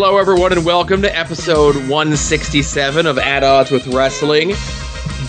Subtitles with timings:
[0.00, 4.50] Hello, everyone, and welcome to episode 167 of At Odds with Wrestling.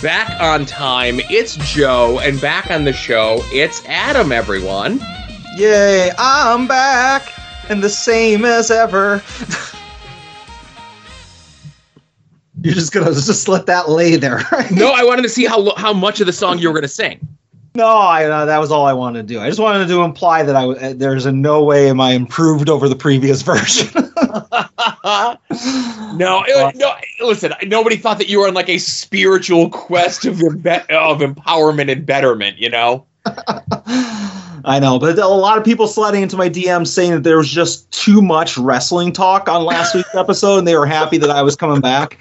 [0.00, 5.00] Back on time, it's Joe, and back on the show, it's Adam, everyone.
[5.56, 7.32] Yay, I'm back
[7.68, 9.24] and the same as ever.
[12.62, 14.70] You're just gonna just let that lay there, right?
[14.70, 16.88] No, I wanted to see how how much of the song you were going to
[16.88, 17.26] sing.
[17.74, 19.40] No, I, uh, that was all I wanted to do.
[19.40, 22.68] I just wanted to imply that I uh, there's in no way am I improved
[22.68, 23.88] over the previous version.
[23.94, 25.36] no,
[26.46, 26.92] it, no.
[27.20, 31.90] Listen, nobody thought that you were on like a spiritual quest of imbe- of empowerment
[31.90, 32.58] and betterment.
[32.58, 33.06] You know.
[34.62, 37.48] I know, but a lot of people sliding into my DMs saying that there was
[37.48, 41.42] just too much wrestling talk on last week's episode, and they were happy that I
[41.42, 42.18] was coming back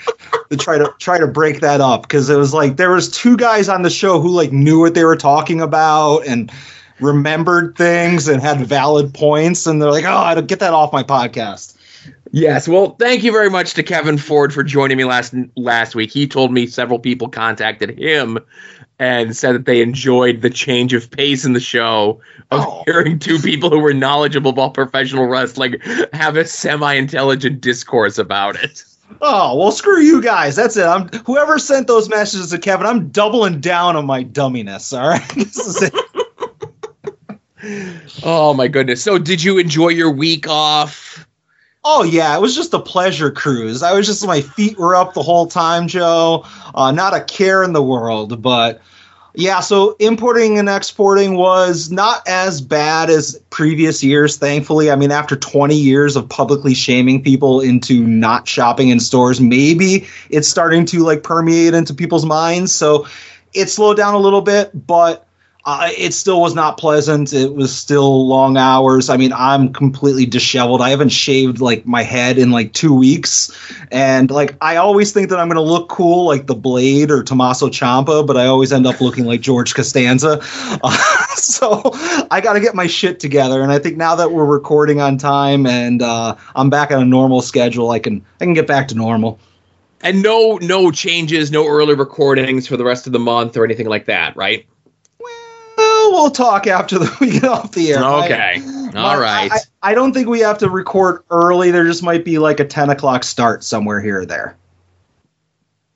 [0.50, 3.38] to try to try to break that up because it was like there was two
[3.38, 6.52] guys on the show who like knew what they were talking about and
[7.00, 10.92] remembered things and had valid points, and they're like, "Oh, I don't get that off
[10.92, 11.76] my podcast."
[12.32, 16.12] Yes, well, thank you very much to Kevin Ford for joining me last last week.
[16.12, 18.40] He told me several people contacted him
[19.00, 22.20] and said that they enjoyed the change of pace in the show
[22.52, 22.84] of oh.
[22.86, 25.76] hearing two people who were knowledgeable about professional wrestling
[26.12, 28.84] have a semi-intelligent discourse about it.
[29.22, 30.56] Oh well, screw you guys.
[30.56, 30.86] That's it.
[30.86, 32.86] I'm whoever sent those messages to Kevin.
[32.86, 34.98] I'm doubling down on my dumminess.
[34.98, 35.94] All right, this is it.
[38.24, 39.04] oh my goodness.
[39.04, 41.26] So, did you enjoy your week off?
[41.84, 43.84] Oh yeah, it was just a pleasure cruise.
[43.84, 46.46] I was just my feet were up the whole time, Joe.
[46.76, 48.82] Uh, not a care in the world, but
[49.36, 54.90] yeah, so importing and exporting was not as bad as previous years, thankfully.
[54.90, 60.08] I mean, after 20 years of publicly shaming people into not shopping in stores, maybe
[60.30, 62.74] it's starting to like permeate into people's minds.
[62.74, 63.08] So
[63.54, 65.28] it slowed down a little bit, but
[65.66, 67.34] uh, it still was not pleasant.
[67.34, 69.10] It was still long hours.
[69.10, 70.82] I mean, I'm completely disheveled.
[70.82, 73.52] I haven't shaved like my head in like two weeks,
[73.92, 77.68] and like I always think that I'm gonna look cool like the Blade or Tommaso
[77.68, 80.40] Ciampa, but I always end up looking like George Costanza.
[80.82, 81.82] Uh, so
[82.32, 83.62] I got to get my shit together.
[83.62, 87.06] And I think now that we're recording on time and uh, I'm back on a
[87.06, 89.40] normal schedule, I can I can get back to normal.
[90.02, 93.88] And no no changes, no early recordings for the rest of the month or anything
[93.88, 94.66] like that, right?
[96.12, 98.04] We'll talk after the, we get off the air.
[98.04, 98.62] Okay.
[98.96, 99.52] All right.
[99.52, 101.72] I, I, don't think we have to record early.
[101.72, 104.58] There just might be like a 10 o'clock start somewhere here or there.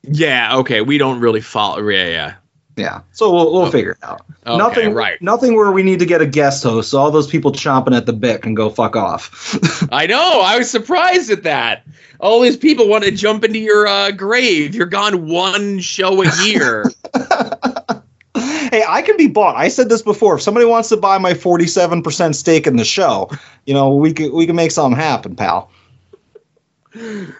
[0.03, 0.57] Yeah.
[0.57, 0.81] Okay.
[0.81, 1.87] We don't really follow.
[1.87, 2.07] Yeah.
[2.07, 2.33] Yeah.
[2.75, 3.01] Yeah.
[3.11, 4.21] So we'll, we'll figure it out.
[4.45, 4.93] Okay, nothing.
[4.93, 5.21] Right.
[5.21, 6.89] Nothing where we need to get a guest host.
[6.89, 9.57] So all those people chomping at the bit can go fuck off.
[9.91, 10.41] I know.
[10.43, 11.85] I was surprised at that.
[12.19, 14.73] All these people want to jump into your uh, grave.
[14.73, 16.91] You're gone one show a year.
[18.73, 19.55] hey, I can be bought.
[19.55, 20.35] I said this before.
[20.35, 23.29] If somebody wants to buy my 47% stake in the show,
[23.67, 25.69] you know, we can we can make something happen, pal.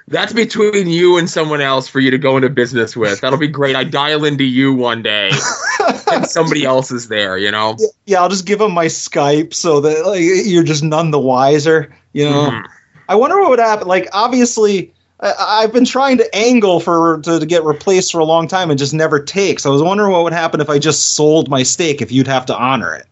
[0.08, 3.22] That's between you and someone else for you to go into business with.
[3.22, 3.76] That'll be great.
[3.76, 5.32] I dial into you one day,
[6.12, 7.38] and somebody else is there.
[7.38, 7.78] You know.
[8.06, 11.94] Yeah, I'll just give them my Skype so that like, you're just none the wiser.
[12.14, 12.50] You know.
[12.52, 12.68] Mm.
[13.10, 13.88] I wonder what would happen.
[13.88, 14.93] Like, obviously,
[15.24, 18.70] I, have been trying to angle for to, to, get replaced for a long time
[18.70, 19.66] and just never takes.
[19.66, 22.02] I was wondering what would happen if I just sold my stake.
[22.02, 23.06] If you'd have to honor it.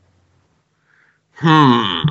[1.35, 2.01] Hmm.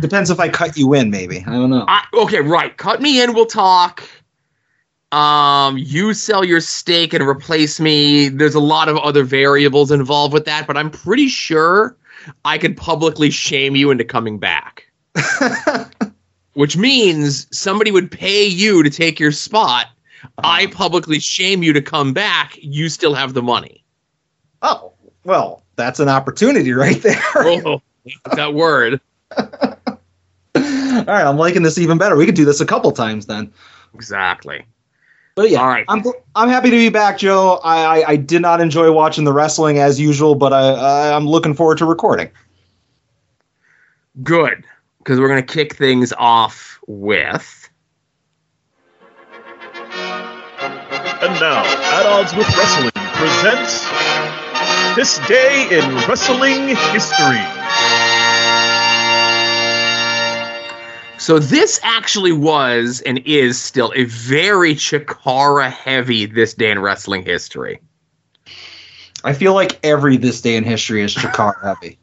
[0.00, 1.44] Depends if I cut you in, maybe.
[1.46, 1.84] I don't know.
[1.86, 2.76] I, okay, right.
[2.76, 3.34] Cut me in.
[3.34, 4.02] We'll talk.
[5.12, 8.28] Um, you sell your stake and replace me.
[8.28, 11.96] There's a lot of other variables involved with that, but I'm pretty sure
[12.44, 14.90] I could publicly shame you into coming back.
[16.54, 19.86] which means somebody would pay you to take your spot.
[20.24, 20.42] Uh-huh.
[20.44, 22.56] I publicly shame you to come back.
[22.60, 23.82] You still have the money.
[24.62, 24.92] Oh,
[25.24, 27.20] well, that's an opportunity right there.
[27.36, 27.82] oh,
[28.36, 29.00] that word.
[29.36, 29.48] All
[30.54, 32.16] right, I'm liking this even better.
[32.16, 33.52] We could do this a couple times then.
[33.94, 34.64] Exactly.
[35.34, 35.86] But yeah, All right.
[35.88, 37.58] I'm I'm happy to be back, Joe.
[37.64, 41.26] I, I, I did not enjoy watching the wrestling as usual, but I, I I'm
[41.26, 42.30] looking forward to recording.
[44.22, 44.64] Good
[45.02, 47.68] because we're going to kick things off with.
[51.20, 53.84] And now, At Odds with Wrestling presents
[54.94, 57.42] This Day in Wrestling History.
[61.18, 67.24] So this actually was and is still a very Chikara heavy this day in wrestling
[67.24, 67.80] history.
[69.24, 71.98] I feel like every this day in history is Chikara heavy.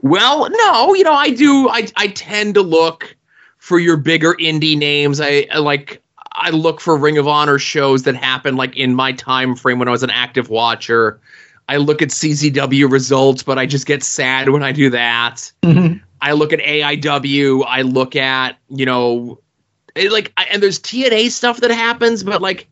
[0.00, 1.68] Well, no, you know, I do.
[1.68, 3.16] I I tend to look
[3.58, 5.20] for your bigger indie names.
[5.20, 6.00] I, I like
[6.32, 9.88] I look for Ring of Honor shows that happen like in my time frame when
[9.88, 11.20] I was an active watcher.
[11.68, 15.52] I look at CZW results, but I just get sad when I do that.
[15.62, 15.98] Mm-hmm.
[16.22, 17.64] I look at AIW.
[17.66, 19.40] I look at you know
[19.96, 22.68] It, like, I, and there's TNA stuff that happens, but like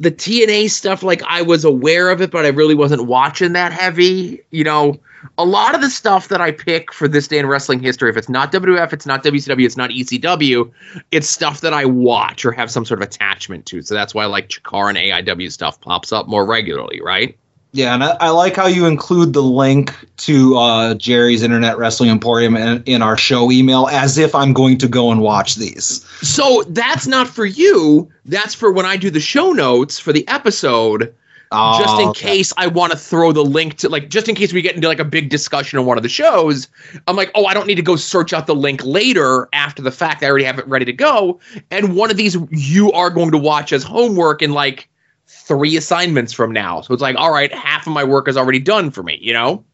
[0.00, 3.70] the TNA stuff, like I was aware of it, but I really wasn't watching that
[3.70, 4.42] heavy.
[4.50, 4.98] You know,
[5.36, 8.16] a lot of the stuff that I pick for this day in wrestling history, if
[8.16, 10.72] it's not WF, it's not WCW, it's not ECW,
[11.12, 13.82] it's stuff that I watch or have some sort of attachment to.
[13.82, 17.36] So that's why like Chikara and AIW stuff pops up more regularly, right?
[17.72, 22.10] Yeah, and I, I like how you include the link to uh, Jerry's Internet Wrestling
[22.10, 26.04] Emporium in, in our show email as if I'm going to go and watch these.
[26.22, 28.10] So that's not for you.
[28.26, 31.14] That's for when I do the show notes for the episode.
[31.52, 32.28] just in Oh, okay.
[32.36, 34.86] case I want to throw the link to like just in case we get into
[34.86, 36.68] like a big discussion on one of the shows,
[37.08, 39.90] I'm like, oh, I don't need to go search out the link later after the
[39.90, 40.22] fact.
[40.22, 41.40] I already have it ready to go.
[41.72, 44.88] And one of these you are going to watch as homework in like
[45.26, 46.82] three assignments from now.
[46.82, 49.32] So it's like, all right, half of my work is already done for me, you
[49.32, 49.64] know?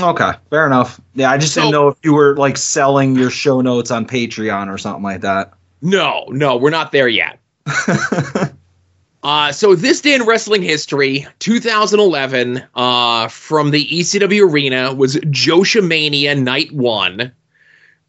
[0.00, 1.00] Okay, fair enough.
[1.14, 4.06] Yeah, I just So- didn't know if you were like selling your show notes on
[4.06, 5.52] Patreon or something like that.
[5.84, 7.38] No, no, we're not there yet.
[9.24, 16.38] Uh, so this day in wrestling history, 2011, uh, from the ECW arena was JoshiMania
[16.38, 17.32] Night One.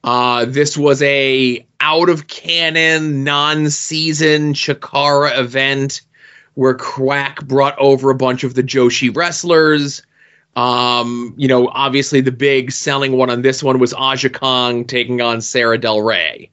[0.03, 6.01] Uh, this was a out of canon, non-season Chikara event
[6.55, 10.03] where Quack brought over a bunch of the Joshi wrestlers.
[10.57, 15.21] Um, you know, obviously the big selling one on this one was Aja Kong taking
[15.21, 16.51] on Sarah Del Rey.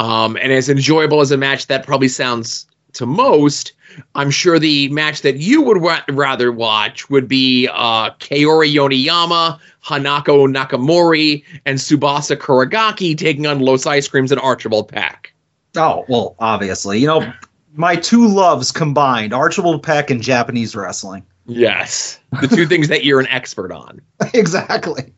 [0.00, 3.72] Um, and as enjoyable as a match that probably sounds to most,
[4.14, 9.58] I'm sure the match that you would wa- rather watch would be uh, Kaori Yoneyama,
[9.84, 15.32] Hanako Nakamori, and Tsubasa Kuragaki taking on Los Ice Creams and Archibald Peck.
[15.76, 17.30] oh well, obviously, you know,
[17.74, 21.24] my two loves combined: Archibald Peck and Japanese wrestling.
[21.46, 24.00] Yes, the two things that you're an expert on.
[24.34, 25.12] exactly.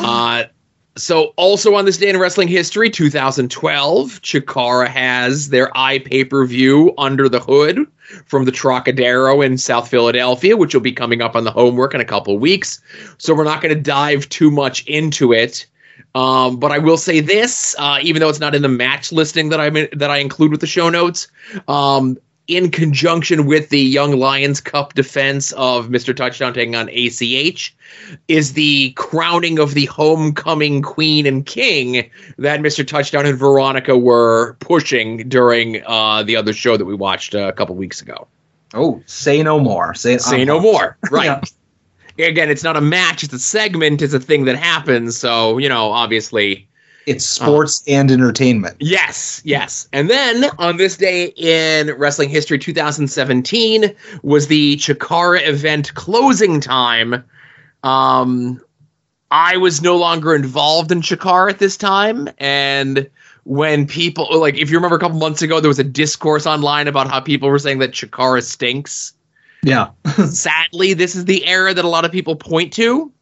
[0.00, 0.44] Uh,
[0.96, 6.44] so, also on this day in wrestling history, 2012, Chikara has their eye pay per
[6.44, 7.86] view Under the Hood
[8.26, 12.00] from the Trocadero in South Philadelphia, which will be coming up on the homework in
[12.00, 12.80] a couple weeks.
[13.16, 15.66] So, we're not going to dive too much into it.
[16.14, 19.48] Um, but I will say this, uh, even though it's not in the match listing
[19.48, 21.28] that I that I include with the show notes,
[21.68, 22.18] um,
[22.48, 26.14] in conjunction with the Young Lions Cup defense of Mr.
[26.14, 27.74] Touchdown taking on ACH,
[28.28, 32.86] is the crowning of the homecoming queen and king that Mr.
[32.86, 37.52] Touchdown and Veronica were pushing during uh, the other show that we watched uh, a
[37.52, 38.26] couple weeks ago.
[38.74, 39.94] Oh, say no more.
[39.94, 40.96] Say Say no more.
[41.10, 41.26] Right.
[42.18, 42.26] Yeah.
[42.26, 45.16] Again, it's not a match, it's a segment, it's a thing that happens.
[45.16, 46.68] So, you know, obviously.
[47.06, 48.76] It's sports and entertainment.
[48.78, 49.88] Yes, yes.
[49.92, 57.24] And then on this day in wrestling history 2017 was the Chikara event closing time.
[57.82, 58.60] Um
[59.30, 63.08] I was no longer involved in Chikara at this time and
[63.44, 66.86] when people like if you remember a couple months ago there was a discourse online
[66.86, 69.14] about how people were saying that Chikara stinks.
[69.64, 69.90] Yeah.
[70.26, 73.12] Sadly, this is the era that a lot of people point to.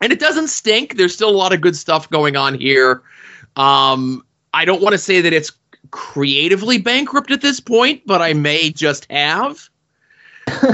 [0.00, 0.96] And it doesn't stink.
[0.96, 3.02] There's still a lot of good stuff going on here.
[3.56, 5.52] Um, I don't want to say that it's
[5.90, 9.68] creatively bankrupt at this point, but I may just have.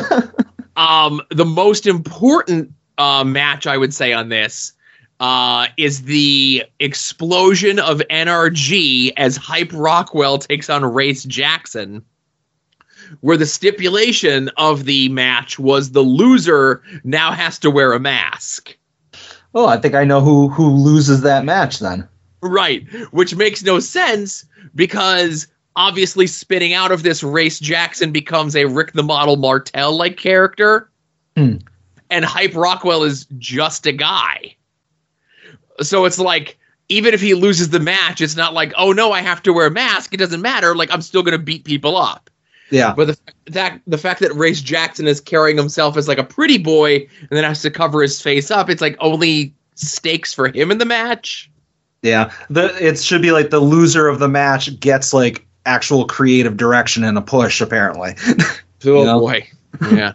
[0.77, 4.73] um, the most important uh, match I would say on this
[5.21, 12.05] uh, is the explosion of NRG as Hype Rockwell takes on Race Jackson
[13.21, 18.77] where the stipulation of the match was the loser now has to wear a mask.
[19.53, 22.09] Well, I think I know who who loses that match then.
[22.41, 24.45] Right, which makes no sense
[24.75, 30.17] because obviously spinning out of this race Jackson becomes a Rick the Model Martel like
[30.17, 30.91] character.
[31.37, 31.57] Hmm.
[32.11, 34.57] And Hype Rockwell is just a guy.
[35.81, 39.23] So it's like even if he loses the match, it's not like, "Oh no, I
[39.23, 40.75] have to wear a mask." It doesn't matter.
[40.75, 42.29] Like I'm still going to beat people up.
[42.71, 42.95] Yeah.
[42.97, 46.25] But the fact that the fact that Race Jackson is carrying himself as like a
[46.25, 50.49] pretty boy and then has to cover his face up, it's like only stakes for
[50.49, 51.51] him in the match.
[52.03, 52.33] Yeah.
[52.51, 57.05] The it should be like the loser of the match gets like actual creative direction
[57.05, 58.15] and a push apparently.
[58.85, 59.21] Oh You know?
[59.21, 59.49] boy,
[59.93, 60.15] yeah.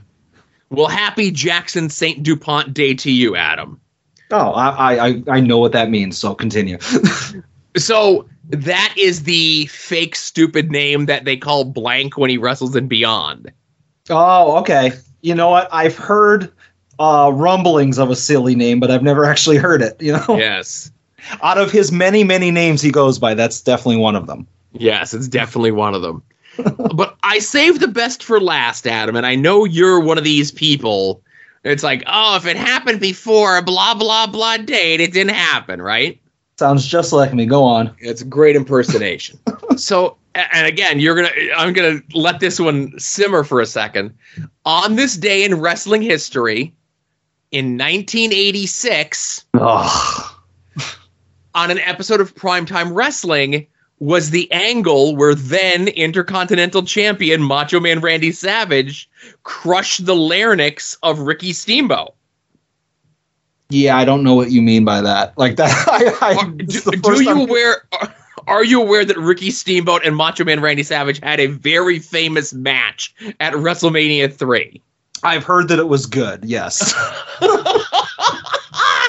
[0.69, 3.79] Well, happy Jackson Saint Dupont Day to you, Adam.
[4.31, 6.77] oh, I, I I know what that means, so continue.
[7.77, 12.87] So that is the fake stupid name that they call Blank when he wrestles in
[12.87, 13.51] Beyond.
[14.09, 14.91] oh, okay.
[15.21, 15.67] You know what?
[15.73, 16.51] I've heard
[16.99, 20.01] uh, rumblings of a silly name, but I've never actually heard it.
[20.01, 20.91] You know, Yes.
[21.41, 24.47] out of his many many names he goes by, that's definitely one of them.
[24.73, 26.23] Yes, it's definitely one of them.
[26.95, 30.51] but I saved the best for last, Adam, and I know you're one of these
[30.51, 31.21] people.
[31.63, 36.19] It's like, oh, if it happened before blah blah blah date, it didn't happen, right?
[36.57, 37.45] Sounds just like me.
[37.45, 37.95] Go on.
[37.99, 39.39] It's a great impersonation.
[39.77, 41.31] so and again, you're gonna.
[41.55, 44.13] I'm gonna let this one simmer for a second.
[44.65, 46.73] On this day in wrestling history,
[47.51, 50.35] in 1986, Ugh.
[51.55, 53.65] on an episode of Primetime Wrestling,
[53.99, 59.09] was the angle where then Intercontinental Champion Macho Man Randy Savage
[59.43, 62.13] crushed the larynx of Ricky Steamboat.
[63.69, 65.37] Yeah, I don't know what you mean by that.
[65.37, 65.71] Like that.
[66.21, 67.83] I, I, Are, this is do, do you aware?
[67.93, 68.15] Are,
[68.47, 72.53] are you aware that Ricky Steamboat and Macho Man Randy Savage had a very famous
[72.53, 74.81] match at WrestleMania three?
[75.23, 76.45] I've heard that it was good.
[76.45, 76.93] Yes.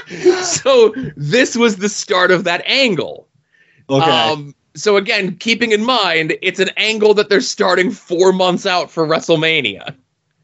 [0.43, 3.29] so this was the start of that angle.
[3.91, 4.11] Okay.
[4.11, 8.91] Um, so again, keeping in mind, it's an angle that they're starting four months out
[8.91, 9.95] for WrestleMania.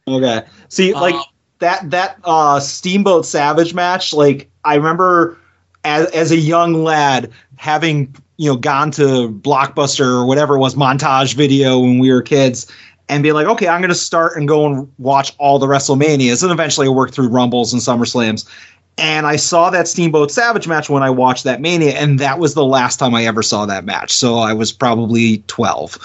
[0.06, 0.42] Okay.
[0.68, 1.25] See, like Um,
[1.64, 5.38] that that uh Steamboat Savage match, like I remember
[5.85, 10.75] as as a young lad having, you know, gone to Blockbuster or whatever it was,
[10.75, 12.71] montage video when we were kids,
[13.09, 16.52] and be like, okay, I'm gonna start and go and watch all the WrestleManias, and
[16.52, 18.49] eventually I worked through Rumbles and SummerSlams.
[18.97, 22.54] And I saw that Steamboat Savage match when I watched that Mania, and that was
[22.54, 24.12] the last time I ever saw that match.
[24.12, 25.99] So I was probably 12.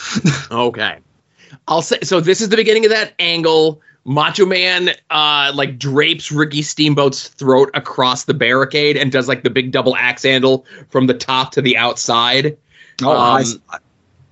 [0.51, 0.97] Okay.
[1.67, 3.79] I'll say so this is the beginning of that angle.
[4.05, 9.49] Macho Man uh like drapes Ricky Steamboat's throat across the barricade and does like the
[9.49, 12.57] big double axe handle from the top to the outside.
[13.03, 13.77] Oh, Um, I-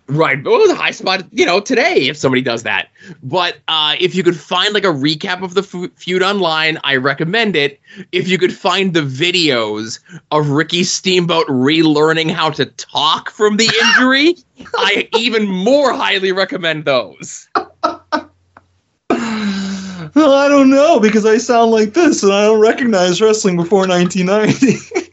[0.10, 0.42] Right.
[0.42, 2.88] But it was high spot, you know, today if somebody does that.
[3.24, 6.96] But uh, if you could find like a recap of the f- feud online, I
[6.96, 7.82] recommend it.
[8.14, 10.00] If you could find the videos
[10.32, 14.38] of Ricky Steamboat relearning how to talk from the injury,
[14.78, 17.50] I even more highly recommend those.
[20.18, 23.88] Well, I don't know because I sound like this and I don't recognize wrestling before
[23.88, 25.04] 1990.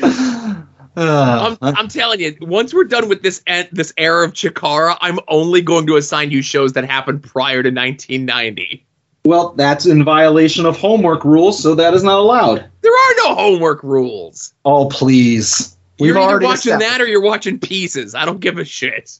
[0.96, 4.96] Uh, I'm, I'm telling you, once we're done with this en- this era of Chikara,
[5.00, 8.86] I'm only going to assign you shows that happened prior to 1990.
[9.24, 12.70] well, that's in violation of homework rules, so that is not allowed.
[12.82, 14.54] There are no homework rules.
[14.64, 15.76] Oh, please.
[15.98, 18.14] You're either watching established- that or you're watching pieces.
[18.14, 19.18] I don't give a shit.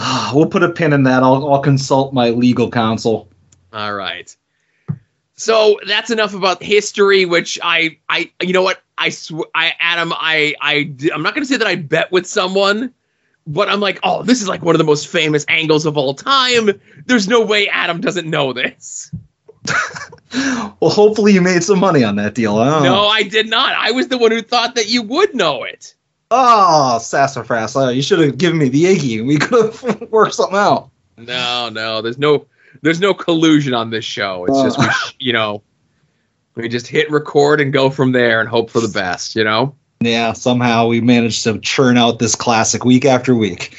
[0.34, 1.22] We'll put a pin in that.
[1.22, 3.28] I'll, I'll consult my legal counsel.
[3.72, 4.34] All right.
[5.34, 10.12] So that's enough about history, which I, I, you know what, I, sw- I, Adam,
[10.14, 12.92] I, I, I'm not going to say that I bet with someone,
[13.46, 16.14] but I'm like, oh, this is like one of the most famous angles of all
[16.14, 16.80] time.
[17.06, 19.10] There's no way Adam doesn't know this.
[20.32, 22.56] Well, hopefully you made some money on that deal.
[22.56, 22.82] Oh.
[22.82, 23.74] No, I did not.
[23.74, 25.94] I was the one who thought that you would know it.
[26.30, 27.74] Oh, sassafras.
[27.76, 30.90] Oh, you should have given me the Iggy we could have worked something out.
[31.16, 32.46] No, no, there's no,
[32.82, 34.44] there's no collusion on this show.
[34.46, 35.62] It's just, we, sh- you know,
[36.54, 39.34] we just hit record and go from there and hope for the best.
[39.34, 39.74] You know.
[40.00, 43.76] Yeah, somehow we managed to churn out this classic week after week.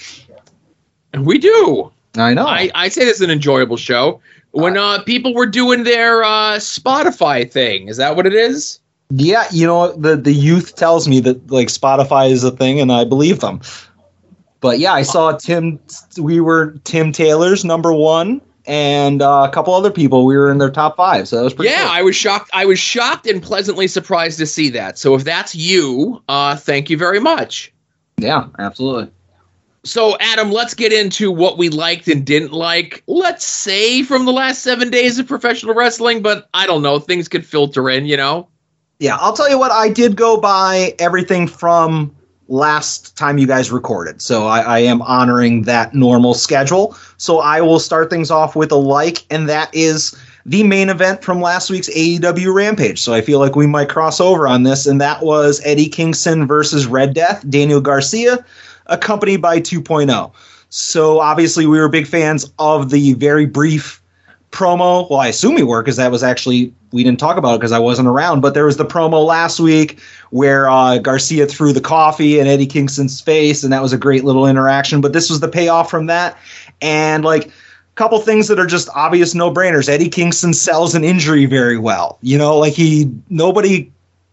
[1.13, 1.91] And we do.
[2.15, 2.46] I know.
[2.46, 4.22] I, I say this is an enjoyable show.
[4.51, 8.81] When uh, people were doing their uh, Spotify thing, is that what it is?
[9.13, 12.91] Yeah, you know the the youth tells me that like Spotify is a thing, and
[12.91, 13.62] I believe them.
[14.62, 15.80] But yeah, I saw Tim.
[16.18, 20.25] We were Tim Taylor's number one, and uh, a couple other people.
[20.25, 21.72] We were in their top five, so that was pretty.
[21.72, 21.91] Yeah, cool.
[21.91, 22.50] I was shocked.
[22.53, 24.98] I was shocked and pleasantly surprised to see that.
[24.98, 27.74] So if that's you, uh, thank you very much.
[28.18, 29.12] yeah, absolutely.
[29.84, 33.03] So Adam, let's get into what we liked and didn't like.
[33.08, 37.00] Let's say from the last seven days of professional wrestling, but I don't know.
[37.00, 38.48] Things could filter in, you know.
[39.01, 39.72] Yeah, I'll tell you what.
[39.72, 42.15] I did go by everything from
[42.50, 46.96] last time you guys recorded, so I, I am honoring that normal schedule.
[47.17, 50.15] So I will start things off with a like, and that is
[50.46, 53.01] the main event from last week's AEW Rampage.
[53.01, 56.46] So I feel like we might cross over on this, and that was Eddie Kingston
[56.46, 58.46] versus Red Death, Daniel Garcia,
[58.86, 60.31] accompanied by 2.0.
[60.70, 64.00] So obviously we were big fans of the very brief
[64.51, 65.10] promo.
[65.10, 67.71] Well, I assume we were because that was actually we didn't talk about it because
[67.71, 68.41] I wasn't around.
[68.41, 72.67] But there was the promo last week where uh, Garcia threw the coffee in Eddie
[72.67, 75.01] Kingston's face, and that was a great little interaction.
[75.01, 76.38] But this was the payoff from that,
[76.81, 77.51] and like a
[77.95, 79.89] couple things that are just obvious no brainers.
[79.89, 82.17] Eddie Kingston sells an injury very well.
[82.21, 83.91] You know, like he nobody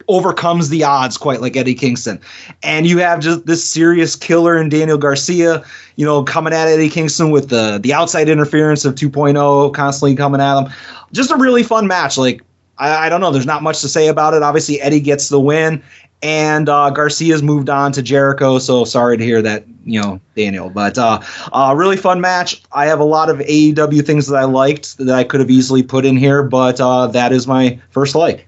[0.09, 2.21] overcomes the odds quite like Eddie Kingston.
[2.63, 5.63] And you have just this serious killer in Daniel Garcia,
[5.97, 10.41] you know, coming at Eddie Kingston with the the outside interference of 2.0 constantly coming
[10.41, 10.73] at him.
[11.13, 12.17] Just a really fun match.
[12.17, 12.43] Like
[12.79, 14.43] I, I don't know, there's not much to say about it.
[14.43, 15.83] Obviously Eddie gets the win
[16.23, 20.69] and uh, Garcia's moved on to Jericho, so sorry to hear that, you know, Daniel.
[20.69, 21.21] But uh,
[21.53, 22.63] uh, really fun match.
[22.73, 25.83] I have a lot of AEW things that I liked that I could have easily
[25.83, 28.47] put in here, but uh, that is my first like.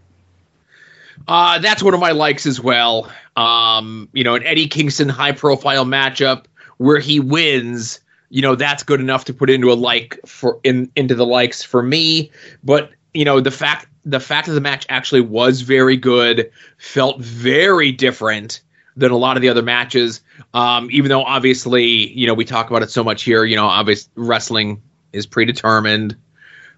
[1.29, 3.11] Uh, that's one of my likes as well.
[3.37, 6.47] Um, you know, an Eddie Kingston high profile matchup
[6.79, 10.91] where he wins, you know, that's good enough to put into a like for in
[10.97, 12.33] into the likes for me.
[12.65, 17.21] But you know, the fact the fact that the match actually was very good, felt
[17.21, 18.63] very different
[18.97, 20.21] than a lot of the other matches.
[20.55, 23.45] Um, even though obviously, you know, we talk about it so much here.
[23.45, 26.17] You know, obviously wrestling is predetermined.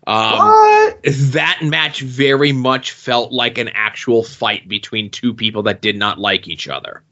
[0.07, 0.99] Um, what?
[1.05, 6.19] that match very much felt like an actual fight between two people that did not
[6.19, 7.03] like each other.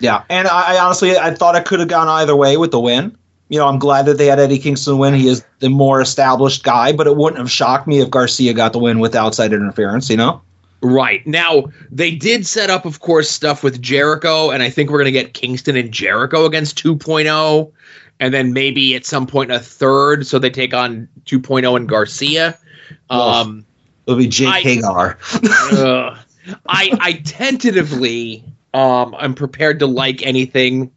[0.00, 2.80] Yeah, and I, I honestly I thought it could have gone either way with the
[2.80, 3.18] win.
[3.48, 5.14] You know, I'm glad that they had Eddie Kingston win.
[5.14, 8.72] He is the more established guy, but it wouldn't have shocked me if Garcia got
[8.72, 10.10] the win with outside interference.
[10.10, 10.42] You know.
[10.80, 11.26] Right.
[11.26, 15.06] Now, they did set up, of course, stuff with Jericho, and I think we're going
[15.06, 17.72] to get Kingston and Jericho against 2.0,
[18.20, 22.56] and then maybe at some point a third, so they take on 2.0 and Garcia.
[23.10, 23.64] Um,
[24.06, 25.18] It'll be Jake I- Hager.
[25.72, 26.18] Ugh.
[26.66, 30.90] I I tentatively um I'm prepared to like anything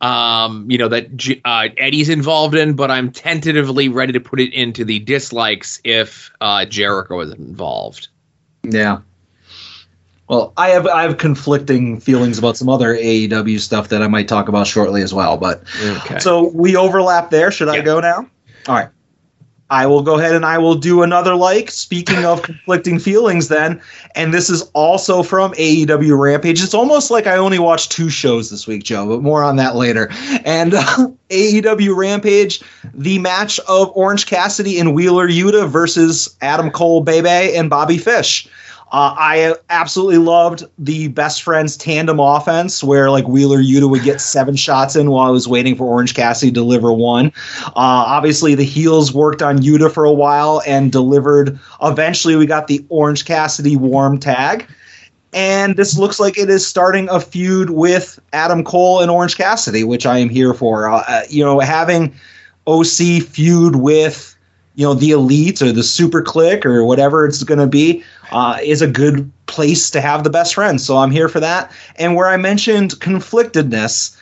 [0.00, 4.52] um you know that uh, Eddie's involved in, but I'm tentatively ready to put it
[4.52, 8.08] into the dislikes if uh, Jericho is involved.
[8.62, 9.00] yeah.
[10.28, 14.26] Well, I have I have conflicting feelings about some other AEW stuff that I might
[14.26, 16.18] talk about shortly as well, but Okay.
[16.18, 17.50] So we overlap there.
[17.50, 18.28] Should I go now?
[18.66, 18.88] All right.
[19.74, 21.68] I will go ahead and I will do another like.
[21.68, 23.82] Speaking of conflicting feelings, then,
[24.14, 26.62] and this is also from AEW Rampage.
[26.62, 29.74] It's almost like I only watched two shows this week, Joe, but more on that
[29.74, 30.10] later.
[30.44, 30.84] And uh,
[31.30, 32.62] AEW Rampage,
[32.94, 38.48] the match of Orange Cassidy and Wheeler Yuta versus Adam Cole, Bebe, and Bobby Fish.
[38.94, 44.20] Uh, I absolutely loved the best friends tandem offense where like Wheeler Yuta would get
[44.20, 47.32] seven shots in while I was waiting for Orange Cassidy to deliver one.
[47.66, 51.58] Uh, obviously, the heels worked on Yuta for a while and delivered.
[51.82, 54.64] Eventually, we got the Orange Cassidy warm tag.
[55.32, 59.82] And this looks like it is starting a feud with Adam Cole and Orange Cassidy,
[59.82, 60.88] which I am here for.
[60.88, 62.14] Uh, uh, you know, having
[62.68, 64.33] OC feud with
[64.74, 68.58] you know the elite or the Super Kliq or whatever it's going to be uh,
[68.62, 70.84] is a good place to have the best friends.
[70.84, 71.70] So i'm here for that.
[71.96, 74.20] And where i mentioned conflictedness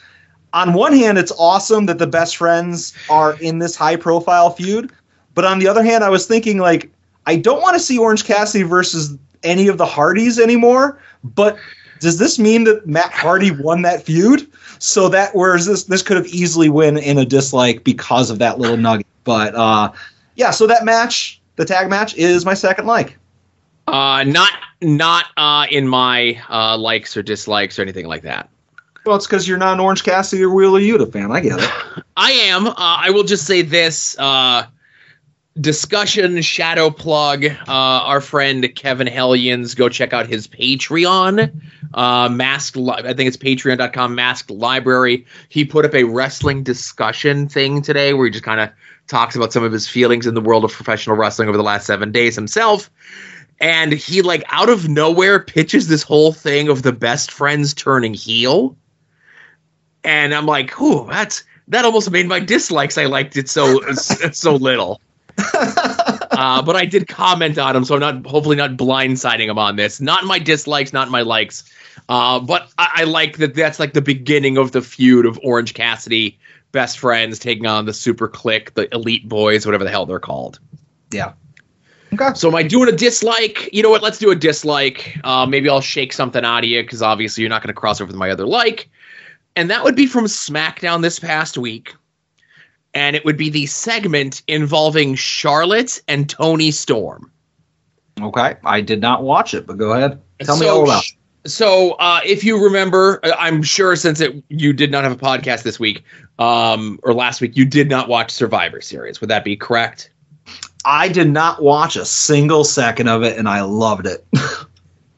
[0.52, 4.92] on one hand it's awesome that the best friends are in this high profile feud
[5.34, 6.90] but on the other hand i was thinking like
[7.24, 11.56] i don't want to see orange cassidy versus any of the hardys anymore but
[12.02, 14.46] does this mean that matt hardy won that feud?
[14.80, 18.58] So that whereas this this could have easily win in a dislike because of that
[18.58, 19.06] little nugget.
[19.22, 19.92] But uh
[20.36, 23.18] yeah, so that match, the tag match, is my second like.
[23.88, 28.48] uh, not not uh, in my uh, likes or dislikes or anything like that.
[29.04, 31.32] Well, it's because you're not an Orange Cassidy or Wheeler Yuta fan.
[31.32, 32.04] I get it.
[32.16, 32.68] I am.
[32.68, 34.16] Uh, I will just say this.
[34.18, 34.64] Uh,
[35.60, 37.44] discussion shadow plug.
[37.44, 39.74] Uh, our friend Kevin Hellions.
[39.74, 41.52] Go check out his Patreon.
[41.94, 42.76] Uh, Mask.
[42.76, 44.14] Li- I think it's Patreon.com.
[44.14, 45.26] Masked Library.
[45.48, 48.70] He put up a wrestling discussion thing today where he just kind of
[49.08, 51.86] talks about some of his feelings in the world of professional wrestling over the last
[51.86, 52.90] seven days himself.
[53.60, 58.14] And he like out of nowhere pitches this whole thing of the best friends turning
[58.14, 58.76] heel.
[60.02, 62.98] And I'm like, "Ooh, that's that almost made my dislikes.
[62.98, 63.80] I liked it so
[64.32, 65.00] so little."
[65.54, 69.76] uh, but I did comment on him, so I'm not hopefully not blindsiding him on
[69.76, 70.00] this.
[70.00, 71.64] Not my dislikes, not my likes.
[72.08, 73.54] Uh, but I, I like that.
[73.54, 76.38] That's like the beginning of the feud of Orange Cassidy,
[76.72, 80.58] best friends taking on the Super Kliq, the Elite Boys, whatever the hell they're called.
[81.10, 81.32] Yeah.
[82.14, 82.30] Okay.
[82.34, 83.70] So am I doing a dislike?
[83.72, 84.02] You know what?
[84.02, 85.18] Let's do a dislike.
[85.24, 88.00] Uh, maybe I'll shake something out of you because obviously you're not going to cross
[88.00, 88.90] over with my other like,
[89.56, 91.94] and that would be from SmackDown this past week,
[92.92, 97.30] and it would be the segment involving Charlotte and Toni Storm.
[98.20, 98.56] Okay.
[98.64, 100.20] I did not watch it, but go ahead.
[100.40, 101.12] Tell me all about it.
[101.44, 105.16] So, uh, if you remember, uh, I'm sure since it, you did not have a
[105.16, 106.04] podcast this week
[106.38, 109.20] um, or last week, you did not watch Survivor Series.
[109.20, 110.10] Would that be correct?
[110.84, 114.26] I did not watch a single second of it, and I loved it.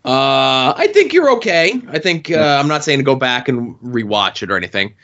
[0.04, 1.80] Uh, I think you're okay.
[1.88, 4.94] I think uh, I'm not saying to go back and rewatch it or anything.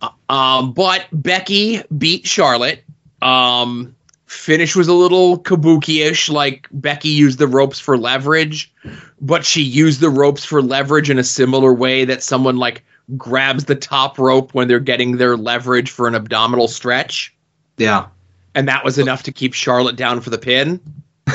[0.00, 2.84] Uh, um, but Becky beat Charlotte.
[3.20, 3.96] Um,
[4.28, 6.28] finish was a little kabuki-ish.
[6.28, 8.72] Like Becky used the ropes for leverage,
[9.20, 12.84] but she used the ropes for leverage in a similar way that someone like
[13.16, 17.34] grabs the top rope when they're getting their leverage for an abdominal stretch,
[17.78, 18.06] yeah.
[18.54, 20.80] and that was enough to keep Charlotte down for the pin.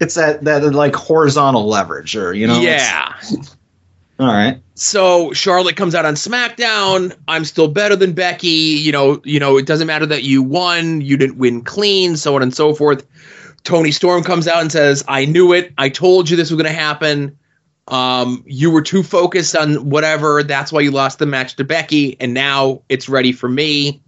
[0.00, 2.58] It's that that like horizontal leverage, or you know.
[2.58, 3.20] yeah.
[4.18, 4.58] All right.
[4.80, 7.14] So Charlotte comes out on SmackDown.
[7.28, 8.48] I'm still better than Becky.
[8.48, 12.34] You know, you know, it doesn't matter that you won, you didn't win clean, so
[12.34, 13.06] on and so forth.
[13.62, 15.74] Toni Storm comes out and says, "I knew it.
[15.76, 17.38] I told you this was going to happen.
[17.88, 20.42] Um, you were too focused on whatever.
[20.42, 24.00] That's why you lost the match to Becky, and now it's ready for me.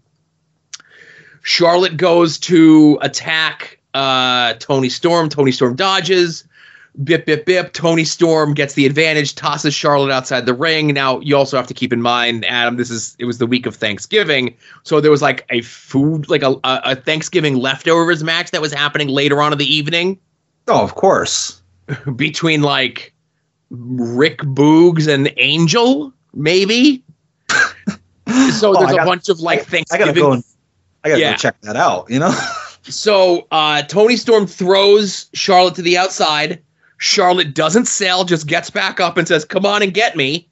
[1.43, 5.29] Charlotte goes to attack uh, Toni Storm.
[5.29, 6.45] Toni Storm dodges.
[7.05, 7.73] Bip, bip, bip.
[7.73, 10.89] Toni Storm gets the advantage, tosses Charlotte outside the ring.
[10.89, 13.65] Now, you also have to keep in mind, Adam, this is, it was the week
[13.65, 14.55] of Thanksgiving.
[14.83, 19.09] So there was like a food, like a, a Thanksgiving leftovers match that was happening
[19.09, 20.19] later on in the evening.
[20.69, 21.63] Oh, of course.
[22.17, 23.15] Between like
[23.71, 27.03] Rick Boogs and Angel, maybe.
[27.49, 27.57] so
[28.29, 30.07] Oh, there's I a got- bunch of like I Thanksgiving.
[30.09, 30.33] gotta go.
[30.33, 30.45] And,
[31.05, 31.31] I gotta Yeah.
[31.33, 32.11] go check that out.
[32.11, 32.35] You know.
[32.85, 36.61] So uh, Toni Storm throws Charlotte to the outside.
[37.03, 40.49] Charlotte doesn't sell, just gets back up and says, Come on and get me.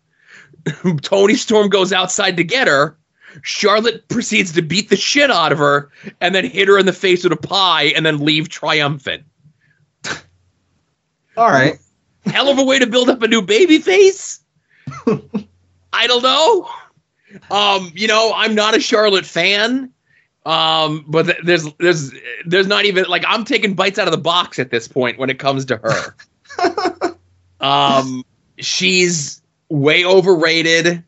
[1.03, 2.99] Toni Storm goes outside to get her.
[3.43, 6.93] Charlotte proceeds to beat the shit out of her and then hit her in the
[6.93, 9.23] face with a pie and then leave triumphant.
[11.37, 11.79] All right.
[12.27, 14.41] Hell of a way to build up a new baby face.
[15.93, 16.69] I don't know.
[17.49, 19.93] Um, you know, I'm not a Charlotte fan.
[20.45, 22.13] Um, but th- there's there's
[22.45, 25.31] there's not even like I'm taking bites out of the box at this point when
[25.31, 26.17] it comes to her.
[27.61, 28.25] um,
[28.59, 31.03] she's way overrated.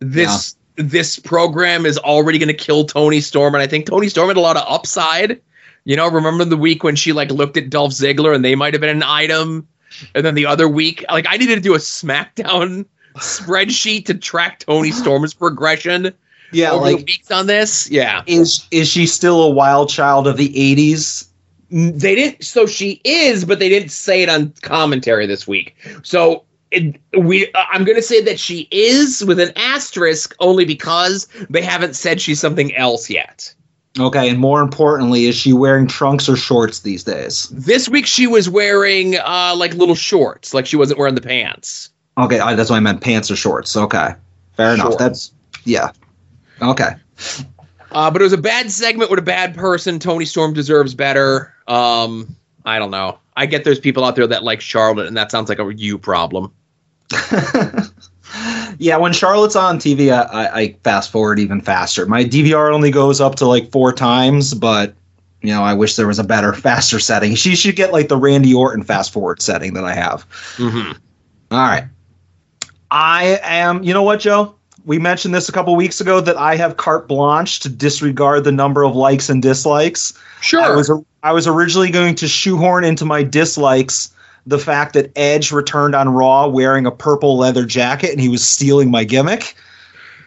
[0.00, 4.28] This this program is already going to kill Toni Storm, and I think Toni Storm
[4.28, 5.40] had a lot of upside.
[5.84, 8.74] You know, remember the week when she like looked at Dolph Ziggler and they might
[8.74, 9.68] have been an item,
[10.14, 14.60] and then the other week, like I needed to do a SmackDown spreadsheet to track
[14.60, 16.12] Toni Storm's progression
[16.52, 16.72] Yeah.
[16.72, 17.88] over Like, weeks on this.
[17.90, 21.28] Yeah, is is she still a wild child of the '80s?
[21.74, 22.44] They didn't.
[22.44, 25.76] So she is, but they didn't say it on commentary this week.
[26.02, 26.44] So.
[26.70, 31.28] It, we, uh, I'm going to say that she is with an asterisk only because
[31.48, 33.54] they haven't said she's something else yet.
[34.00, 34.28] Okay.
[34.28, 37.48] And more importantly, is she wearing trunks or shorts these days?
[37.50, 41.90] This week she was wearing uh, like little shorts, like she wasn't wearing the pants.
[42.18, 43.00] Okay, I, that's what I meant.
[43.00, 43.76] Pants or shorts.
[43.76, 44.14] Okay,
[44.56, 44.98] fair enough.
[44.98, 45.32] That's
[45.64, 45.92] yeah.
[46.60, 46.90] Okay.
[47.94, 49.98] Uh, but it was a bad segment with a bad person.
[49.98, 51.54] Toni Storm deserves better.
[51.68, 53.18] Um, I don't know.
[53.36, 55.96] I get there's people out there that like Charlotte, and that sounds like a you
[55.96, 56.52] problem.
[58.78, 62.04] yeah, when Charlotte's on TV, I, I, I fast forward even faster.
[62.06, 64.94] My DVR only goes up to like four times, but
[65.42, 67.34] you know, I wish there was a better, faster setting.
[67.36, 70.28] She should get like the Randy Orton fast forward setting that I have.
[70.56, 70.92] Mm-hmm.
[71.52, 71.84] All right.
[72.90, 74.56] I am, you know what, Joe?
[74.84, 78.52] We mentioned this a couple weeks ago that I have carte blanche to disregard the
[78.52, 80.12] number of likes and dislikes.
[80.40, 80.62] Sure.
[80.62, 80.90] I was
[81.22, 84.10] I was originally going to shoehorn into my dislikes
[84.46, 88.46] the fact that Edge returned on Raw wearing a purple leather jacket and he was
[88.46, 89.56] stealing my gimmick.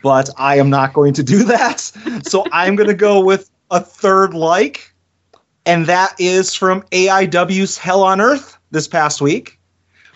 [0.02, 1.92] But I am not going to do that.
[2.24, 4.92] So I'm going to go with a third like,
[5.66, 9.60] and that is from AIW's Hell on Earth this past week.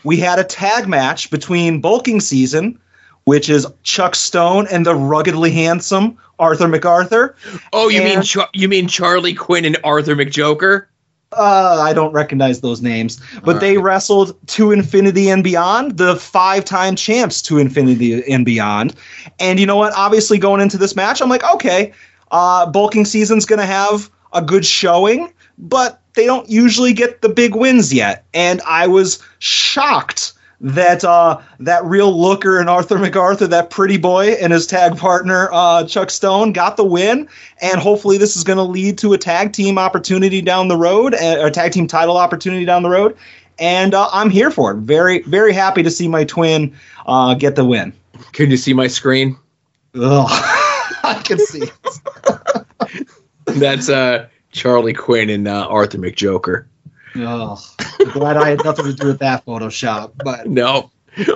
[0.03, 2.79] We had a tag match between Bulking Season,
[3.25, 7.35] which is Chuck Stone and the ruggedly handsome Arthur MacArthur.
[7.73, 10.85] oh, you mean and- Char- you mean Charlie Quinn and Arthur McJoker?
[11.33, 16.97] Uh, I don't recognize those names, but they wrestled to Infinity and Beyond, the five-time
[16.97, 18.95] champs to Infinity and Beyond.
[19.39, 19.93] And you know what?
[19.95, 21.93] Obviously, going into this match, I'm like, okay,
[22.31, 27.29] uh, bulking season's going to have a good showing, but they don't usually get the
[27.29, 28.25] big wins yet.
[28.33, 34.33] And I was shocked that uh, that real looker and Arthur MacArthur, that pretty boy,
[34.33, 37.27] and his tag partner uh, Chuck Stone got the win,
[37.61, 41.15] and hopefully this is going to lead to a tag team opportunity down the road,
[41.15, 43.17] or a tag team title opportunity down the road.
[43.59, 44.77] And uh, I'm here for it.
[44.77, 47.93] Very, very happy to see my twin uh, get the win.
[48.31, 49.37] Can you see my screen?
[49.95, 50.27] Ugh.
[51.03, 51.63] I can see.
[51.63, 53.07] it.
[53.45, 56.65] That's uh Charlie Quinn and uh, Arthur McJoker.
[57.15, 57.59] Ugh.
[57.99, 60.91] I'm glad I had nothing to do with that Photoshop, but No,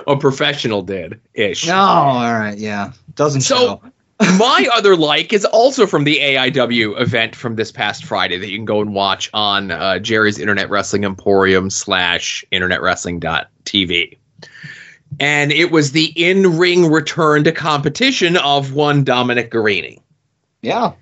[0.06, 1.66] a professional did ish.
[1.66, 3.82] no, all right, yeah, doesn't So- show.
[4.38, 8.56] My other like is also from the AIW event from this past Friday that you
[8.56, 14.16] can go and watch on uh, Jerry's Internet Wrestling Emporium slash Internet Wrestling TV.
[15.20, 20.00] And it was the in ring return to competition of one Dominic Garrini.
[20.62, 20.92] Yeah,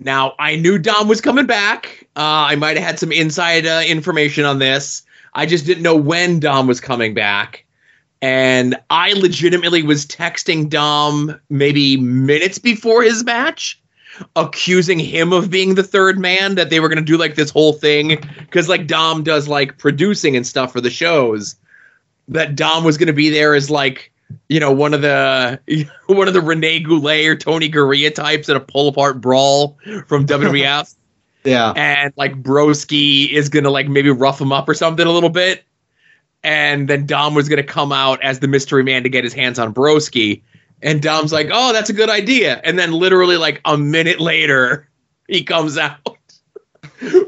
[0.00, 2.06] Now, I knew Dom was coming back.
[2.16, 5.02] Uh, I might have had some inside uh, information on this.
[5.34, 7.64] I just didn't know when Dom was coming back.
[8.22, 13.80] And I legitimately was texting Dom maybe minutes before his match,
[14.36, 17.50] accusing him of being the third man, that they were going to do like this
[17.50, 18.22] whole thing.
[18.38, 21.56] Because, like, Dom does like producing and stuff for the shows.
[22.28, 24.12] That Dom was going to be there as like
[24.48, 25.60] you know, one of the
[26.06, 30.26] one of the Rene Goulet or Tony Garea types in a pull apart brawl from
[30.26, 30.94] WWF,
[31.44, 31.72] yeah.
[31.76, 35.64] and like Broski is gonna like maybe rough him up or something a little bit.
[36.42, 39.34] and then Dom was going to come out as the mystery man to get his
[39.34, 40.42] hands on Broski.
[40.82, 44.88] And Dom's like, "Oh, that's a good idea." And then literally like a minute later,
[45.28, 46.16] he comes out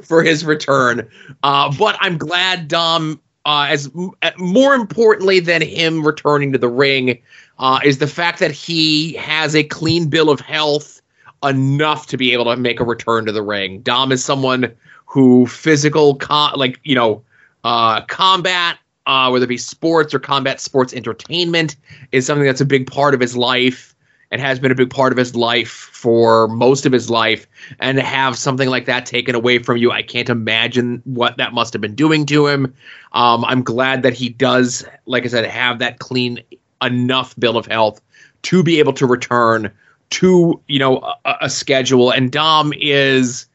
[0.02, 1.08] for his return.
[1.42, 3.90] Uh, but I'm glad Dom, uh, as
[4.38, 7.20] more importantly than him returning to the ring,
[7.58, 11.00] uh, is the fact that he has a clean bill of health
[11.44, 13.80] enough to be able to make a return to the ring.
[13.80, 14.72] Dom is someone
[15.06, 17.22] who physical, con- like you know,
[17.64, 21.76] uh, combat uh, whether it be sports or combat sports entertainment,
[22.12, 23.91] is something that's a big part of his life
[24.32, 27.46] and has been a big part of his life for most of his life.
[27.78, 31.52] And to have something like that taken away from you, I can't imagine what that
[31.52, 32.74] must have been doing to him.
[33.12, 36.42] Um, I'm glad that he does, like I said, have that clean
[36.82, 38.00] enough bill of health
[38.42, 39.70] to be able to return
[40.10, 42.10] to you know a, a schedule.
[42.10, 43.46] And Dom is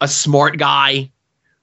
[0.00, 1.10] a smart guy.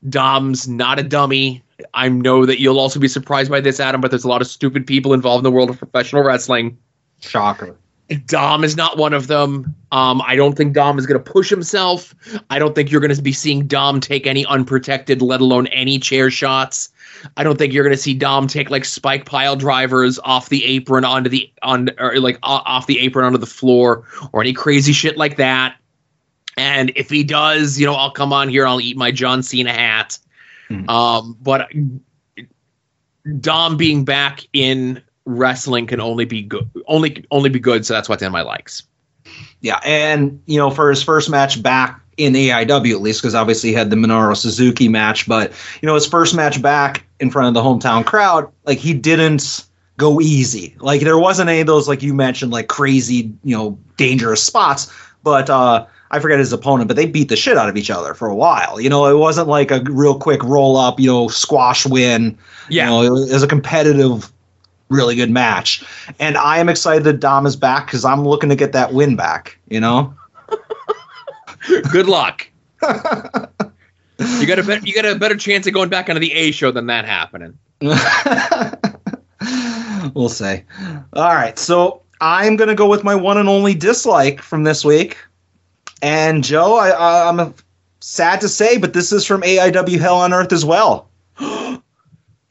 [0.09, 1.63] Dom's not a dummy.
[1.93, 4.47] I know that you'll also be surprised by this, Adam, but there's a lot of
[4.47, 6.77] stupid people involved in the world of professional wrestling.
[7.21, 7.75] Shocker.
[8.27, 9.75] Dom is not one of them.
[9.91, 12.13] Um, I don't think Dom is going to push himself.
[12.51, 15.97] I don't think you're going to be seeing Dom take any unprotected, let alone any
[15.97, 16.89] chair shots.
[17.35, 20.63] I don't think you're going to see Dom take like spike pile drivers off the
[20.65, 24.93] apron onto the on or like off the apron onto the floor or any crazy
[24.93, 25.75] shit like that.
[26.57, 28.67] And if he does, you know, I'll come on here.
[28.67, 30.19] I'll eat my John Cena hat.
[30.69, 30.89] Mm-hmm.
[30.89, 31.71] Um, but
[33.39, 37.85] Dom being back in wrestling can only be good, only only be good.
[37.85, 38.83] So that's what my likes.
[39.61, 43.69] Yeah, and you know, for his first match back in AIW, at least, because obviously
[43.69, 47.47] he had the Minoru Suzuki match, but you know, his first match back in front
[47.47, 49.65] of the hometown crowd, like he didn't
[49.97, 50.75] go easy.
[50.79, 54.91] Like there wasn't any of those, like you mentioned, like crazy, you know, dangerous spots.
[55.23, 58.13] But uh, I forget his opponent, but they beat the shit out of each other
[58.13, 58.79] for a while.
[58.79, 62.37] You know, it wasn't like a real quick roll up, you know, squash win.
[62.69, 62.85] Yeah.
[62.85, 64.31] You know, it was a competitive,
[64.89, 65.83] really good match.
[66.19, 69.15] And I am excited that Dom is back because I'm looking to get that win
[69.15, 70.13] back, you know?
[71.91, 72.47] good luck.
[72.81, 76.51] you got a better, you got a better chance of going back onto the A
[76.51, 77.57] show than that happening.
[80.13, 80.63] we'll say.
[81.13, 84.85] All right, so I'm going to go with my one and only dislike from this
[84.85, 85.17] week.
[86.01, 87.53] And Joe, I, I'm
[87.99, 91.09] sad to say, but this is from AIW Hell on Earth as well.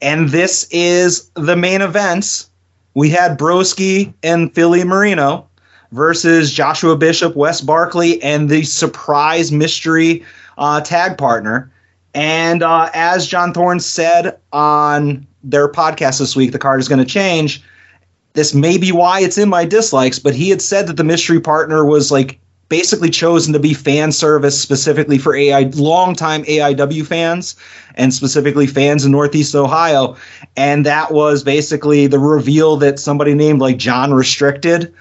[0.05, 2.45] And this is the main event.
[2.93, 5.49] We had Broski and Philly Marino
[5.91, 10.23] versus Joshua Bishop, Wes Barkley, and the surprise mystery
[10.59, 11.71] uh, tag partner.
[12.13, 16.99] And uh, as John Thorne said on their podcast this week, the card is going
[16.99, 17.63] to change.
[18.33, 21.39] This may be why it's in my dislikes, but he had said that the mystery
[21.39, 27.55] partner was like basically chosen to be fan service specifically for AI longtime AIW fans
[27.95, 30.15] and specifically fans in Northeast Ohio.
[30.57, 34.93] And that was basically the reveal that somebody named like John Restricted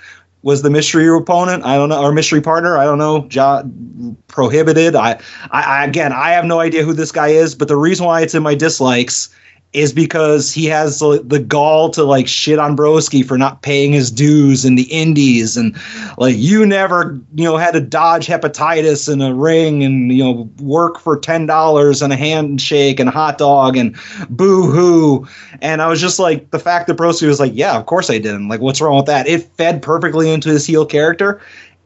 [0.43, 1.65] was the mystery opponent.
[1.65, 2.77] I don't know, or mystery partner.
[2.77, 3.27] I don't know.
[3.29, 4.95] John prohibited.
[4.95, 5.19] I,
[5.51, 7.55] I, I again, I have no idea who this guy is.
[7.55, 9.35] But the reason why it's in my dislikes
[9.75, 14.13] is because he has the gall to like shit on Broski for not paying his
[14.13, 15.57] dues in the indies.
[15.57, 15.77] And
[16.17, 20.49] like you never you know had to dodge hepatitis in a ring and you know
[20.61, 23.97] work for ten dollars and a handshake and a hot dog and
[24.31, 25.27] boo hoo
[25.61, 28.19] and I was just like the fact that Broski was like yeah of course I
[28.19, 28.49] didn't.
[28.49, 29.27] Like what's wrong with that?
[29.27, 31.41] It fed perfectly into his heel character.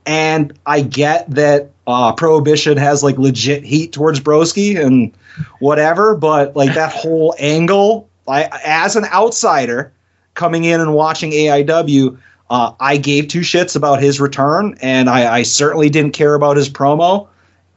[0.04, 4.82] And I get that uh, Prohibition has like legit heat towards Broski.
[4.82, 5.12] And
[5.60, 6.14] whatever.
[6.14, 9.92] But like that whole angle, I, as an outsider
[10.34, 12.18] coming in and watching AIW,
[12.50, 16.56] uh, I gave two shits about his return, and I, I, certainly didn't care about
[16.56, 17.28] his promo.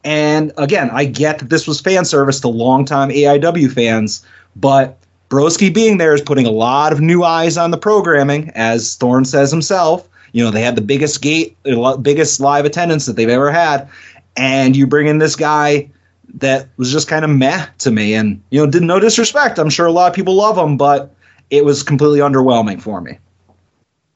[0.04, 4.98] And again, I get that this was fan service to longtime AIW fans, but
[5.30, 9.26] Broski being there is putting a lot of new eyes on the programming, as Thorne
[9.26, 10.08] says himself.
[10.32, 11.58] You know, they had the biggest gate,
[12.02, 13.90] biggest live attendance that they've ever had,
[14.38, 15.90] and you bring in this guy
[16.36, 18.14] that was just kind of meh to me.
[18.14, 19.60] And, you know, did no disrespect.
[19.60, 21.14] I'm sure a lot of people love him, but
[21.50, 23.18] it was completely underwhelming for me.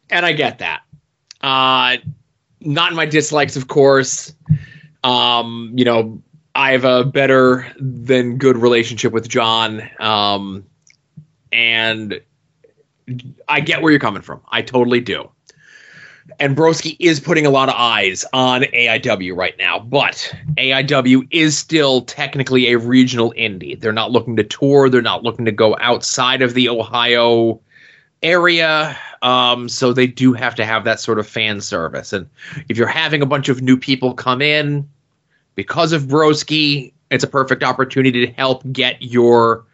[0.10, 0.82] And I get that.
[1.42, 1.98] Uh,
[2.62, 4.34] not in my dislikes, of course.
[5.04, 6.22] Um, you know,
[6.56, 9.88] I have a better than good relationship with John.
[10.00, 10.66] Um,
[11.52, 12.22] and
[13.48, 14.42] I get where you're coming from.
[14.50, 15.30] I totally do
[16.40, 21.58] and Broski is putting a lot of eyes on AIW right now, but AIW is
[21.58, 23.80] still technically a regional indie.
[23.80, 27.60] They're not looking to tour, they're not looking to go outside of the Ohio
[28.24, 28.98] area.
[29.22, 32.14] Um, so they do have to have that sort of fan service.
[32.14, 32.28] And
[32.70, 34.88] if you're having a bunch of new people come in
[35.56, 39.66] because of Broski, it's a perfect opportunity to help get your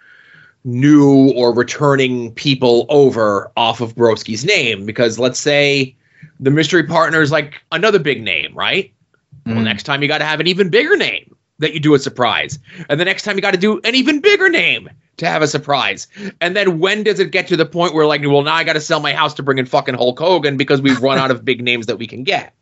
[0.63, 5.95] new or returning people over off of Broski's name because let's say
[6.41, 8.91] the mystery partner is like another big name, right?
[9.45, 9.63] Well, Mhm.
[9.63, 12.59] next time you got to have an even bigger name that you do a surprise.
[12.89, 15.47] And the next time you got to do an even bigger name to have a
[15.47, 16.07] surprise.
[16.41, 18.73] And then when does it get to the point where like, well, now I got
[18.73, 21.45] to sell my house to bring in fucking Hulk Hogan because we've run out of
[21.45, 22.53] big names that we can get.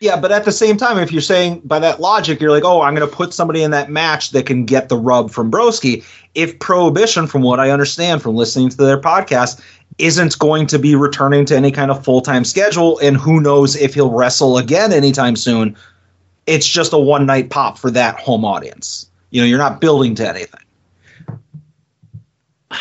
[0.00, 2.80] Yeah, but at the same time, if you're saying by that logic, you're like, oh,
[2.82, 6.02] I'm going to put somebody in that match that can get the rub from Broski.
[6.34, 9.60] If Prohibition, from what I understand from listening to their podcast,
[9.98, 13.76] isn't going to be returning to any kind of full time schedule, and who knows
[13.76, 15.76] if he'll wrestle again anytime soon,
[16.46, 19.08] it's just a one night pop for that home audience.
[19.30, 20.60] You know, you're not building to anything.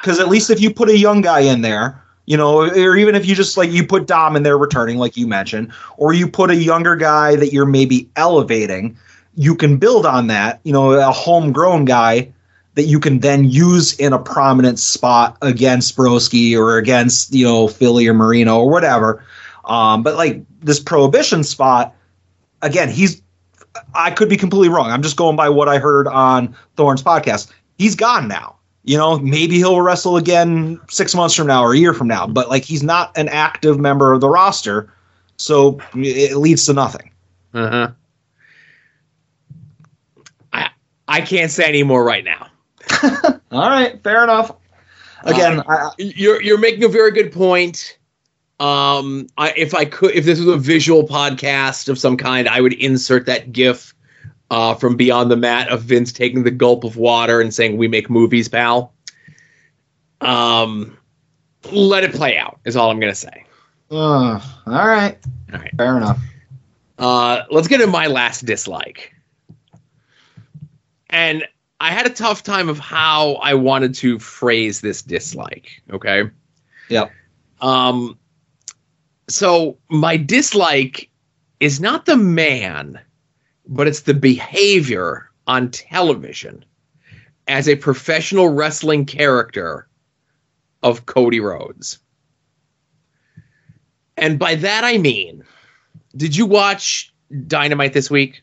[0.00, 3.14] Because at least if you put a young guy in there, you know, or even
[3.14, 6.28] if you just like you put Dom in there returning, like you mentioned, or you
[6.28, 8.96] put a younger guy that you're maybe elevating,
[9.34, 10.60] you can build on that.
[10.62, 12.32] You know, a homegrown guy
[12.78, 17.66] that you can then use in a prominent spot against Broski or against you know
[17.66, 19.24] Philly or Marino or whatever.
[19.64, 21.92] Um, but like this prohibition spot,
[22.62, 23.20] again, he's
[23.94, 24.92] I could be completely wrong.
[24.92, 27.50] I'm just going by what I heard on Thorne's podcast.
[27.78, 28.54] He's gone now.
[28.84, 32.28] You know, maybe he'll wrestle again six months from now or a year from now,
[32.28, 34.94] but like he's not an active member of the roster,
[35.36, 37.10] so it leads to nothing.
[37.54, 37.90] Uh-huh.
[40.52, 40.70] I
[41.08, 42.46] I can't say any more right now.
[43.52, 44.52] All right, fair enough.
[45.24, 47.98] Again, I, You're you're making a very good point.
[48.60, 52.60] Um, I, if I could, if this was a visual podcast of some kind, I
[52.60, 53.94] would insert that GIF
[54.50, 57.88] uh, from Beyond the Mat of Vince taking the gulp of water and saying, "We
[57.88, 58.92] make movies, pal."
[60.20, 60.96] Um,
[61.72, 62.58] let it play out.
[62.64, 63.44] Is all I'm gonna say.
[63.90, 65.18] uh, all right,
[65.52, 65.72] All right.
[65.76, 66.18] fair enough.
[66.98, 69.14] Uh, let's get to my last dislike.
[71.10, 71.44] And
[71.80, 75.82] I had a tough time of how I wanted to phrase this dislike.
[75.90, 76.24] Okay.
[76.88, 77.08] Yeah.
[77.60, 78.18] Um,
[79.28, 81.10] so my dislike
[81.60, 82.98] is not the man,
[83.66, 86.64] but it's the behavior on television
[87.46, 89.88] as a professional wrestling character
[90.82, 91.98] of Cody Rhodes.
[94.16, 95.44] And by that I mean,
[96.16, 97.12] did you watch
[97.46, 98.42] Dynamite this week?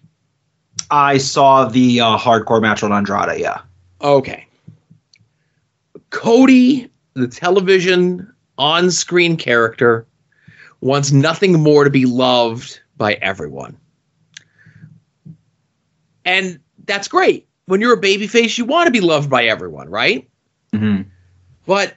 [0.91, 3.39] I saw the uh, hardcore match on Andrade.
[3.39, 3.61] Yeah.
[4.01, 4.45] Okay.
[6.09, 10.05] Cody, the television on screen character,
[10.81, 13.77] wants nothing more to be loved by everyone.
[16.23, 17.47] And that's great.
[17.65, 20.29] When you're a babyface, you want to be loved by everyone, right?
[20.71, 21.09] Mm-hmm.
[21.65, 21.95] But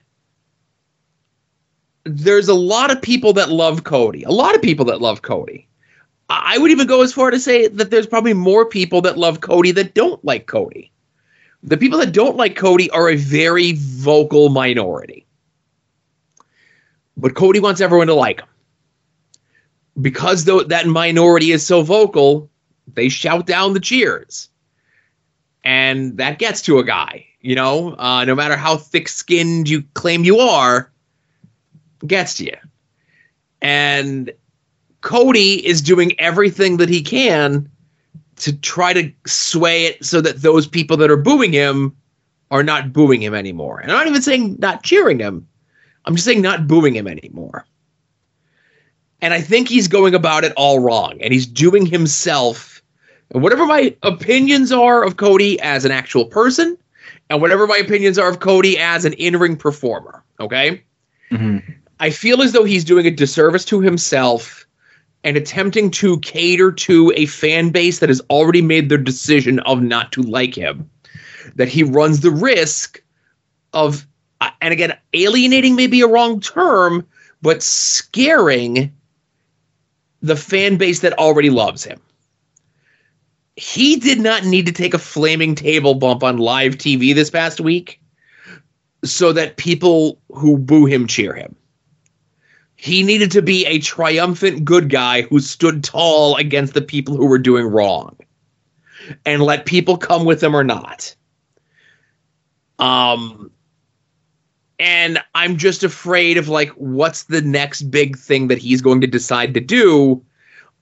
[2.04, 4.22] there's a lot of people that love Cody.
[4.22, 5.67] A lot of people that love Cody.
[6.28, 9.40] I would even go as far to say that there's probably more people that love
[9.40, 10.92] Cody that don't like Cody.
[11.62, 15.26] The people that don't like Cody are a very vocal minority.
[17.16, 18.48] But Cody wants everyone to like him.
[20.00, 22.48] Because though that minority is so vocal,
[22.94, 24.48] they shout down the cheers.
[25.64, 29.82] And that gets to a guy, you know, uh, no matter how thick skinned you
[29.94, 30.92] claim you are,
[32.06, 32.56] gets to you.
[33.60, 34.32] And
[35.00, 37.70] Cody is doing everything that he can
[38.36, 41.96] to try to sway it so that those people that are booing him
[42.50, 43.78] are not booing him anymore.
[43.80, 45.46] And I'm not even saying not cheering him.
[46.04, 47.66] I'm just saying not booing him anymore.
[49.20, 51.20] And I think he's going about it all wrong.
[51.20, 52.80] And he's doing himself,
[53.32, 56.78] whatever my opinions are of Cody as an actual person,
[57.28, 60.82] and whatever my opinions are of Cody as an in ring performer, okay?
[61.30, 61.72] Mm-hmm.
[62.00, 64.66] I feel as though he's doing a disservice to himself
[65.24, 69.82] and attempting to cater to a fan base that has already made their decision of
[69.82, 70.88] not to like him.
[71.56, 73.02] That he runs the risk
[73.72, 74.06] of,
[74.40, 77.06] uh, and again, alienating may be a wrong term,
[77.42, 78.92] but scaring
[80.22, 82.00] the fan base that already loves him.
[83.56, 87.60] He did not need to take a flaming table bump on live TV this past
[87.60, 88.00] week
[89.04, 91.56] so that people who boo him cheer him.
[92.80, 97.26] He needed to be a triumphant good guy who stood tall against the people who
[97.26, 98.16] were doing wrong
[99.26, 101.14] and let people come with him or not.
[102.78, 103.50] Um
[104.78, 109.08] and I'm just afraid of like what's the next big thing that he's going to
[109.08, 110.24] decide to do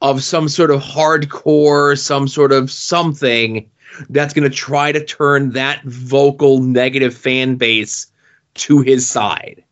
[0.03, 3.70] of some sort of hardcore, some sort of something
[4.11, 8.07] that's going to try to turn that vocal negative fan base
[8.53, 9.64] to his side.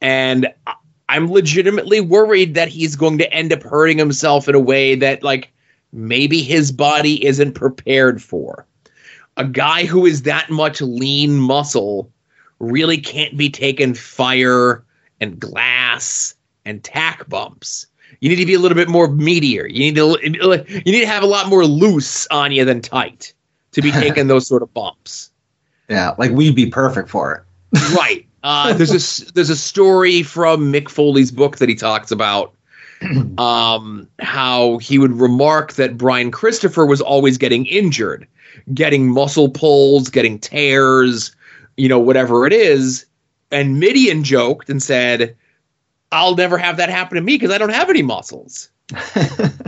[0.00, 0.52] And
[1.12, 5.22] I'm legitimately worried that he's going to end up hurting himself in a way that
[5.22, 5.52] like
[5.92, 8.66] maybe his body isn't prepared for.
[9.36, 12.10] A guy who is that much lean muscle
[12.60, 14.82] really can't be taking fire
[15.20, 16.34] and glass
[16.64, 17.86] and tack bumps.
[18.20, 19.70] You need to be a little bit more meatier.
[19.70, 23.34] You need to you need to have a lot more loose on you than tight
[23.72, 25.30] to be taking those sort of bumps.
[25.90, 27.78] Yeah, like we'd be perfect for it.
[27.94, 28.26] right.
[28.42, 32.54] Uh, there's a there's a story from Mick Foley's book that he talks about
[33.38, 38.26] um, how he would remark that Brian Christopher was always getting injured,
[38.74, 41.34] getting muscle pulls, getting tears,
[41.76, 43.06] you know, whatever it is.
[43.50, 45.36] And Mideon joked and said,
[46.10, 48.70] I'll never have that happen to me because I don't have any muscles.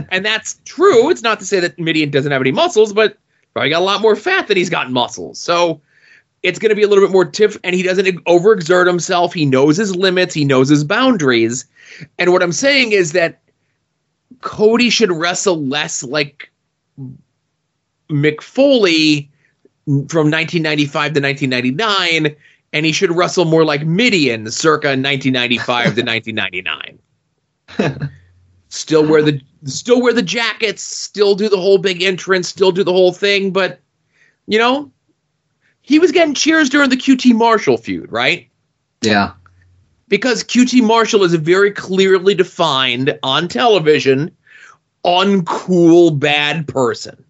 [0.09, 1.09] and that's true.
[1.09, 3.17] It's not to say that Mideon doesn't have any muscles, but
[3.53, 5.39] probably got a lot more fat than he's got muscles.
[5.39, 5.81] So
[6.45, 9.33] it's going to be a little bit more tiff, and he doesn't overexert himself.
[9.33, 11.65] He knows his limits, he knows his boundaries.
[12.19, 13.41] And what I'm saying is that
[14.41, 16.51] Cody should wrestle less like
[18.09, 19.31] Mick Foley
[19.85, 22.35] from 1995 to 1999,
[22.73, 28.09] and he should wrestle more like Mideon circa 1995 to 1999.
[28.69, 32.83] still wear the still wear the jackets, still do the whole big entrance, still do
[32.83, 33.79] the whole thing, but
[34.47, 34.91] you know,
[35.85, 38.49] he was getting cheers during the QT Marshall feud, right?
[39.01, 39.33] Yeah.
[40.07, 44.35] Because QT Marshall is a very clearly defined on television
[45.05, 47.23] uncool bad person.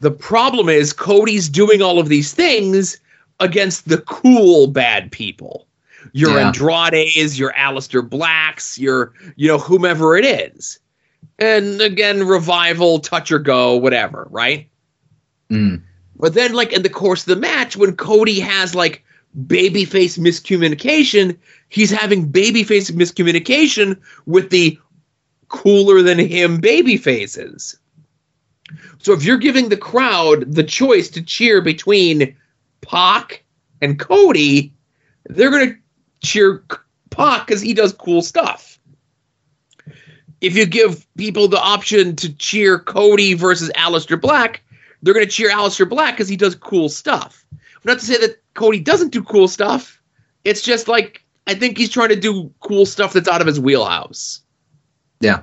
[0.00, 3.00] The problem is Cody's doing all of these things
[3.40, 5.66] against the cool bad people.
[6.12, 6.46] Your yeah.
[6.46, 10.78] Andrades, your Aleister Blacks, your you know whomever it is.
[11.40, 14.68] And again, revival, touch or go, whatever, right?
[15.50, 15.82] Mm.
[16.18, 19.04] But then, like in the course of the match, when Cody has like
[19.46, 21.38] babyface miscommunication,
[21.68, 24.78] he's having babyface miscommunication with the
[25.48, 27.78] cooler than him baby faces.
[28.98, 32.36] So if you're giving the crowd the choice to cheer between
[32.80, 33.44] Pac
[33.80, 34.74] and Cody,
[35.26, 35.78] they're going to
[36.26, 36.64] cheer
[37.10, 38.78] Pac because he does cool stuff.
[40.40, 44.62] If you give people the option to cheer Cody versus Aleister Black,
[45.02, 47.44] they're going to cheer Aleister Black because he does cool stuff.
[47.84, 50.00] Not to say that Cody doesn't do cool stuff.
[50.44, 53.58] It's just like I think he's trying to do cool stuff that's out of his
[53.58, 54.40] wheelhouse.
[55.20, 55.42] Yeah.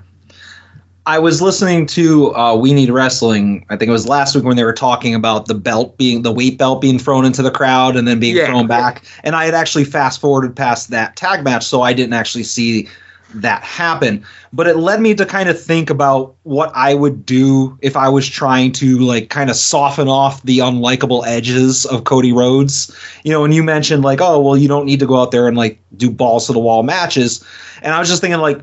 [1.07, 3.65] I was listening to uh, We Need Wrestling.
[3.69, 6.31] I think it was last week when they were talking about the belt being the
[6.31, 8.47] weight belt being thrown into the crowd and then being yeah.
[8.47, 9.03] thrown back.
[9.23, 12.87] And I had actually fast forwarded past that tag match, so I didn't actually see
[13.33, 14.25] that happen.
[14.53, 18.09] But it led me to kind of think about what I would do if I
[18.09, 22.95] was trying to like kind of soften off the unlikable edges of Cody Rhodes.
[23.23, 25.47] You know, and you mentioned like, oh, well, you don't need to go out there
[25.47, 27.43] and like do balls to the wall matches.
[27.81, 28.61] And I was just thinking like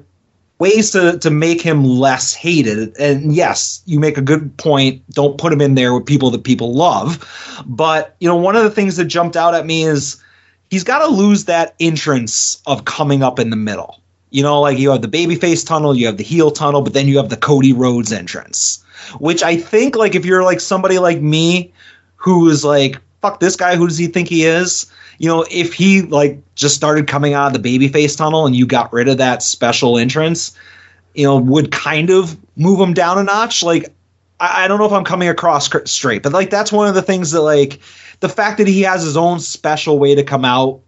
[0.59, 2.97] ways to to make him less hated.
[2.99, 5.03] And yes, you make a good point.
[5.11, 7.63] Don't put him in there with people that people love.
[7.67, 10.23] But you know, one of the things that jumped out at me is
[10.71, 14.02] he's got to lose that entrance of coming up in the middle.
[14.33, 17.07] You know, like you have the babyface tunnel, you have the heel tunnel, but then
[17.07, 18.83] you have the Cody Rhodes entrance,
[19.19, 21.73] which I think like if you're like somebody like me
[22.17, 24.91] who is like fuck this guy, who does he think he is?
[25.23, 28.67] you know, if he like just started coming out of the babyface tunnel and you
[28.67, 30.57] got rid of that special entrance,
[31.15, 33.63] you know, would kind of move him down a notch.
[33.63, 33.93] Like,
[34.41, 37.03] I, I don't know if I'm coming across straight, but like that's one of the
[37.03, 37.79] things that like
[38.19, 40.81] the fact that he has his own special way to come out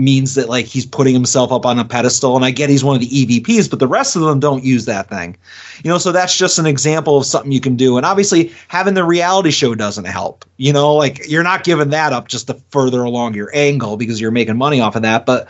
[0.00, 2.94] means that like he's putting himself up on a pedestal and i get he's one
[2.94, 5.36] of the evps but the rest of them don't use that thing.
[5.84, 8.94] You know so that's just an example of something you can do and obviously having
[8.94, 10.44] the reality show doesn't help.
[10.56, 14.20] You know like you're not giving that up just to further along your angle because
[14.20, 15.48] you're making money off of that but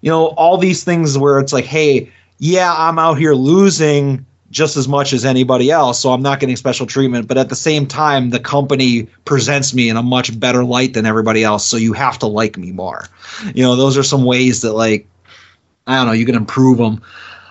[0.00, 4.76] you know all these things where it's like hey yeah i'm out here losing just
[4.76, 7.26] as much as anybody else, so I'm not getting special treatment.
[7.26, 11.06] But at the same time, the company presents me in a much better light than
[11.06, 13.08] everybody else, so you have to like me more.
[13.54, 15.08] You know, those are some ways that, like,
[15.86, 17.02] I don't know, you can improve them.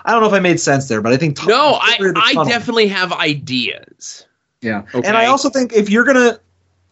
[0.04, 2.44] I don't know if I made sense there, but I think t- no, I I
[2.48, 4.24] definitely have ideas.
[4.60, 5.06] Yeah, okay.
[5.06, 6.38] and I also think if you're gonna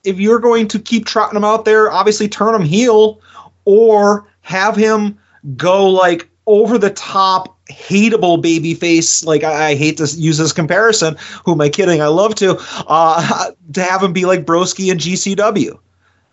[0.04, 3.20] if you're going to keep trotting him out there, obviously turn him heel
[3.64, 5.18] or have him
[5.56, 10.52] go like over the top hateable baby face like I, I, hate to use this
[10.52, 12.00] comparison who am i kidding?
[12.02, 12.56] I love to
[12.86, 15.78] uh to have him be like broski and gcw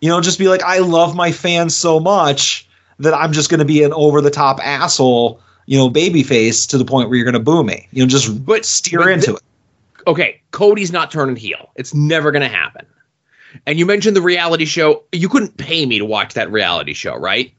[0.00, 2.68] you know just be like i love my fans so much
[2.98, 6.66] that i'm just going to be an over the top asshole you know baby face
[6.66, 7.86] to the point where you're going to boo me.
[7.92, 10.08] You know just but steer but into th- it.
[10.08, 11.70] Okay cody's not turning heel.
[11.76, 12.86] It's never going to happen.
[13.66, 15.04] And you mentioned the reality show.
[15.12, 17.52] You couldn't pay me to watch that reality show right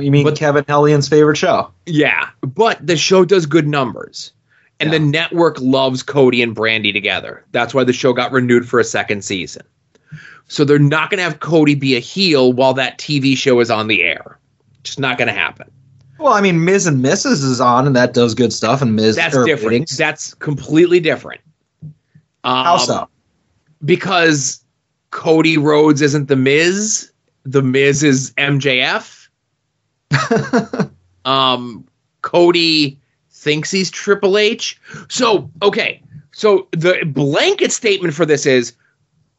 [0.00, 1.70] you mean but, Kevin Hellion's favorite show?
[1.86, 4.32] Yeah, but the show does good numbers.
[4.80, 4.98] And yeah.
[4.98, 7.44] the network loves Cody and Brandi together.
[7.52, 9.62] That's why the show got renewed for a second season.
[10.48, 13.70] So they're not going to have Cody be a heel while that TV show is
[13.70, 14.38] on the air.
[14.82, 15.70] Just not going to happen.
[16.18, 17.42] Well, I mean, Miz and Mrs.
[17.44, 19.64] is on, and that does good stuff, and Miz That's different.
[19.64, 19.96] ratings.
[19.96, 21.40] That's completely different.
[22.44, 23.08] Um, How so?
[23.84, 24.62] Because
[25.10, 27.10] Cody Rhodes isn't the Miz.
[27.44, 29.13] The Miz is MJF.
[31.24, 31.86] um,
[32.22, 32.98] Cody
[33.30, 34.80] thinks he's Triple H.
[35.08, 36.02] So, okay.
[36.32, 38.72] So the blanket statement for this is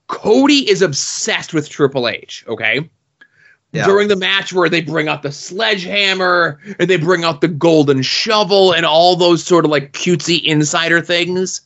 [0.08, 2.90] Cody is obsessed with Triple H, okay?
[3.72, 3.86] Yeah.
[3.86, 8.02] During the match where they bring out the sledgehammer and they bring out the golden
[8.04, 11.62] shovel and all those sort of like cutesy insider things.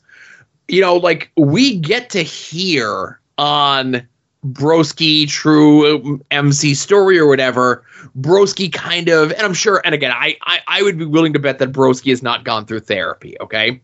[0.66, 4.08] You know, like we get to hear on
[4.46, 7.84] Broski True MC Story or whatever,
[8.18, 11.38] Broski kind of, and I'm sure, and again, I, I, I would be willing to
[11.38, 13.80] bet that Broski has not gone through therapy, okay?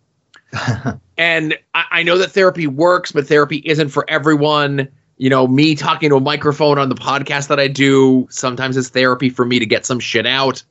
[1.19, 4.89] and I, I know that therapy works, but therapy isn't for everyone.
[5.19, 8.89] You know, me talking to a microphone on the podcast that I do sometimes is
[8.89, 10.63] therapy for me to get some shit out.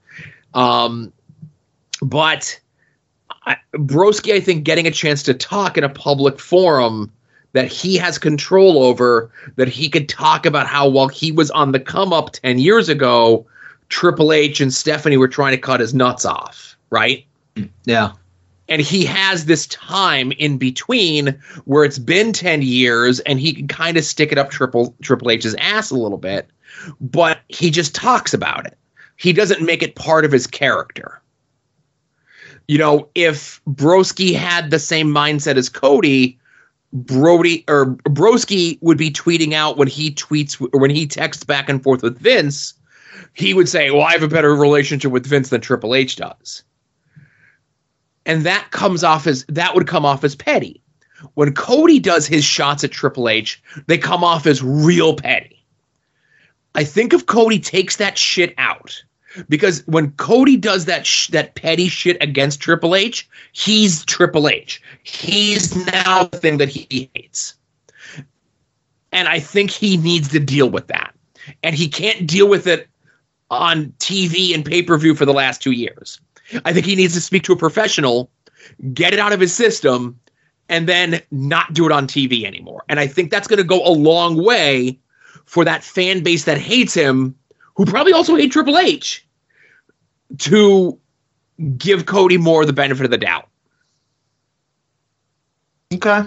[0.54, 1.12] Um,
[2.02, 2.60] but
[3.46, 7.12] I, Broski, I think, getting a chance to talk in a public forum
[7.56, 11.72] that he has control over, that he could talk about how while he was on
[11.72, 13.48] the come up 10 years ago,
[13.88, 17.26] Triple H and Stephanie were trying to cut his nuts off, right?
[17.86, 18.12] yeah.
[18.68, 21.28] and he has this time in between
[21.64, 25.32] where it's been 10 years and he can kind of stick it up triple triple
[25.32, 26.50] h's ass a little bit
[27.00, 28.78] but he just talks about it
[29.16, 31.22] he doesn't make it part of his character
[32.68, 36.38] you know if broski had the same mindset as cody
[36.94, 41.68] brody or broski would be tweeting out when he tweets or when he texts back
[41.68, 42.74] and forth with vince
[43.34, 46.64] he would say well i have a better relationship with vince than triple h does
[48.26, 50.82] and that comes off as that would come off as petty.
[51.36, 55.64] When Cody does his shots at Triple H, they come off as real petty.
[56.74, 59.04] I think if Cody takes that shit out,
[59.50, 64.82] because when Cody does that sh- that petty shit against Triple H, he's Triple H.
[65.04, 67.56] He's now the thing that he hates,
[69.12, 71.14] and I think he needs to deal with that,
[71.64, 72.88] and he can't deal with it
[73.52, 76.20] on TV and pay per view for the last two years.
[76.64, 78.30] I think he needs to speak to a professional,
[78.94, 80.20] get it out of his system,
[80.70, 82.84] and then not do it on TV anymore.
[82.90, 85.00] And I think that's going to go a long way
[85.46, 87.36] for that fan base that hates him,
[87.76, 89.26] who probably also hate Triple H,
[90.40, 91.00] to
[91.78, 93.48] give Cody more the benefit of the doubt.
[95.94, 96.24] Okay.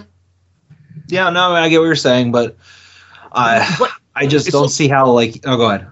[1.07, 2.57] Yeah, no, I get what you're saying, but
[3.31, 5.87] I But I just don't see how like oh go ahead.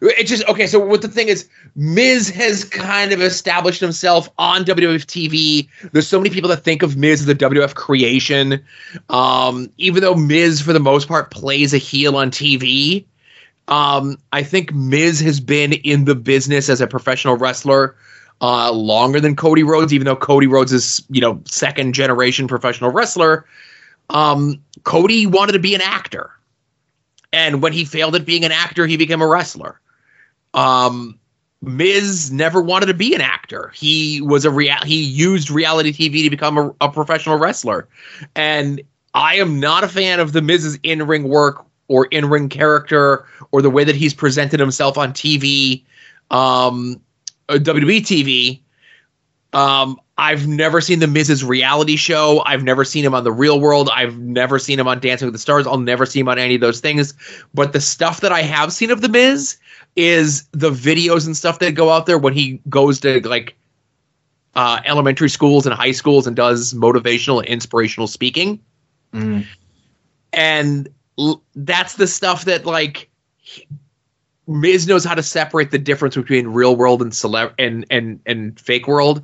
[0.00, 0.66] It just okay.
[0.66, 5.68] So what the thing is, Miz has kind of established himself on WWF TV.
[5.92, 8.64] There's so many people that think of Miz as the WWF creation.
[9.08, 13.04] Um, even though Miz, for the most part, plays a heel on TV,
[13.68, 17.96] um, I think Miz has been in the business as a professional wrestler
[18.40, 19.92] uh, longer than Cody Rhodes.
[19.92, 23.46] Even though Cody Rhodes is you know second generation professional wrestler,
[24.10, 26.30] um, Cody wanted to be an actor
[27.34, 29.80] and when he failed at being an actor, he became a wrestler.
[30.54, 31.18] Um,
[31.60, 33.72] Miz never wanted to be an actor.
[33.74, 34.76] He was a real.
[34.84, 37.88] He used reality TV to become a, a professional wrestler,
[38.36, 38.80] and
[39.14, 43.26] I am not a fan of the Miz's in ring work or in ring character
[43.50, 45.84] or the way that he's presented himself on TV,
[46.30, 47.00] um,
[47.48, 48.60] uh, WWE TV.
[49.52, 52.42] Um, I've never seen the Miz's reality show.
[52.46, 53.90] I've never seen him on the Real World.
[53.92, 55.66] I've never seen him on Dancing with the Stars.
[55.66, 57.14] I'll never see him on any of those things.
[57.52, 59.56] But the stuff that I have seen of the Miz
[59.96, 63.56] is the videos and stuff that go out there when he goes to like
[64.54, 68.60] uh, elementary schools and high schools and does motivational and inspirational speaking.
[69.12, 69.46] Mm.
[70.32, 70.88] And
[71.54, 73.66] that's the stuff that like he-
[74.46, 78.58] Miz knows how to separate the difference between real world and celeb and and and
[78.60, 79.22] fake world,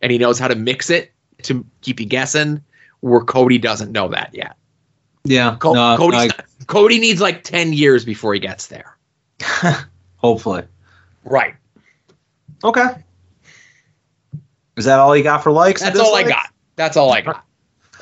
[0.00, 1.12] and he knows how to mix it
[1.42, 2.62] to keep you guessing.
[3.00, 4.56] Where Cody doesn't know that yet.
[5.24, 5.56] Yeah.
[5.58, 8.96] Co- no, Cody's I- Cody needs like ten years before he gets there.
[10.18, 10.62] hopefully.
[11.24, 11.54] Right.
[12.64, 12.86] Okay.
[14.76, 15.82] Is that all you got for likes?
[15.82, 16.48] That's all I got.
[16.76, 17.44] That's all I got.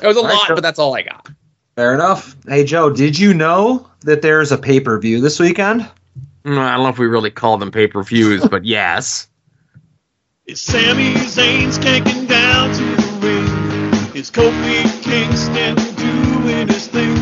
[0.00, 0.56] It was a All right, lot, sure.
[0.56, 1.28] but that's all I got.
[1.80, 2.36] Fair enough.
[2.46, 5.80] Hey Joe, did you know that there's a pay per view this weekend?
[6.44, 9.28] Mm, I don't know if we really call them pay per views, but yes.
[10.44, 14.14] Is Sami Zayn's kicking down to the ring?
[14.14, 17.14] Is Kofi Kingston doing his thing?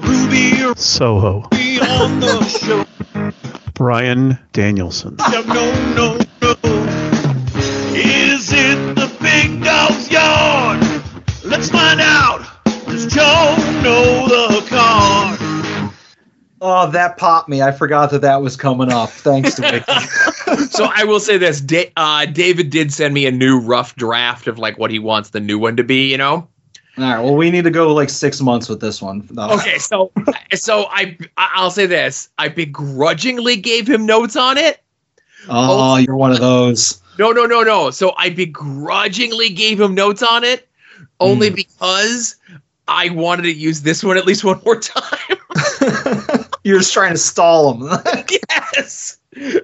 [0.00, 1.42] Ruby Soho.
[1.52, 2.44] Ruby on the
[3.24, 3.32] show?
[3.74, 5.16] Bryan Danielson.
[5.18, 6.54] No, no, no, no.
[7.92, 10.80] Is it the big dog's yard?
[11.44, 12.56] Let's find out.
[12.86, 14.28] Does Joe know
[14.60, 15.92] the card?
[16.60, 17.62] Oh, that popped me.
[17.62, 19.10] I forgot that that was coming up.
[19.10, 20.66] Thanks to Wiki.
[20.68, 24.46] so I will say this: da- uh, David did send me a new rough draft
[24.46, 26.10] of like what he wants the new one to be.
[26.10, 26.48] You know.
[26.98, 27.18] All right.
[27.22, 29.28] Well, we need to go like six months with this one.
[29.32, 29.50] No.
[29.50, 30.10] Okay, so
[30.54, 34.80] so I I'll say this: I begrudgingly gave him notes on it.
[35.48, 37.00] Oh, you're one of those.
[37.18, 37.90] No, no, no, no.
[37.90, 40.66] So I begrudgingly gave him notes on it,
[41.20, 41.54] only Hmm.
[41.54, 42.36] because
[42.88, 45.38] I wanted to use this one at least one more time.
[46.64, 48.00] you're just trying to stall them.
[48.30, 49.18] yes,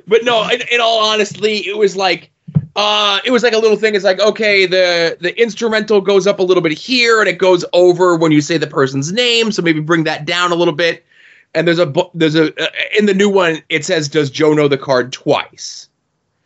[0.06, 0.48] but no.
[0.48, 2.30] In, in all honesty, it was like.
[2.74, 3.94] Uh, it was like a little thing.
[3.94, 7.66] It's like okay, the the instrumental goes up a little bit here, and it goes
[7.74, 9.52] over when you say the person's name.
[9.52, 11.04] So maybe bring that down a little bit.
[11.54, 14.68] And there's a there's a uh, in the new one it says does Joe know
[14.68, 15.90] the card twice.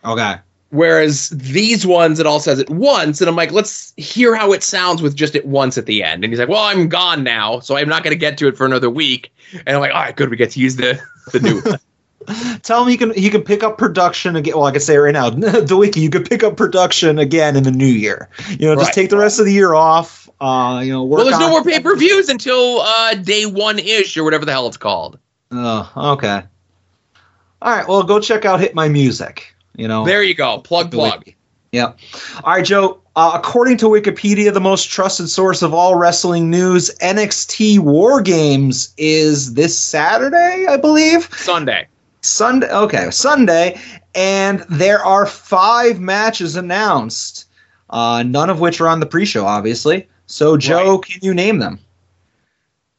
[0.05, 0.37] okay.
[0.77, 4.63] Whereas these ones, it all says it once, and I'm like, let's hear how it
[4.63, 6.23] sounds with just it once at the end.
[6.23, 8.57] And he's like, well, I'm gone now, so I'm not going to get to it
[8.59, 9.33] for another week.
[9.67, 11.01] And I'm like, all right, good, we get to use the
[11.33, 11.61] the new.
[11.63, 11.79] one.
[12.63, 14.55] Tell him he can he can pick up production again.
[14.57, 16.01] Well, I can say it right now, the wiki.
[16.01, 18.29] You could pick up production again in the new year.
[18.51, 18.95] You know, just Right.
[18.95, 20.29] take the rest of the year off.
[20.41, 23.79] Uh, you know, work well, there's no more pay per views until uh, day one
[23.79, 25.19] ish or whatever the hell it's called.
[25.53, 26.43] Oh, okay.
[27.63, 27.89] All right.
[27.89, 29.55] Well, go check out Hit My Music.
[29.77, 31.29] You know, There you go, plug the plug.
[31.73, 31.93] Yeah.
[32.43, 33.01] All right, Joe.
[33.17, 38.95] Uh, according to Wikipedia, the most trusted source of all wrestling news, NXT War Games
[38.99, 41.29] is this Saturday, I believe.
[41.35, 41.89] Sunday.
[42.23, 42.71] Sunday.
[42.71, 43.81] Okay, Sunday,
[44.15, 47.47] and there are five matches announced,
[47.91, 50.09] uh, none of which are on the pre-show, obviously.
[50.27, 51.79] So, Joe, can you name them?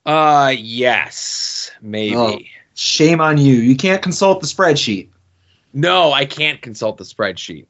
[0.06, 2.16] Uh, yes, maybe.
[2.16, 2.40] Oh.
[2.76, 3.56] Shame on you.
[3.56, 5.10] You can't consult the spreadsheet.
[5.74, 7.68] No, I can't consult the spreadsheet.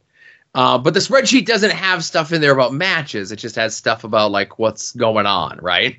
[0.55, 3.31] Uh, but the spreadsheet doesn't have stuff in there about matches.
[3.31, 5.97] It just has stuff about like what's going on, right?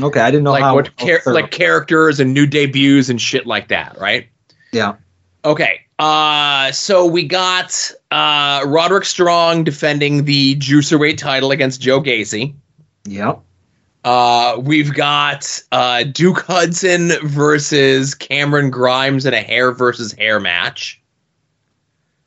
[0.00, 0.74] Okay, I didn't know like how.
[0.74, 4.28] what char- like characters and new debuts and shit like that, right?
[4.72, 4.96] yeah.
[5.44, 5.80] Okay.
[5.98, 12.54] Uh, so we got uh, Roderick Strong defending the Cruiserweight title against Joe Gacy.
[13.04, 13.40] Yep.
[14.04, 20.99] Uh, we've got uh, Duke Hudson versus Cameron Grimes in a hair versus hair match.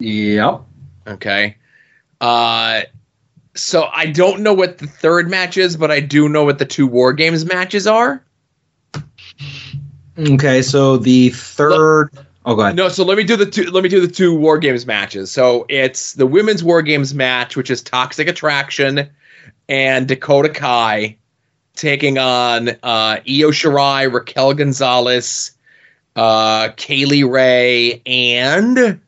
[0.03, 0.61] Yep.
[1.07, 1.55] Okay.
[2.19, 2.81] Uh,
[3.55, 6.65] so I don't know what the third match is, but I do know what the
[6.65, 8.23] two War Games matches are.
[10.17, 12.09] Okay, so the third.
[12.45, 12.75] Oh, go ahead.
[12.75, 13.71] No, so let me do the two.
[13.71, 15.31] Let me do the two War Games matches.
[15.31, 19.09] So it's the women's War Games match, which is Toxic Attraction
[19.69, 21.17] and Dakota Kai
[21.75, 25.51] taking on uh, Io Shirai, Raquel Gonzalez,
[26.17, 28.99] uh, Kay Lee Ray, and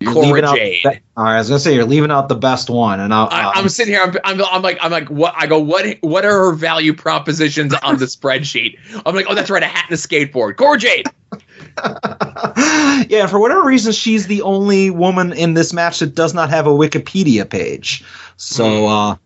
[0.00, 0.80] You're Cora leaving out Jade.
[0.84, 3.12] the be- all right, I was gonna say you're leaving out the best one, and
[3.12, 4.02] I'll, I, I'm sitting here.
[4.02, 5.34] I'm, I'm, I'm like, I'm like, what?
[5.36, 5.96] I go, what?
[6.02, 8.78] What are her value propositions on the spreadsheet?
[9.04, 10.56] I'm like, oh, that's right, a hat and a skateboard.
[10.56, 11.06] Cora Jade.
[13.08, 16.66] yeah, for whatever reason, she's the only woman in this match that does not have
[16.66, 18.04] a Wikipedia page.
[18.36, 18.92] So Hmm.
[18.92, 19.16] uh,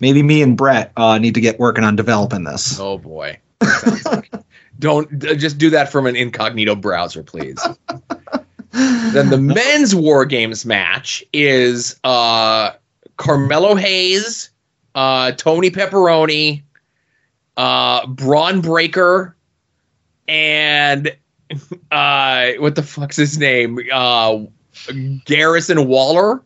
[0.00, 2.78] maybe me and Brett uh, need to get working on developing this.
[2.80, 3.38] Oh boy.
[4.06, 4.30] Like-
[4.78, 7.58] Don't d- just do that from an incognito browser, please.
[8.72, 12.72] Then the men's war games match is uh,
[13.16, 14.50] Carmelo Hayes,
[14.94, 16.62] uh, Tony Pepperoni,
[17.56, 19.36] uh, Bron Breakker,
[20.26, 21.14] and
[21.90, 23.78] uh, what the fuck's his name?
[23.92, 24.44] Uh,
[25.26, 26.42] Garrison Waller,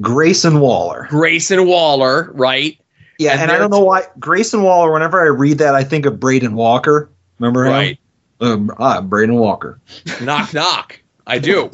[0.00, 1.06] Grayson Waller.
[1.10, 2.78] Grayson Waller, right?
[3.18, 4.92] Yeah, And and, I don't know why Grayson Waller.
[4.92, 7.08] Whenever I read that, I think of Braden Walker.
[7.38, 7.72] Remember him?
[7.72, 7.98] Right.
[8.40, 9.80] Um, ah, Braden Walker.
[10.20, 11.00] knock knock.
[11.26, 11.70] I do.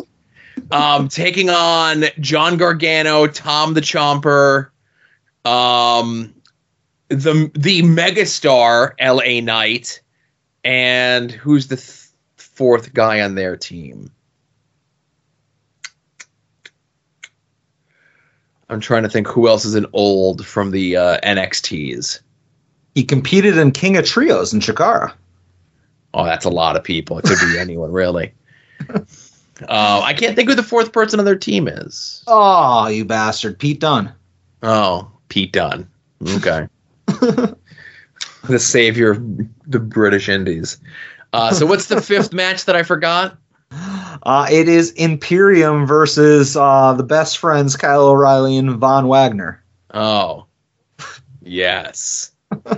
[0.70, 4.70] Um, taking on John Gargano, Tom the Chomper,
[5.44, 6.34] um,
[7.08, 9.40] the the megastar L.A.
[9.40, 10.00] Knight,
[10.62, 14.10] and who's the th- fourth guy on their team?
[18.68, 22.20] I'm trying to think who else is an old from the uh, NXTs.
[22.94, 25.12] He competed in King of Trios in Chikara.
[26.14, 27.18] Oh, that's a lot of people.
[27.18, 28.32] It could be anyone, really.
[29.68, 32.24] Uh, I can't think who the fourth person on their team is.
[32.26, 34.12] Oh, you bastard, Pete Dunne.
[34.62, 35.88] Oh, Pete Dunne.
[36.26, 36.66] Okay.
[37.06, 39.22] the savior of
[39.66, 40.78] the British Indies.
[41.32, 43.36] Uh, so, what's the fifth match that I forgot?
[44.22, 49.62] Uh, it is Imperium versus uh, the best friends Kyle O'Reilly and Von Wagner.
[49.94, 50.46] Oh,
[51.42, 52.32] yes.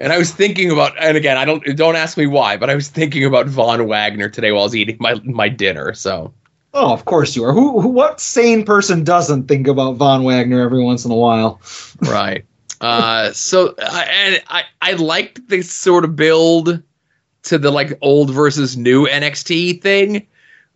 [0.00, 2.74] And I was thinking about, and again, I don't don't ask me why, but I
[2.74, 5.92] was thinking about Von Wagner today while I was eating my my dinner.
[5.94, 6.32] So,
[6.72, 7.52] Oh, of course you are.
[7.52, 7.88] Who, who?
[7.88, 11.60] What sane person doesn't think about Von Wagner every once in a while?
[12.02, 12.44] right.
[12.80, 16.82] Uh, so, uh, and I I liked the sort of build
[17.42, 20.26] to the like old versus new NXT thing.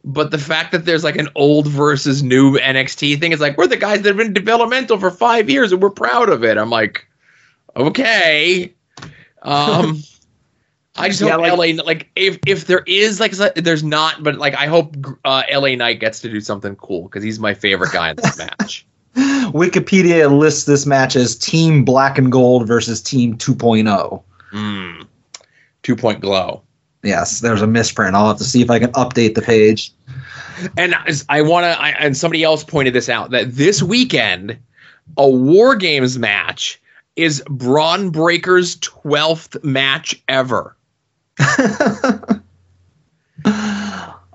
[0.06, 3.66] But the fact that there's like an old versus new NXT thing is like we're
[3.66, 6.58] the guys that have been developmental for five years and we're proud of it.
[6.58, 7.06] I'm like,
[7.74, 8.74] okay.
[9.44, 10.02] Um
[10.96, 14.36] I just Yeah, hope like- LA like if if there is like there's not, but
[14.36, 17.92] like I hope uh, LA Knight gets to do something cool because he's my favorite
[17.92, 18.86] guy in this match.
[19.16, 24.22] Wikipedia lists this match as Team Black and Gold versus Team 2.0.
[24.52, 25.06] Mm.
[25.82, 26.62] Two point glow.
[27.02, 28.14] Yes, there's a misprint.
[28.14, 29.92] I'll have to see if I can update the page.
[30.76, 30.94] And
[31.28, 34.56] I want to, and somebody else pointed this out that this weekend,
[35.18, 36.80] a War Games match
[37.16, 40.76] is Bron Breakker's 12th match ever.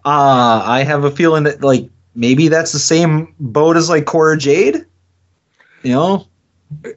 [0.05, 4.37] Uh, I have a feeling that like maybe that's the same boat as like Cora
[4.37, 4.85] Jade.
[5.83, 6.27] You know,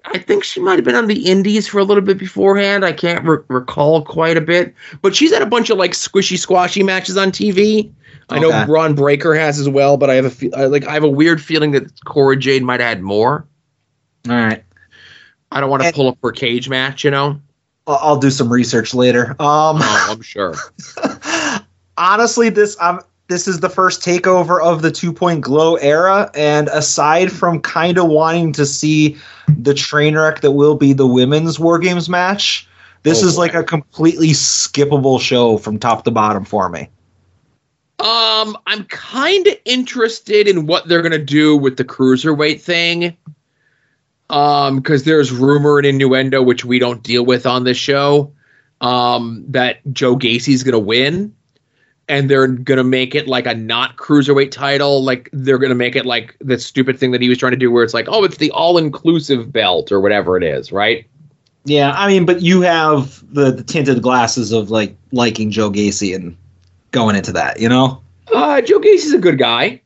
[0.05, 2.85] I think she might have been on the Indies for a little bit beforehand.
[2.85, 4.73] I can't re- recall quite a bit,
[5.03, 7.91] but she's had a bunch of like squishy squashy matches on TV.
[8.31, 8.65] I know Okay.
[8.67, 11.09] Bron Breakker has as well, but I have a fe- I, like I have a
[11.09, 13.47] weird feeling that Cora Jade might have had more.
[14.29, 14.65] all right.
[15.53, 17.41] I don't want to And- pull up for cage match, you know.
[17.87, 19.31] I'll, I'll do some research later.
[19.41, 20.55] Um, Oh, I'm sure.
[21.99, 26.69] honestly, this um, this is the first takeover of the two point glow era, and
[26.69, 29.17] aside from kind of wanting to see
[29.59, 32.69] the train wreck that will be the women's war games match,
[33.03, 33.41] this Oh, is boy.
[33.43, 36.89] like a completely skippable show from top to bottom for me.
[37.99, 43.17] Um, I'm kind of interested in what they're gonna do with the cruiserweight thing.
[44.33, 48.33] Um, because there's rumor and innuendo which we don't deal with on this show.
[48.81, 51.33] Um, that Joe Gacy's gonna win,
[52.09, 55.05] and they're gonna make it like a not cruiserweight title.
[55.05, 57.71] Like they're gonna make it like the stupid thing that he was trying to do,
[57.71, 61.07] where it's like, oh, it's the all-inclusive belt or whatever it is, right?
[61.65, 66.15] Yeah, I mean, but you have the, the tinted glasses of like liking Joe Gacy
[66.15, 66.37] and
[66.91, 68.03] going into that, you know?
[68.33, 69.81] Uh, Joe Gacy's a good guy.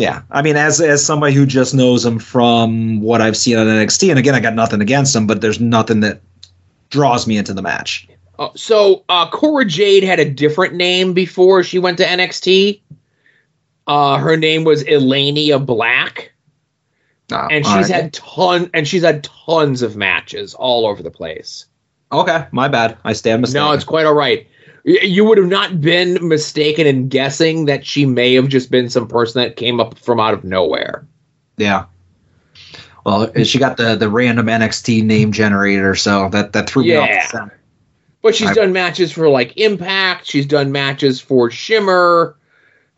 [0.00, 3.66] Yeah, I mean, as as somebody who just knows him from what I've seen on
[3.66, 6.22] NXT, and again, I got nothing against him, but there's nothing that
[6.88, 8.08] draws me into the match.
[8.38, 12.80] Uh, so uh, Cora Jade had a different name before she went to NXT.
[13.86, 16.32] Uh, her name was Elayna Black,
[17.50, 21.66] and she's had ton and she's had tons of matches all over the place.
[22.10, 22.46] okay.
[22.52, 22.96] My bad.
[23.04, 23.66] I stand mistaken.
[23.66, 24.48] No, it's quite all right.
[24.84, 28.88] Y- You would have not been mistaken in guessing that she may have just been
[28.88, 31.06] some person that came up from out of nowhere.
[31.56, 31.84] yeah.
[33.06, 37.08] Well, she got the the random NXT name generator, so that that threw me off.
[37.08, 37.22] Yeah.
[37.22, 37.58] the center.
[38.22, 40.26] But she's I- done matches for like Impact.
[40.26, 42.36] She's done matches for Shimmer,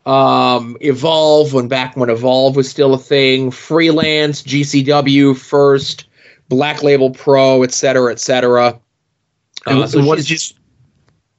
[0.05, 6.05] um, Evolve when back when Evolve was still a thing, Freelance, GCW, First,
[6.49, 8.79] Black Label Pro, etc., cetera, et cetera.
[9.65, 10.62] Uh, so what she's did you?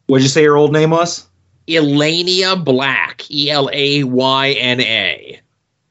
[0.07, 1.27] What did you say her old name was?
[1.69, 5.41] Elayna Black, E L A Y N A.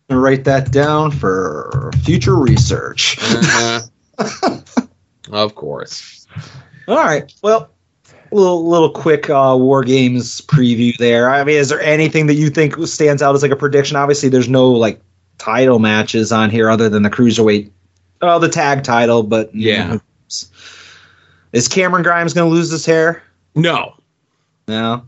[0.10, 3.18] Write that down for future research.
[3.22, 4.60] Uh-huh.
[5.32, 6.28] Of course.
[6.88, 7.34] All right.
[7.42, 7.70] Well,
[8.32, 11.30] little little quick uh, war games preview there.
[11.30, 13.96] I mean, is there anything that you think stands out as like a prediction?
[13.98, 15.00] Obviously, there's no like
[15.40, 17.72] title matches on here other than the cruiserweight,
[18.22, 19.24] oh, the tag title.
[19.24, 19.94] But you Yeah.
[19.94, 20.02] know,
[21.54, 23.24] is Cameron Grimes going to lose his hair?
[23.56, 23.96] No.
[24.68, 25.04] No.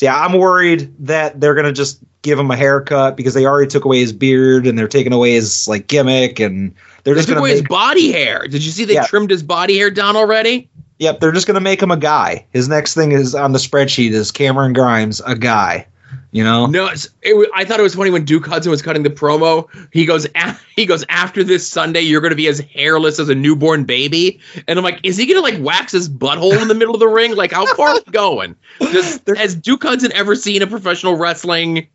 [0.00, 3.84] Yeah, I'm worried that they're gonna just give him a haircut because they already took
[3.84, 6.74] away his beard and they're taking away his like gimmick and
[7.04, 8.46] they're They just took gonna away his body hair.
[8.48, 9.06] Did you see they Yeah.
[9.06, 10.68] trimmed his body hair down already?
[10.98, 12.44] yep they're just gonna make him a guy.
[12.50, 15.86] His next thing is on the spreadsheet is Cameron Grimes, a guy.
[16.32, 19.02] You know, No, it's, it, I thought it was funny when Duke Hudson was cutting
[19.02, 19.68] the promo.
[19.92, 23.28] He goes, "A- he goes after this Sunday, you're going to be as hairless as
[23.28, 24.40] a newborn baby.
[24.68, 27.00] And I'm like, is he going to like wax his butthole in the middle of
[27.00, 27.34] the ring?
[27.34, 28.56] Like, how far are we going?
[28.80, 31.86] Does, has Duke Hudson ever seen a professional wrestling,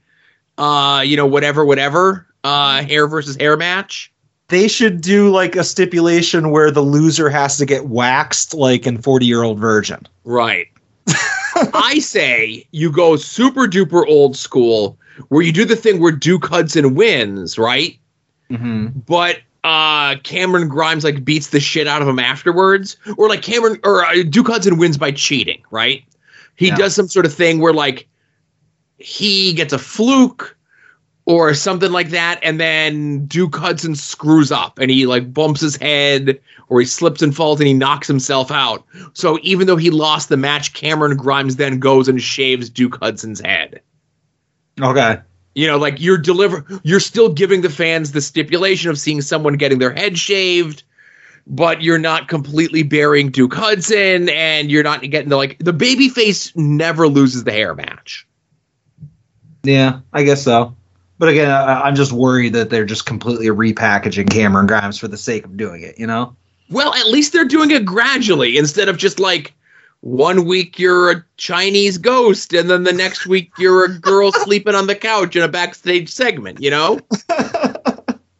[0.57, 4.11] uh, you know, whatever, whatever, uh, hair versus hair match?
[4.51, 9.01] they should do like a stipulation where the loser has to get waxed, like in
[9.01, 10.05] Forty Year Old Virgin.
[10.25, 10.67] Right.
[11.73, 14.97] I say you go super duper old school
[15.29, 17.97] where you do the thing where Duke Hudson wins, right?
[18.49, 18.99] Mm-hmm.
[19.07, 23.79] but uh Cameron Grimes like beats the shit out of him afterwards, or like Cameron
[23.83, 26.03] or uh, Duke Hudson wins by cheating, right?
[26.55, 26.75] He Yeah.
[26.75, 28.07] does some sort of thing where like
[28.97, 30.57] he gets a fluke
[31.35, 35.75] or something like that, and then Duke Hudson screws up and he like bumps his
[35.77, 38.85] head or he slips and falls and he knocks himself out.
[39.13, 43.41] So even though he lost the match, Cameron Grimes then goes and shaves Duke Hudson's
[43.41, 43.81] head
[44.81, 45.19] Okay.
[45.53, 49.55] you know like you're deliver you're still giving the fans the stipulation of seeing someone
[49.55, 50.83] getting their head shaved
[51.47, 56.55] but you're not completely burying Duke Hudson, and you're not getting the like the babyface
[56.55, 58.27] never loses the hair match.
[59.63, 60.75] Yeah, I guess so.
[61.21, 65.17] But again, I, I'm just worried that they're just completely repackaging Cameron Grimes for the
[65.17, 65.99] sake of doing it.
[65.99, 66.35] You know?
[66.71, 69.53] Well, at least they're doing it gradually instead of just like
[69.99, 74.73] one week you're a Chinese ghost, and then the next week you're a girl sleeping
[74.73, 76.59] on the couch in a backstage segment.
[76.59, 76.99] You know?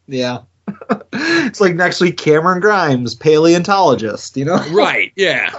[0.08, 0.40] Yeah.
[1.12, 4.36] it's like next week, Cameron Grimes, paleontologist.
[4.36, 4.56] You know?
[4.72, 5.10] right?
[5.16, 5.50] Yeah.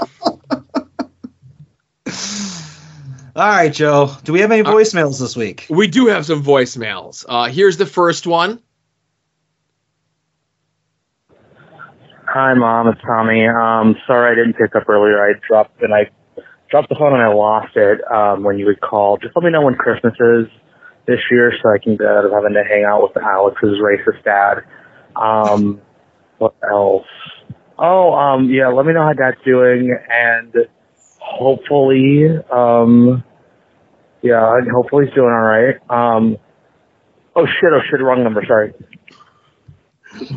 [3.35, 4.15] All right, Joe.
[4.23, 5.65] Do we have any voicemails this week?
[5.67, 7.25] We do have some voicemails.
[7.27, 8.61] Uh, here's the first one.
[12.27, 12.89] Hi, mom.
[12.89, 13.47] It's Tommy.
[13.47, 15.23] Um, sorry I didn't pick up earlier.
[15.23, 16.11] I dropped and I
[16.69, 19.17] dropped the phone and I lost it um, when you would call.
[19.17, 20.45] Just let me know when Christmas is
[21.07, 24.23] this year so I can get out of having to hang out with Alex's racist
[24.23, 24.63] dad.
[25.15, 25.81] Um,
[26.37, 27.07] what else?
[27.79, 28.67] Oh, um, yeah.
[28.67, 30.53] Let me know how Dad's doing and
[31.37, 33.23] hopefully, um,
[34.21, 35.75] yeah, hopefully he's doing all right.
[35.89, 36.37] Um,
[37.35, 37.71] oh shit!
[37.73, 38.01] Oh shit!
[38.01, 38.43] Wrong number.
[38.45, 38.73] Sorry.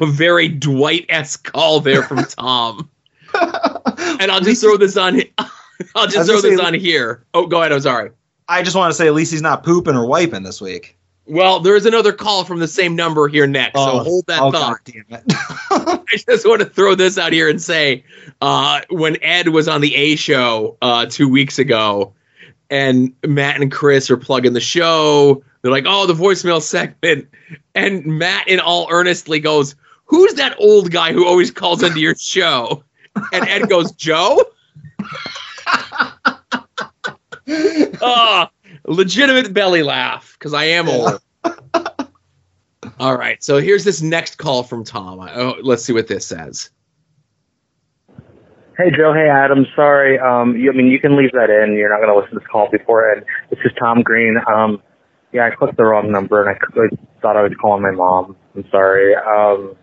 [0.01, 2.91] A very Dwight esque call there from Tom.
[3.35, 5.21] and I'll just throw this on.
[5.95, 7.25] I'll just throw this say- on here.
[7.35, 7.73] Oh, go ahead.
[7.73, 8.11] I'm sorry.
[8.49, 10.96] I just want to say at least he's not pooping or wiping this week.
[11.27, 14.53] Well, there is another call from the same number here next, so hold that oh,
[14.53, 14.85] thought.
[14.85, 15.25] God damn it.
[16.09, 18.05] I just want to throw this out here and say,
[18.41, 22.13] uh, when Ed was on the A show uh, two weeks ago,
[22.71, 27.29] and Matt and Chris are plugging the show, they're like, "Oh, the voicemail segment,"
[27.75, 29.75] and Matt, in all earnestly, goes,
[30.05, 32.85] "Who's that old guy who always calls into your show?"
[33.33, 34.45] And Ed goes, "Joe."
[38.01, 38.51] Ah,
[38.87, 41.21] legitimate belly laugh because I am old.
[42.99, 45.21] All right, so here's this next call from Tom.
[45.21, 46.71] Oh, let's see what this says.
[48.79, 49.67] Hey Joe, hey Adam.
[49.75, 51.73] Sorry, um, you, I mean you can leave that in.
[51.75, 53.11] You're not going to listen to this call before.
[53.11, 54.37] And this is Tom Green.
[54.53, 54.83] Um,
[55.33, 56.89] yeah, I clicked the wrong number and I, I
[57.23, 58.37] thought I was calling my mom.
[58.55, 59.15] I'm sorry.
[59.15, 59.77] Um,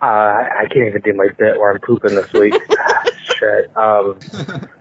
[0.00, 2.54] uh, I I can't even do my bit where I'm pooping this week.
[3.38, 3.76] shit.
[3.76, 4.68] Um, I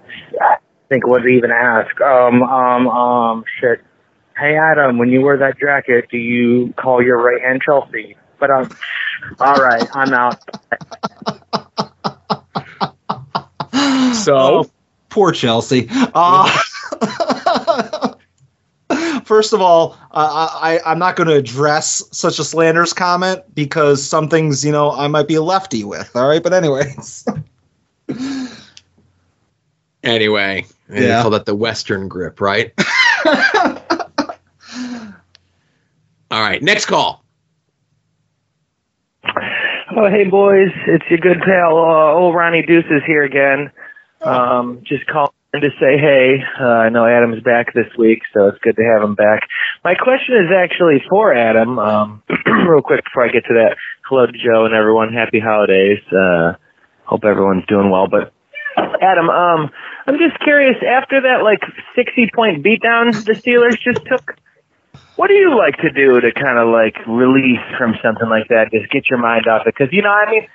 [0.90, 2.00] think what to even ask.
[2.02, 3.82] Um, um, um, shit.
[4.38, 8.16] Hey Adam, when you wear that jacket, do you call your right hand Chelsea?
[8.40, 8.70] But um,
[9.40, 10.40] all right, I'm out.
[14.14, 14.66] So, Oh,
[15.10, 15.88] poor Chelsea.
[15.92, 16.50] Uh,
[19.24, 24.04] first of all, uh, I, I'm not going to address such a slanderous comment because
[24.04, 26.14] some things, you know, I might be a lefty with.
[26.16, 27.26] All right, but anyways,
[30.04, 31.22] anyway, they Yeah.
[31.22, 32.74] call that the Western grip, right?
[36.30, 37.24] All right, next call.
[39.96, 43.72] Oh, hey boys, it's your good pal, uh, old Ronnie Deuces here again.
[44.22, 46.44] Um, just calling to say hey.
[46.60, 49.48] Uh, I know Adam's back this week, so it's good to have him back.
[49.84, 51.80] My question is actually for Adam.
[51.80, 53.78] Um, real quick before I get to that,
[54.08, 55.14] hello to Joe and everyone.
[55.14, 56.00] Happy holidays.
[56.12, 56.54] Uh,
[57.06, 58.08] hope everyone's doing well.
[58.08, 58.34] But
[59.02, 59.70] Adam, um,
[60.08, 60.78] I'm just curious.
[60.88, 61.62] After that, like
[61.96, 64.38] 60 point beatdown the Steelers just took,
[65.18, 68.72] what do you like to do to kind of like release from something like that?
[68.72, 70.48] Just get your mind off it, because you know, I mean,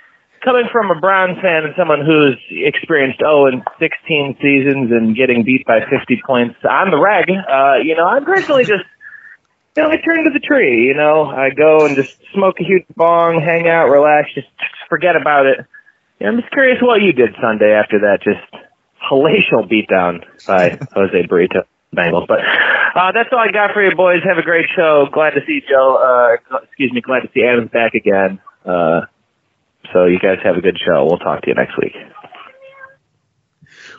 [0.43, 5.45] coming from a Browns fan and someone who's experienced oh and 16 seasons and getting
[5.45, 8.85] beat by 50 points on the reg, uh, you know, I'm personally just.
[9.75, 10.87] You know, I turn to the tree.
[10.87, 14.49] You know, I go and just smoke a huge bong, hang out, relax, just
[14.87, 15.65] forget about it.
[16.21, 18.63] Yeah, I'm just curious what you did Sunday after that just
[19.09, 22.27] palatial beatdown by Jose Burrito Bengals.
[22.27, 24.23] But uh, that's all I got for you, boys.
[24.25, 25.07] Have a great show.
[25.13, 26.39] Glad to see Joe.
[26.51, 27.01] Uh, excuse me.
[27.01, 28.41] Glad to see Adams back again.
[28.65, 29.03] Uh,
[29.93, 31.05] so you guys have a good show.
[31.05, 31.95] We'll talk to you next week.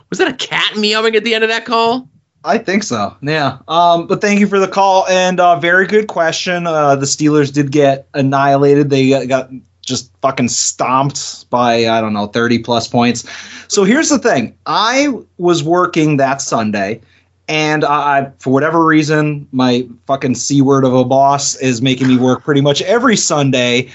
[0.10, 2.08] Was that a cat meowing at the end of that call?
[2.46, 3.16] I think so.
[3.22, 3.60] Yeah.
[3.68, 6.68] Um, but thank you for the call and uh, very good question.
[6.68, 8.90] Uh, the Steelers did get annihilated.
[8.90, 9.50] They got, got
[9.86, 13.28] just fucking stomped by I don't know 30 plus points.
[13.68, 14.58] So here's the thing.
[14.66, 17.02] I was working that Sunday
[17.50, 22.18] and I for whatever reason my fucking c word of a boss is making me
[22.18, 23.90] work pretty much every Sunday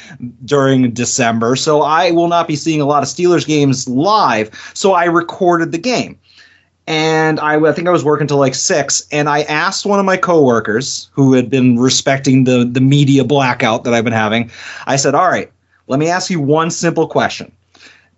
[0.45, 1.57] during December.
[1.57, 4.51] So I will not be seeing a lot of Steelers games live.
[4.75, 6.19] So I recorded the game
[6.89, 10.07] and I, I think I was working till like six, and I asked one of
[10.07, 14.51] my coworkers who had been respecting the the media blackout that I've been having.
[14.87, 15.53] I said, "All right,
[15.89, 17.51] let me ask you one simple question: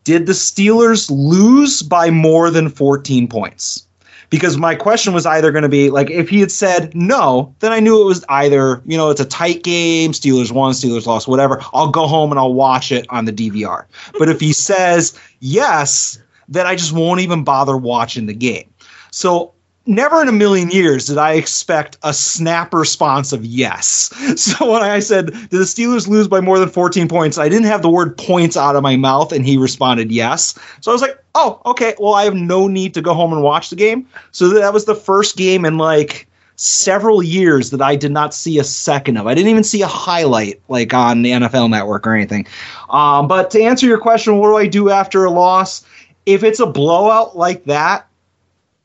[0.05, 3.87] Did the Steelers lose by more than 14 points?"
[4.31, 7.73] because my question was either going to be like if he had said no, then
[7.73, 11.29] I knew it was either you know it's a tight game, Steelers won, Steelers lost,
[11.29, 11.61] whatever.
[11.75, 13.85] I'll go home and I'll watch it on the DVR.
[14.19, 16.19] But if he says yes,
[16.49, 18.73] then I just won't even bother watching the game.
[19.11, 19.53] So
[19.91, 24.11] never in a million years did I expect a snap response of yes.
[24.41, 27.37] So when I said, Did the Steelers lose by more than 14 points?
[27.37, 30.59] I didn't have the word points out of my mouth, and he responded yes.
[30.81, 31.95] So I was like, Oh, okay.
[31.99, 34.07] Well, I have no need to go home and watch the game.
[34.31, 36.27] So that was the first game in like
[36.57, 39.27] several years that I did not see a second of.
[39.27, 42.47] I didn't even see a highlight like on the NFL network or anything.
[42.91, 45.85] Um, but to answer your question, what do I do after a loss?
[46.27, 48.07] If it's a blowout like that,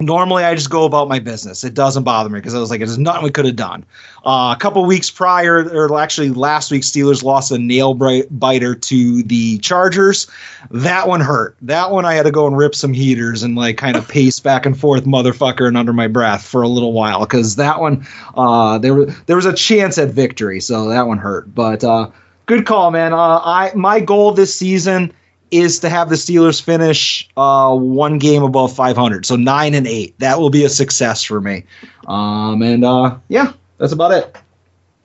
[0.05, 1.63] normally I just go about my business.
[1.63, 3.85] It doesn't bother me because I was like, there's nothing we could have done.
[4.25, 9.23] Uh, a couple weeks prior, or actually last week, Steelers lost a nail biter to
[9.23, 10.27] the Chargers.
[10.71, 11.57] That one hurt.
[11.61, 14.39] That one I had to go and rip some heaters and like kind of pace
[14.39, 18.05] back and forth, motherfucker, and under my breath for a little while because that one,
[18.35, 21.53] uh, there there was a chance at victory, so that one hurt.
[21.53, 22.09] But uh,
[22.45, 23.13] good call, man.
[23.13, 25.13] Uh, I my goal this season
[25.57, 30.17] is to have the Steelers finish uh, one game above 500, so nine and eight.
[30.19, 31.65] That will be a success for me.
[32.07, 34.37] Um, and uh, yeah, that's about it.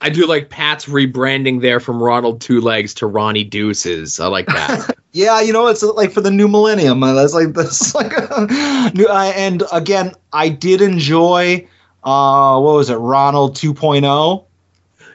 [0.03, 4.19] I do like Pat's rebranding there from Ronald Two Legs to Ronnie Deuces.
[4.19, 4.97] I like that.
[5.13, 7.03] yeah, you know, it's like for the new millennium.
[7.03, 9.07] Uh, that's like that's like a new.
[9.07, 11.67] Uh, and again, I did enjoy.
[12.03, 14.47] Uh, what was it, Ronald 2.0?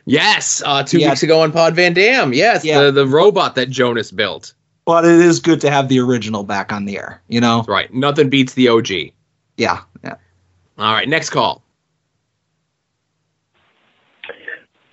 [0.05, 1.09] Yes, uh, two yeah.
[1.09, 2.31] weeks ago on Pod Van Dam.
[2.31, 2.79] Yes, yeah.
[2.79, 4.53] the the robot that Jonas built
[4.86, 7.21] but it is good to have the original back on the air.
[7.27, 7.91] You know, right?
[7.93, 8.89] Nothing beats the OG.
[9.57, 10.15] Yeah, yeah.
[10.77, 11.63] All right, next call.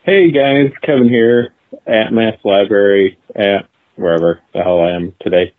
[0.04, 1.54] Hey guys, Kevin here
[1.86, 5.54] at Mass Library at wherever the hell I am today.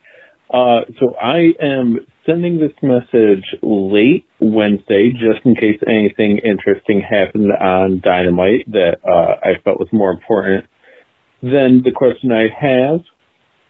[0.53, 7.51] Uh, so I am sending this message late Wednesday just in case anything interesting happened
[7.53, 10.65] on Dynamite that uh, I felt was more important
[11.41, 13.01] than the question I have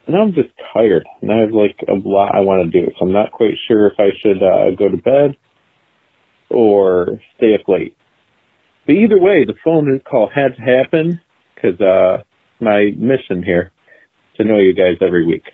[0.06, 2.91] and I'm just tired, and I have like a lot I want to do.
[2.97, 5.38] So I'm not quite sure if I should uh, go to bed
[6.49, 7.95] or stay up late.
[8.86, 11.22] But either way, the phone call had to happen
[11.56, 12.24] because uh,
[12.60, 13.72] my mission here
[14.36, 15.45] to know you guys every week.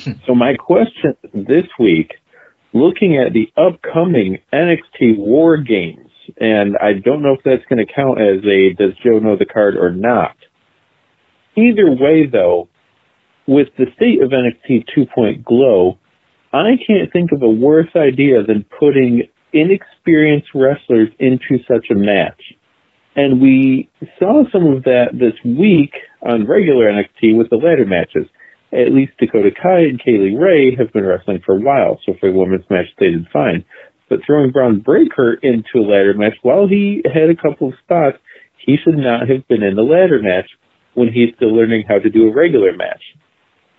[0.00, 0.12] Hmm.
[0.26, 2.14] so my question this week,
[2.72, 7.92] looking at the upcoming NXT War Games, and I don't know if that's going to
[7.92, 10.36] count as a Does Joe Know the Card or not.
[11.56, 12.68] Either way, though,
[13.46, 15.98] with the state of NXT 2.0 glow,
[16.52, 22.42] I can't think of a worse idea than putting inexperienced wrestlers into such a match.
[23.16, 28.26] And we saw some of that this week on regular NXT with the ladder matches.
[28.72, 32.14] At least Dakota Kai and Kay Lee Ray have been wrestling for a while, so
[32.18, 33.64] for a women's match they did fine.
[34.08, 38.18] But throwing Bron Breakker into a ladder match, while he had a couple of spots,
[38.56, 40.48] he should not have been in the ladder match
[40.94, 43.02] when he's still learning how to do a regular match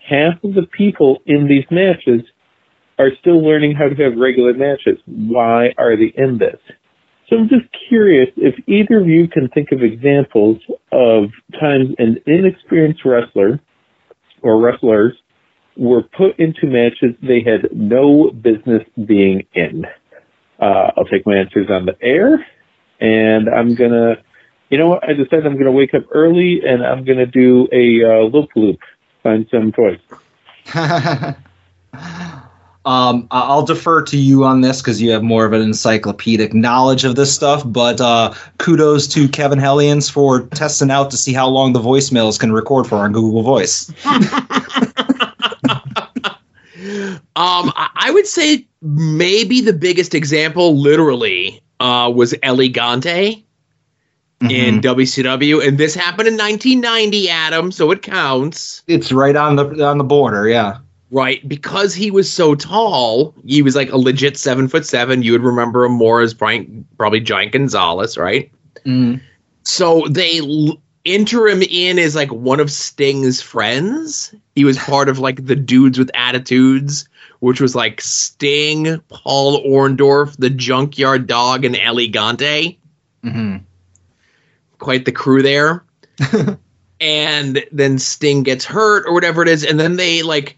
[0.07, 2.21] half of the people in these matches
[2.99, 4.99] are still learning how to have regular matches.
[5.05, 6.59] Why are they in this?
[7.29, 10.59] So I'm just curious if either of you can think of examples
[10.91, 13.59] of times an inexperienced wrestler
[14.41, 15.13] or wrestlers
[15.75, 19.85] were put into matches they had no business being in.
[20.59, 22.45] Uh, I'll take my answers on the air,
[22.99, 24.17] and I'm gonna,
[24.69, 25.03] you know what?
[25.03, 28.79] I decided I'm gonna wake up early and I'm gonna do a uh, loop loop
[29.23, 29.99] find some toys.
[32.85, 37.05] um, I'll defer to you on this because you have more of an encyclopedic knowledge
[37.05, 37.63] of this stuff.
[37.65, 42.39] But uh, kudos to Kevin Hellions for testing out to see how long the voicemails
[42.39, 43.89] can record for on Google Voice.
[47.35, 52.33] um, I would say maybe the biggest example, literally, uh, was
[54.41, 55.67] Elegante in WCW, mm-hmm.
[55.67, 57.71] and this happened in 1990, Adam.
[57.71, 58.83] So it counts.
[58.87, 60.77] It's right on the on the border, yeah.
[61.11, 65.21] Right, because he was so tall, he was like a legit seven foot seven.
[65.21, 68.51] You would remember him more as Brian, probably Giant Gonzalez, right?
[68.83, 69.21] Mm.
[69.61, 74.33] So they l- enter him in as like one of Sting's friends.
[74.55, 77.07] He was part of like the dudes with attitudes,
[77.41, 82.79] which was like Sting, Paul Orndorff, the Junkyard Dog, and Elegante.
[83.23, 83.57] Mm-hmm
[84.83, 85.83] quite the crew there.
[86.99, 90.57] and then Sting gets hurt or whatever it is, and then they like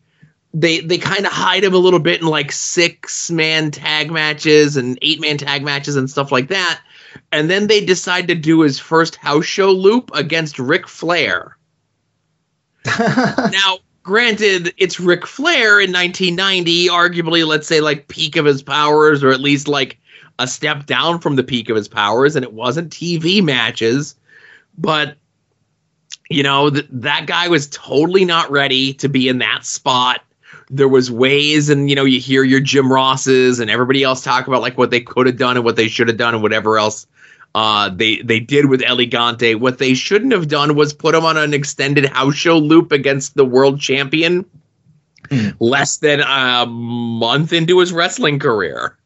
[0.54, 4.76] they they kind of hide him a little bit in like six man tag matches
[4.76, 6.82] and eight man tag matches and stuff like that.
[7.32, 11.58] And then they decide to do his first house show loop against Ric Flair.
[13.00, 19.24] now, granted, it's Ric Flair in 1990, arguably, let's say, like peak of his powers,
[19.24, 19.98] or at least like
[20.40, 24.16] a step down from the peak of his powers, and it wasn't TV matches,
[24.78, 25.16] but
[26.30, 30.22] you know th- that guy was totally not ready to be in that spot.
[30.70, 34.48] There was ways, and you know, you hear your Jim Rosses and everybody else talk
[34.48, 36.78] about like what they could have done and what they should have done and whatever
[36.78, 37.08] else
[37.56, 39.56] uh, they they did with Elegante.
[39.56, 43.36] What they shouldn't have done was put him on an extended house show loop against
[43.36, 44.46] the world champion
[45.60, 48.98] less than a month into his wrestling career.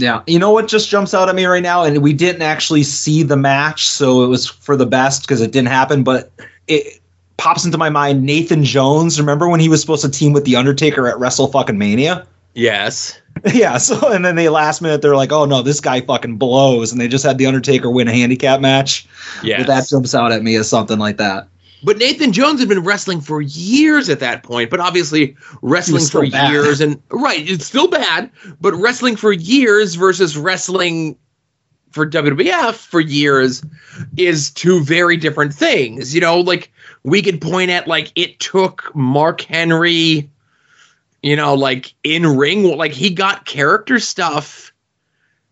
[0.00, 0.22] Yeah.
[0.26, 1.84] You know what just jumps out at me right now?
[1.84, 5.52] And we didn't actually see the match, so it was for the best because it
[5.52, 6.30] didn't happen, but
[6.66, 7.00] it
[7.36, 9.20] pops into my mind Nathan Jones.
[9.20, 12.26] Remember when he was supposed to team with The Undertaker at Wrestle fucking Mania?
[12.54, 13.18] Yes.
[13.54, 16.92] Yeah, so and then they last minute they're like, "Oh no, this guy fucking blows,"
[16.92, 19.06] and they just had the Undertaker win a handicap match.
[19.42, 19.62] Yeah.
[19.62, 21.48] That jumps out at me as something like that.
[21.82, 26.28] But Nathan Jones had been wrestling for years at that point, but obviously wrestling for
[26.28, 26.52] bad.
[26.52, 31.16] years and right, it's still bad, but wrestling for years versus wrestling
[31.90, 33.62] for WWF for years
[34.16, 36.14] is two very different things.
[36.14, 36.70] You know, like
[37.02, 40.30] we could point at like it took Mark Henry,
[41.22, 44.70] you know, like in ring, like he got character stuff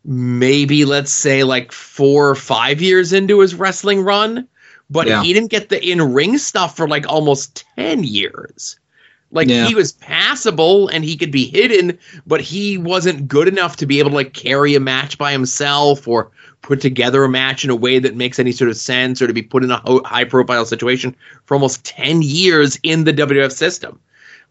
[0.05, 4.49] maybe let's say like four or five years into his wrestling run,
[4.91, 5.23] but Yeah.
[5.23, 8.79] he didn't get the in ring stuff for like almost 10 years.
[9.31, 9.67] Like Yeah.
[9.67, 13.99] he was passable and he could be hidden, but he wasn't good enough to be
[13.99, 16.31] able to like carry a match by himself or
[16.63, 19.33] put together a match in a way that makes any sort of sense or to
[19.35, 21.15] be put in a ho- high profile situation
[21.45, 24.01] for almost 10 years in the WWF system.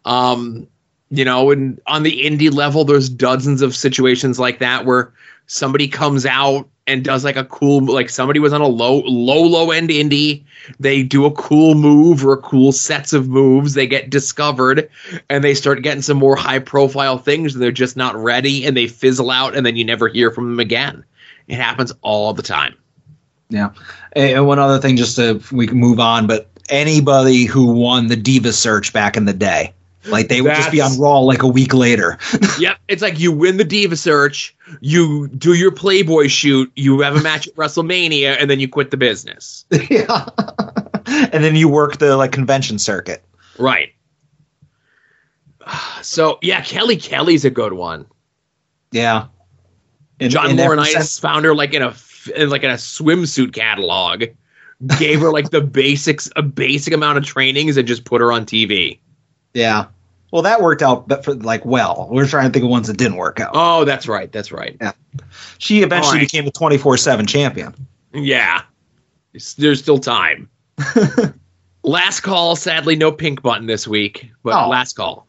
[0.04, 0.66] Um,
[1.10, 5.12] you know, and on the indie level, there's dozens of situations like that where
[5.46, 9.42] somebody comes out and does like a cool, like somebody was on a low, low,
[9.42, 10.42] low end indie.
[10.80, 13.74] They do a cool move or cool sets of moves.
[13.74, 14.90] They get discovered
[15.28, 18.76] and they start getting some more high profile things and they're just not ready and
[18.76, 21.04] they fizzle out and then you never hear from them again.
[21.46, 22.74] It happens all the time.
[23.50, 23.70] Yeah.
[24.12, 28.16] And one other thing, just to we can move on, but anybody who won the
[28.16, 29.72] Diva search back in the day,
[30.08, 32.18] like they would just be on That's- Raw like a week later.
[32.58, 37.16] yep, it's like you win the Diva search, you do your Playboy shoot, you have
[37.16, 39.64] a match at WrestleMania, and then you quit the business.
[39.90, 40.26] yeah.
[41.06, 43.24] and then you work the like convention circuit.
[43.58, 43.92] Right.
[46.02, 48.06] So yeah, Kelly Kelly's a good one.
[48.92, 49.26] Yeah.
[50.20, 51.94] And- John and Laurinaitis found her like in a
[52.34, 54.24] in like in a swimsuit catalog,
[54.98, 58.46] gave her like the basics, a basic amount of trainings, and just put her on
[58.46, 59.00] TV.
[59.54, 59.86] Yeah.
[60.30, 62.08] Well, that worked out but for like well.
[62.10, 63.52] We're trying to think of ones that didn't work out.
[63.54, 64.76] Oh, that's right, that's right.
[64.80, 64.92] Yeah.
[65.58, 66.20] She eventually All right.
[66.20, 67.74] became the 24/7 champion.
[68.12, 68.62] Yeah,
[69.34, 70.48] It's- there's still time.
[71.82, 72.56] last call.
[72.56, 74.68] Sadly, no pink button this week, but Oh.
[74.68, 75.26] last call.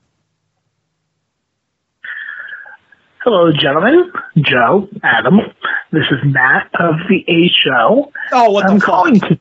[3.23, 4.11] Hello, gentlemen.
[4.39, 5.39] Joe, Adam.
[5.91, 8.11] This is Matt of the A Show.
[8.31, 8.89] Oh, what I'm the fuck?
[8.89, 9.39] calling to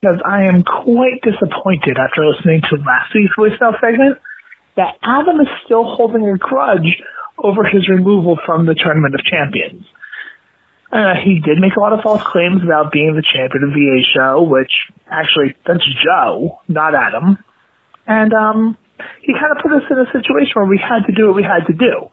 [0.00, 4.18] because I am quite disappointed after listening to last week's voicemail segment
[4.76, 7.02] that Adam is still holding a grudge
[7.38, 9.84] over his removal from the Tournament of Champions.
[10.92, 13.98] Uh, he did make a lot of false claims about being the champion of the
[13.98, 14.72] A Show, which
[15.10, 17.42] actually that's Joe, not Adam.
[18.06, 18.76] And um,
[19.22, 21.42] he kind of put us in a situation where we had to do what we
[21.42, 22.10] had to do.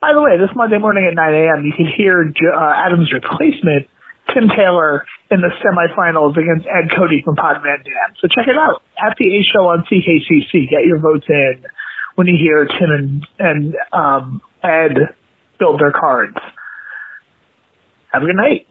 [0.00, 3.88] By the way, this Monday morning at 9 a.m., you can hear uh, Adam's replacement,
[4.32, 8.14] Tim Taylor, in the semifinals against Ed Cody from Pod Van Dam.
[8.20, 10.70] So check it out at the A Show on CKCC.
[10.70, 11.64] Get your votes in
[12.14, 15.14] when you hear Tim and, and um, Ed
[15.58, 16.36] build their cards.
[18.12, 18.66] Have a good night.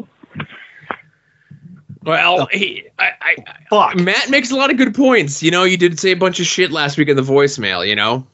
[2.04, 3.36] Well, he, I, I,
[3.70, 3.98] Fuck.
[3.98, 5.44] Matt makes a lot of good points.
[5.44, 7.86] You know, you did say a bunch of shit last week in the voicemail.
[7.88, 8.26] You know,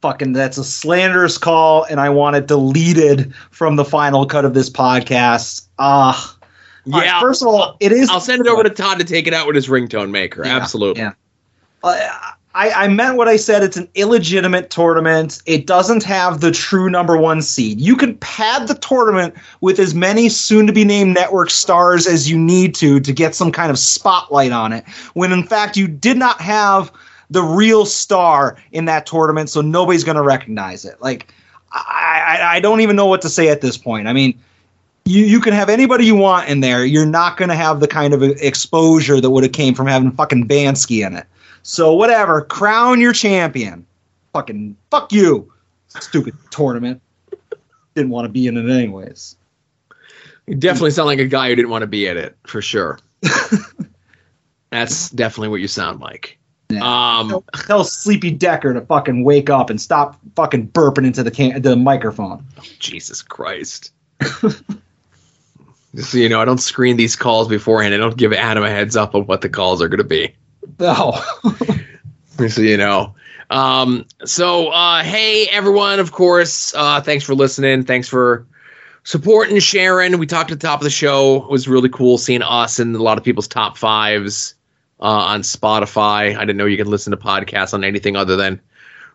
[0.00, 4.54] Fucking that's a slanderous call, and I want it deleted from the final cut of
[4.54, 5.66] this podcast.
[5.78, 6.38] Ah.
[6.86, 7.20] All right, yeah.
[7.20, 8.08] first of all, it is.
[8.08, 10.44] I'll send it over to Todd to take it out with his ringtone maker.
[10.44, 11.02] Yeah, Absolutely.
[11.02, 11.12] Yeah.
[11.82, 13.62] Uh, I, I meant what I said.
[13.62, 15.40] It's an illegitimate tournament.
[15.46, 17.80] It doesn't have the true number one seed.
[17.80, 22.28] You can pad the tournament with as many soon to be named network stars as
[22.28, 25.86] you need to to get some kind of spotlight on it, when in fact you
[25.86, 26.92] did not have
[27.30, 31.00] the real star in that tournament, so nobody's going to recognize it.
[31.00, 31.32] Like,
[31.70, 34.08] I, I, I don't even know what to say at this point.
[34.08, 34.36] I mean,
[35.10, 36.84] you, you can have anybody you want in there.
[36.84, 40.12] You're not going to have the kind of exposure that would have came from having
[40.12, 41.26] fucking Bansky in it.
[41.62, 43.86] So whatever, crown your champion.
[44.32, 45.52] Fucking fuck you,
[45.88, 47.02] stupid tournament.
[47.94, 49.36] Didn't want to be in it anyways.
[50.46, 52.98] You definitely sound like a guy who didn't want to be in it for sure.
[54.70, 56.38] That's definitely what you sound like.
[56.70, 56.80] Yeah.
[56.82, 61.30] Um, tell, tell Sleepy Decker to fucking wake up and stop fucking burping into the
[61.32, 62.44] can- the microphone.
[62.78, 63.92] Jesus Christ.
[65.94, 67.94] Just so you know, I don't screen these calls beforehand.
[67.94, 70.34] I don't give Adam a heads up on what the calls are going to be.
[70.78, 71.20] No.
[72.48, 73.14] So you know.
[73.50, 77.84] Um, so, uh, hey, everyone, of course, uh, thanks for listening.
[77.84, 78.46] Thanks for
[79.04, 80.18] supporting Sharon.
[80.18, 81.44] We talked at the top of the show.
[81.44, 84.54] It was really cool seeing us and a lot of people's top fives
[85.00, 86.36] uh, on Spotify.
[86.36, 88.60] I didn't know you could listen to podcasts on anything other than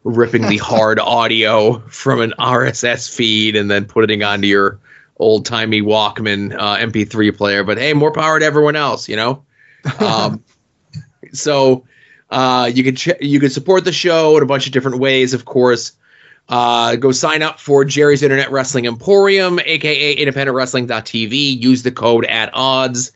[0.04, 4.80] ripping the hard audio from an RSS feed and then putting it onto your
[5.18, 7.64] old timey Walkman uh, MP3 player.
[7.64, 9.46] But hey, more power to everyone else, you know?
[10.00, 10.44] Um,
[11.34, 11.86] so
[12.30, 15.34] uh, you can ch- you can support the show in a bunch of different ways,
[15.34, 15.94] of course.
[16.48, 21.62] Uh, go sign up for Jerry's Internet Wrestling Emporium, aka independentwrestling.tv.
[21.62, 23.12] Use the code at odds.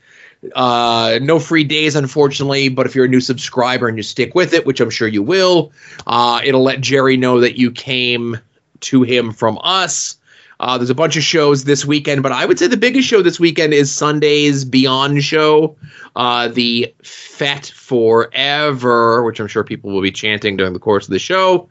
[0.56, 4.54] Uh, no free days, unfortunately, but if you're a new subscriber and you stick with
[4.54, 5.74] it, which I'm sure you will,
[6.08, 8.40] uh, it'll let Jerry know that you came
[8.82, 10.16] to him from us.
[10.60, 13.22] Uh, there's a bunch of shows this weekend, but I would say the biggest show
[13.22, 15.78] this weekend is Sunday's Beyond show,
[16.18, 21.12] uh, the Fet Forever, which I'm sure people will be chanting during the course of
[21.12, 21.70] the show.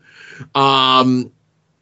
[0.54, 1.30] Um,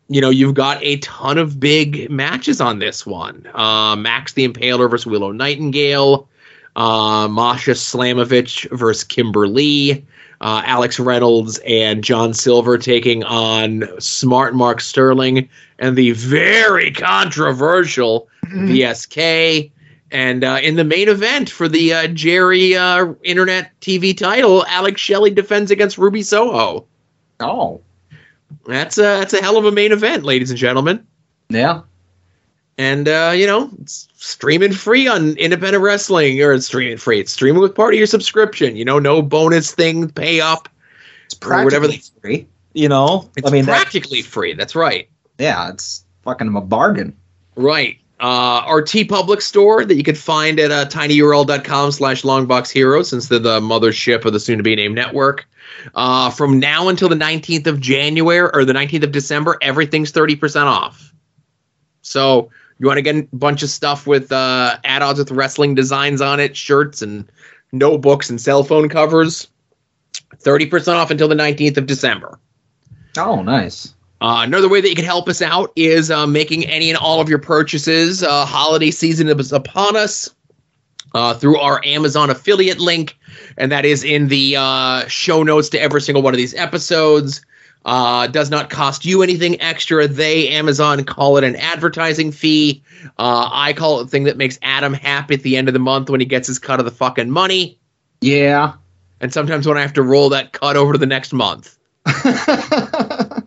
[0.09, 3.49] you know, you've got a ton of big matches on this one.
[3.55, 6.29] Uh, Max the Impaler versus Willow Nightingale,
[6.75, 10.05] uh, Masha Slamovich versus Kimberly,
[10.41, 15.49] uh, Alex Reynolds and John Silver taking on Smart Mark Sterling
[15.79, 19.71] and the very controversial VSK.
[20.11, 25.01] And uh, in the main event for the uh, Jerry uh, Internet TV title, Alex
[25.01, 26.87] Shelley defends against Ruby Soho.
[27.41, 27.81] Oh.
[28.67, 31.07] That's a that's a hell of a main event, ladies and gentlemen.
[31.49, 31.83] Yeah.
[32.79, 37.21] And uh, you know, it's streaming free on independent wrestling, or it's streaming free.
[37.21, 38.77] It's streaming with part of your subscription.
[38.77, 40.69] You know, no bonus thing, pay up.
[41.25, 42.47] It's practically free.
[42.75, 43.31] You know?
[43.37, 44.53] It's I mean, that, practically free.
[44.53, 45.09] That's right.
[45.39, 47.17] yeah, it's fucking a bargain.
[47.57, 47.99] Right.
[48.19, 53.29] Uh, our TeePublic store that you can find at uh, tinyurl.com slash longbox hero since
[53.29, 55.47] they're the mothership of the soon to be named network.
[55.95, 60.65] Uh, from now until the 19th of January or the 19th of December, everything's 30%
[60.65, 61.13] off.
[62.01, 66.21] So you want to get a bunch of stuff with uh, add-ons with wrestling designs
[66.21, 67.31] on it, shirts and
[67.73, 69.49] notebooks and cell phone covers.
[70.37, 72.39] 30% off until the 19th of December.
[73.17, 73.95] Oh, nice.
[74.21, 77.21] Uh, another way that you can help us out is uh, making any and all
[77.21, 78.23] of your purchases.
[78.23, 80.35] Uh, holiday season is upon us
[81.15, 83.19] uh, through our Amazon affiliate link,
[83.59, 87.45] and that is in the uh, show notes to every single one of these episodes.
[87.87, 90.09] Uh, does not cost you anything extra.
[90.09, 92.83] They, Amazon, call it an advertising fee.
[93.17, 95.79] Uh, I call it the thing that makes Adam happy at the end of the
[95.79, 97.79] month when he gets his cut of the fucking money.
[98.21, 98.73] Yeah.
[99.21, 101.79] And sometimes when I have to roll that cut over to the next month.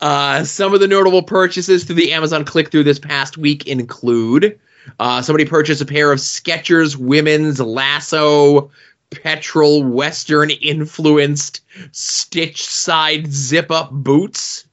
[0.00, 4.58] Uh, some of the notable purchases through the Amazon click through this past week include
[5.00, 8.70] uh, somebody purchased a pair of Skechers women's lasso
[9.10, 11.60] petrol western influenced
[11.92, 14.66] stitch side zip up boots.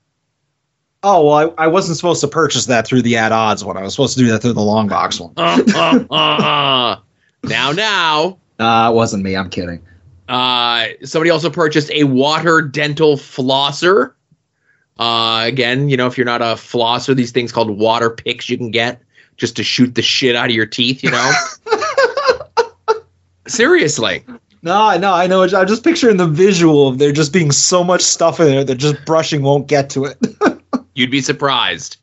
[1.03, 3.77] Oh, well, I, I wasn't supposed to purchase that through the ad odds one.
[3.77, 5.33] I was supposed to do that through the long box one.
[5.37, 6.99] Uh, uh, uh, uh.
[7.43, 8.39] Now, now.
[8.57, 9.35] Nah, it wasn't me.
[9.35, 9.85] I'm kidding.
[10.27, 14.13] Uh, somebody also purchased a water dental flosser.
[14.97, 18.57] Uh, again, you know, if you're not a flosser, these things called water picks you
[18.57, 19.01] can get
[19.37, 21.31] just to shoot the shit out of your teeth, you know?
[23.47, 24.25] Seriously.
[24.61, 25.43] No, no, I know.
[25.43, 28.75] I'm just picturing the visual of there just being so much stuff in there that
[28.75, 30.17] just brushing won't get to it.
[30.95, 31.97] You'd be surprised.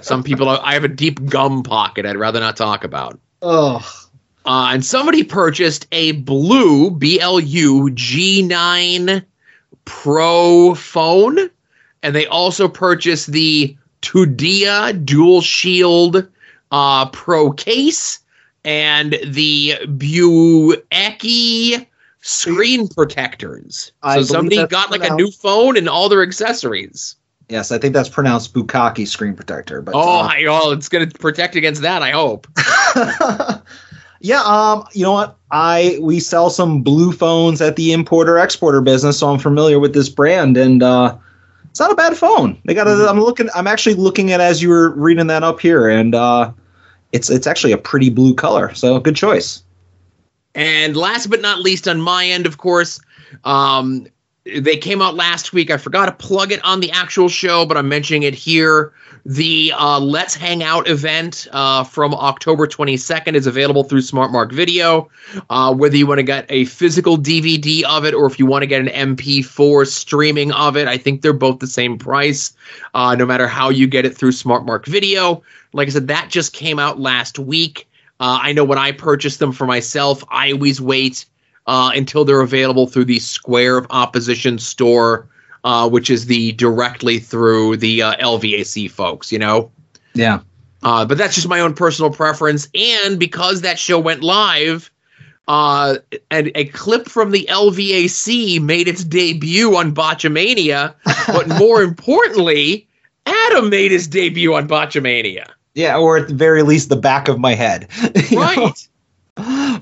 [0.00, 3.18] Some people, I have a deep gum pocket I'd rather not talk about.
[3.42, 3.80] oh,
[4.46, 9.24] Uh, and somebody purchased a blue BLU G9
[9.84, 11.50] Pro phone,
[12.02, 16.28] and they also purchased the Tudia Dual Shield
[16.70, 18.20] uh, Pro case
[18.64, 21.86] and the Bueki
[22.20, 23.92] screen protectors.
[24.02, 27.16] I so somebody got like a new phone and all their accessories.
[27.48, 29.82] yes, I think that's pronounced Bukaki screen protector.
[29.82, 32.02] But Oh, uh, I, oh, it's going to protect against that.
[32.02, 32.46] I hope.
[34.20, 35.36] yeah, um, you know what?
[35.50, 39.92] I we sell some blue phones at the importer exporter business, so I'm familiar with
[39.92, 41.16] this brand, and uh,
[41.70, 42.58] it's not a bad phone.
[42.64, 42.88] They got.
[42.88, 43.48] A, I'm looking.
[43.54, 46.52] I'm actually looking at as you were reading that up here, and uh,
[47.14, 48.74] it's it's actually a pretty blue color.
[48.74, 49.62] So good choice.
[50.56, 53.00] And last but not least, on my end, of course,
[53.44, 54.06] um,
[54.44, 55.70] they came out last week.
[55.70, 58.92] I forgot to plug it on the actual show, but I'm mentioning it here.
[59.26, 65.08] The uh, Let's Hang Out event uh, from October 22nd is available through SmartMark Video.
[65.48, 68.62] Uh, whether you want to get a physical DVD of it or if you want
[68.62, 72.54] to get an MP4 streaming of it, I think they're both the same price,
[72.92, 75.42] uh, no matter how you get it through SmartMark Video.
[75.72, 77.88] Like I said, that just came out last week.
[78.20, 81.24] Uh, I know when I purchased them for myself, I always wait
[81.66, 85.28] uh, until they're available through the Square of Opposition store,
[85.64, 89.70] uh, which is the directly through the uh, LVAC folks, you know?
[90.14, 90.40] Yeah.
[90.82, 92.68] Uh, but that's just my own personal preference.
[92.74, 94.90] And because that show went live,
[95.48, 95.96] uh,
[96.30, 100.94] and a clip from the LVAC made its debut on Botchamania,
[101.26, 102.86] but more importantly,
[103.26, 105.48] Adam made his debut on Botchamania.
[105.74, 107.88] Yeah, or at the very least, the back of my head.
[108.30, 108.42] You know?
[108.42, 108.88] Right.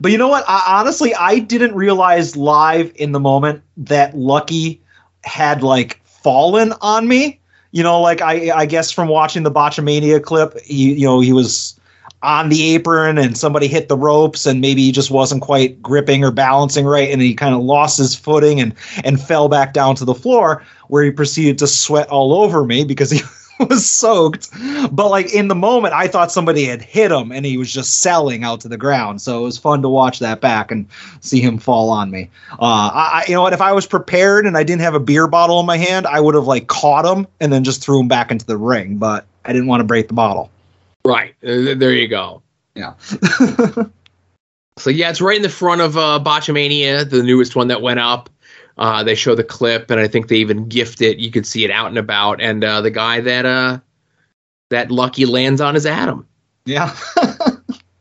[0.00, 0.44] But you know what?
[0.48, 4.81] I, honestly, I didn't realize live in the moment that Lucky
[5.24, 7.38] had like fallen on me.
[7.70, 11.80] You know, like I, I guess from watching the Botchamania clip, you know, he was
[12.22, 16.22] on the apron and somebody hit the ropes and maybe he just wasn't quite gripping
[16.22, 18.74] or balancing right and he kind of lost his footing and
[19.04, 22.84] and fell back down to the floor where he proceeded to sweat all over me
[22.84, 23.20] because he
[23.68, 24.50] was soaked.
[24.90, 28.00] But like in the moment i thought somebody had hit him and he was just
[28.00, 29.20] selling out to the ground.
[29.22, 30.86] So it was fun to watch that back and
[31.20, 32.30] see him fall on me.
[32.52, 33.52] Uh I, I- you know what?
[33.52, 36.20] If i was prepared and i didn't have a beer bottle in my hand i
[36.20, 38.96] would have like caught him and then just threw him back into the ring.
[38.96, 40.50] But i didn't want to break the bottle.
[41.04, 41.34] Right.
[41.42, 42.42] Uh, there you go.
[42.74, 42.94] yeah.
[44.78, 48.00] So yeah, it's right in the front of uh, Botchamania, the newest one that went
[48.00, 48.30] up.
[48.82, 51.20] Uh, they show the clip, and I think they even gift it.
[51.20, 52.40] You could see it out and about.
[52.42, 53.78] And uh, the guy that uh,
[54.70, 56.26] that Lucky lands on is Adam.
[56.66, 56.96] yeah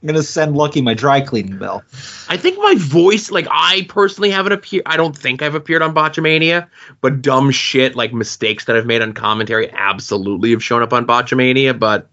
[0.03, 1.83] i'm gonna send lucky my dry cleaning bill
[2.29, 4.83] I think my voice, like I personally haven't appeared.
[4.85, 6.69] I don't think I've appeared on Botchamania,
[7.01, 11.05] but dumb shit like mistakes that I've made on commentary absolutely have shown up on
[11.05, 11.77] Botchamania.
[11.77, 12.07] But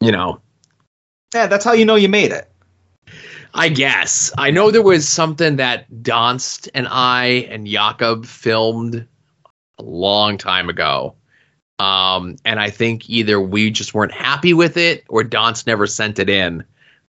[0.00, 0.40] you know,
[1.34, 2.50] yeah that's how you know you made it
[3.54, 4.32] I guess.
[4.36, 9.06] I know there was something that Donst and I and Jakob filmed
[9.78, 11.14] a long time ago.
[11.78, 16.18] Um, and I think either we just weren't happy with it or Donst never sent
[16.18, 16.64] it in.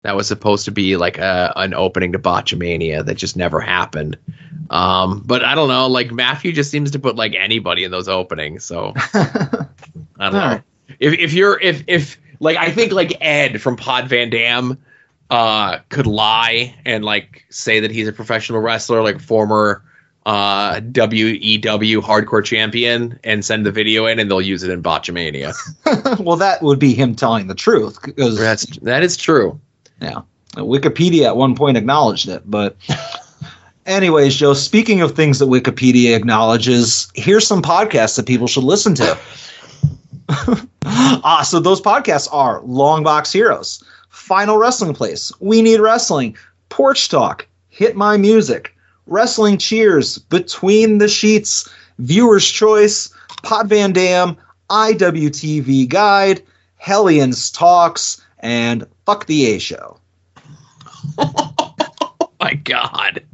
[0.02, 4.18] That was supposed to be like a, an opening to Botchamania that just never happened.
[4.70, 5.86] Um, but I don't know.
[5.86, 8.64] Like Maffew just seems to put like anybody in those openings.
[8.64, 9.66] So I
[10.18, 10.62] don't know.
[10.98, 14.76] If if you're if if like I think like Ed from Pod Van Dam
[15.32, 19.82] uh could lie and like say that he's a professional wrestler, like former
[20.26, 25.54] uh WEW hardcore champion, and send the video in and they'll use it in Botchamania.
[26.24, 29.58] well that would be him telling the truth because That's that is true.
[30.00, 30.20] Yeah.
[30.56, 32.76] Wikipedia at one point acknowledged it, but
[33.86, 38.94] anyways, Joe, speaking of things that Wikipedia acknowledges, here's some podcasts that people should listen
[38.96, 39.18] to.
[40.84, 43.82] ah, so those podcasts are Long Box Heroes,
[44.22, 46.36] Final Wrestling Place, We Need Wrestling,
[46.68, 48.72] Porch Talk, Hit My Music,
[49.08, 51.68] Wrestling Cheers, Between the Sheets,
[51.98, 53.12] Viewer's Choice,
[53.42, 54.36] Pod Van Dam,
[54.70, 56.40] IWTV Guide,
[56.76, 59.98] Hellions Talks, and Fuck the A Show.
[61.18, 63.24] oh my god.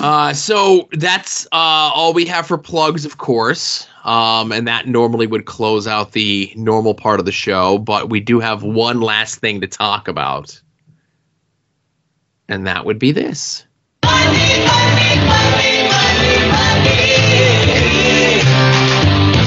[0.00, 3.86] Uh, so that's uh, all we have for plugs, of course.
[4.04, 8.20] Um, and that normally would close out the normal part of the show, but we
[8.20, 10.60] do have one last thing to talk about.
[12.48, 13.66] And that would be this.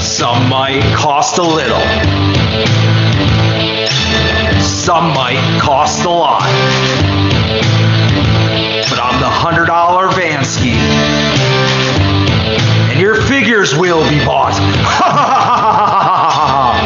[0.00, 1.80] Some might cost a little.
[4.60, 6.42] Some might cost a lot.
[8.88, 9.66] But on the $100
[12.90, 14.52] and your figures will be bought.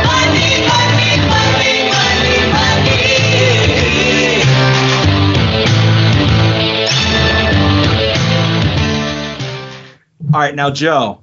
[0.07, 1.91] money, money, money,
[10.23, 11.21] all right, now Joe,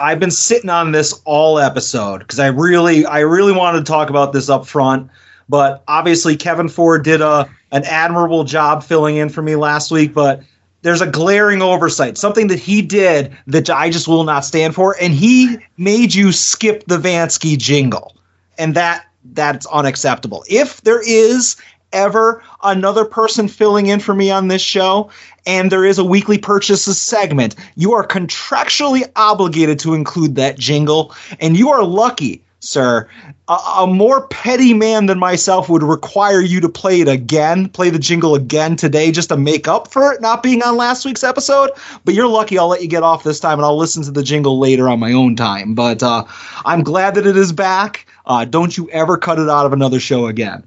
[0.00, 4.08] I've been sitting on this all episode because I really, I really wanted to talk
[4.08, 5.10] about this up front
[5.48, 10.14] but obviously Kevin Ford did a an admirable job filling in for me last week.
[10.14, 10.42] But
[10.82, 14.96] there's a glaring oversight, something that he did that I just will not stand for,
[15.00, 18.16] and he made you skip the Vansky jingle,
[18.58, 20.44] and that that's unacceptable.
[20.48, 21.56] If there is
[21.92, 25.10] ever another person filling in for me on this show
[25.46, 31.14] and there is a weekly purchases segment, you are contractually obligated to include that jingle,
[31.40, 32.42] and you are lucky.
[32.68, 33.08] Sir,
[33.48, 37.90] a, a more petty man than myself would require you to play it again, play
[37.90, 41.24] the jingle again today just to make up for it not being on last week's
[41.24, 41.70] episode.
[42.04, 44.22] But you're lucky I'll let you get off this time and I'll listen to the
[44.22, 45.74] jingle later on my own time.
[45.74, 46.24] But uh,
[46.64, 48.06] I'm glad that it is back.
[48.26, 50.62] Uh, don't you ever cut it out of another show again.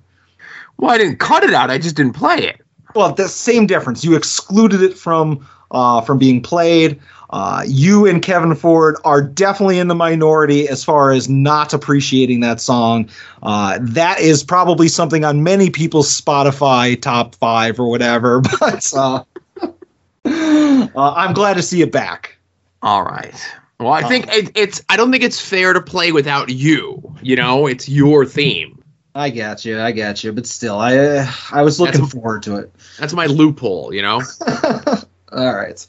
[0.78, 1.70] Well, I didn't cut it out.
[1.70, 2.62] I just didn't play it.
[2.96, 4.04] Well, the same difference.
[4.04, 7.00] You excluded it from uh, from being played.
[7.32, 12.42] Uh, you and Kevin Ford are definitely in the minority as far as not appreciating
[12.42, 13.10] that song.
[13.42, 18.42] Uh, that is probably something on many people's Spotify top five or whatever.
[18.60, 19.24] But uh,
[20.26, 22.38] uh, I'm glad to see it back.
[22.82, 23.34] All right.
[23.80, 24.82] Well, I think it, it's.
[24.90, 27.16] I don't think it's fair to play without you.
[27.24, 28.78] You know, it's your theme.
[29.16, 29.80] I got you.
[29.82, 30.32] I got you.
[30.32, 32.72] But still, I uh, I was looking That's- forward to it.
[33.00, 33.94] That's my loophole.
[33.94, 34.22] You know.
[35.32, 35.86] All right.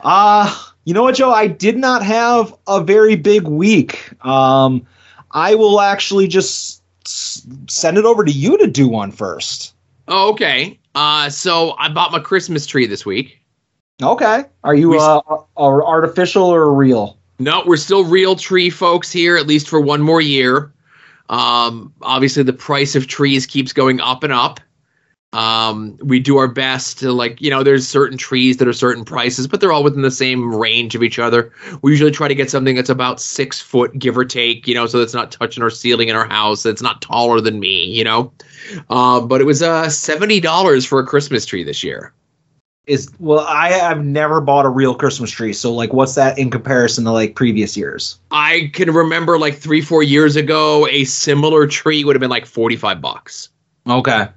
[0.00, 0.54] Uh,
[0.84, 1.32] you know what, Joe?
[1.32, 4.12] I did not have a very big week.
[4.24, 4.86] Um,
[5.32, 9.74] I will actually just s- send it over to you to do one first.
[10.08, 10.78] Oh, okay.
[10.94, 13.38] Uh, so I bought my Christmas tree this week.
[14.02, 14.44] Okay.
[14.62, 15.20] Are you We- uh,
[15.56, 17.18] are artificial or real?
[17.38, 20.72] No, we're still real tree folks here, at least for one more year.
[21.28, 24.60] Um, obviously, the price of trees keeps going up and up.
[25.34, 29.04] Um, we do our best to like, you know, there's certain trees that are certain
[29.04, 31.52] prices, but they're all within the same range of each other.
[31.82, 34.86] We usually try to get something that's about six foot, give or take, you know,
[34.86, 36.62] so that's not touching our ceiling in our house.
[36.62, 38.32] That's not taller than me, you know.
[38.88, 42.12] Uh, but it was uh seventy dollars for a Christmas tree this year.
[42.86, 45.52] Is well, I have never bought a real Christmas tree.
[45.52, 48.20] So, like, what's that in comparison to like previous years?
[48.30, 52.46] I can remember like three, four years ago, a similar tree would have been like
[52.46, 53.48] forty-five bucks.
[53.88, 54.28] Okay.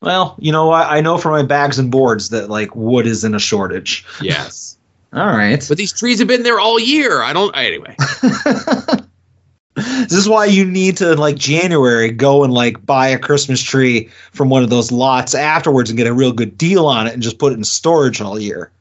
[0.00, 3.24] Well, you know, I, I know from my bags and boards that like wood is
[3.24, 4.04] in a shortage.
[4.20, 4.76] Yes.
[5.12, 5.64] All right.
[5.66, 7.22] But these trees have been there all year.
[7.22, 7.56] I don't.
[7.56, 7.96] Anyway,
[9.76, 14.08] This is why you need to like January go and like buy a Christmas tree
[14.32, 17.22] from one of those lots afterwards and get a real good deal on it and
[17.22, 18.72] just put it in storage all year.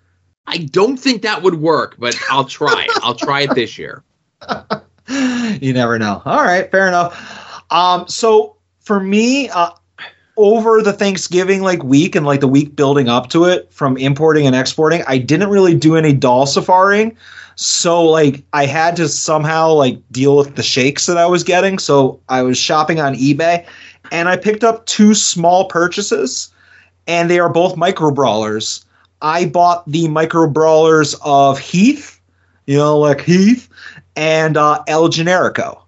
[0.48, 2.88] I don't think that would work, but I'll try.
[2.98, 4.04] I'll try it this year.
[5.10, 6.22] you never know.
[6.24, 7.64] All right, fair enough.
[7.72, 9.72] Um, so for me, uh,
[10.38, 14.45] over the Thanksgiving like week and like the week building up to it, from importing
[14.45, 17.18] and exporting, I didn't really do any doll safaring.
[17.56, 21.80] So like I had to somehow like deal with the shakes that I was getting.
[21.80, 23.66] So I was shopping on eBay,
[24.12, 26.52] and I picked up two small purchases,
[27.07, 28.86] and they are both micro brawlers.
[29.22, 32.20] I bought the micro brawlers of Heath,
[32.68, 33.70] you know, like Heath,
[34.16, 35.85] and uh, El Generico.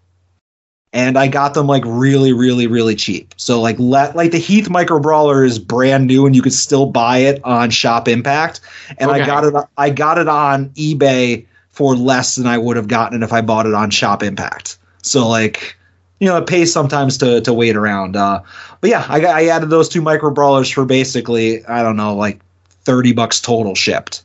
[0.97, 3.35] And I got them like really, really, really cheap.
[3.37, 6.87] So like let like the Heath Micro Brawler is brand new and you could still
[6.87, 8.61] buy it on Shop Impact.
[8.97, 12.87] And I got it I got it on eBay for less than I would have
[12.87, 14.79] gotten it if I bought it on Shop Impact.
[15.03, 15.77] So like
[16.19, 18.15] you know, it pays sometimes to to wait around.
[18.15, 18.41] Uh,
[18.81, 22.15] but yeah, I, got- I added those two micro brawlers for basically I don't know
[22.15, 22.39] like
[22.85, 24.23] thirty bucks total shipped.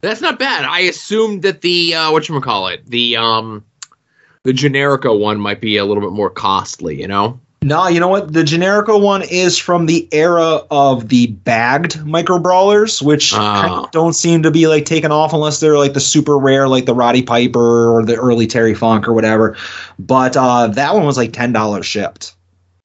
[0.00, 0.64] That's not bad.
[0.64, 3.64] I assumed that the uh, what you call it, the um,
[4.44, 7.00] the Generico one might be a little bit more costly.
[7.00, 7.40] You know.
[7.60, 8.32] No, you know what?
[8.32, 13.82] The Generico one is from the era of the bagged micro brawlers, which kind Ah.
[13.82, 16.86] of don't seem to be like taken off unless they're like the super rare, like
[16.86, 19.56] the Roddy Piper or the early Terry Funk or whatever.
[19.98, 22.36] But uh, that one was like ten dollars shipped.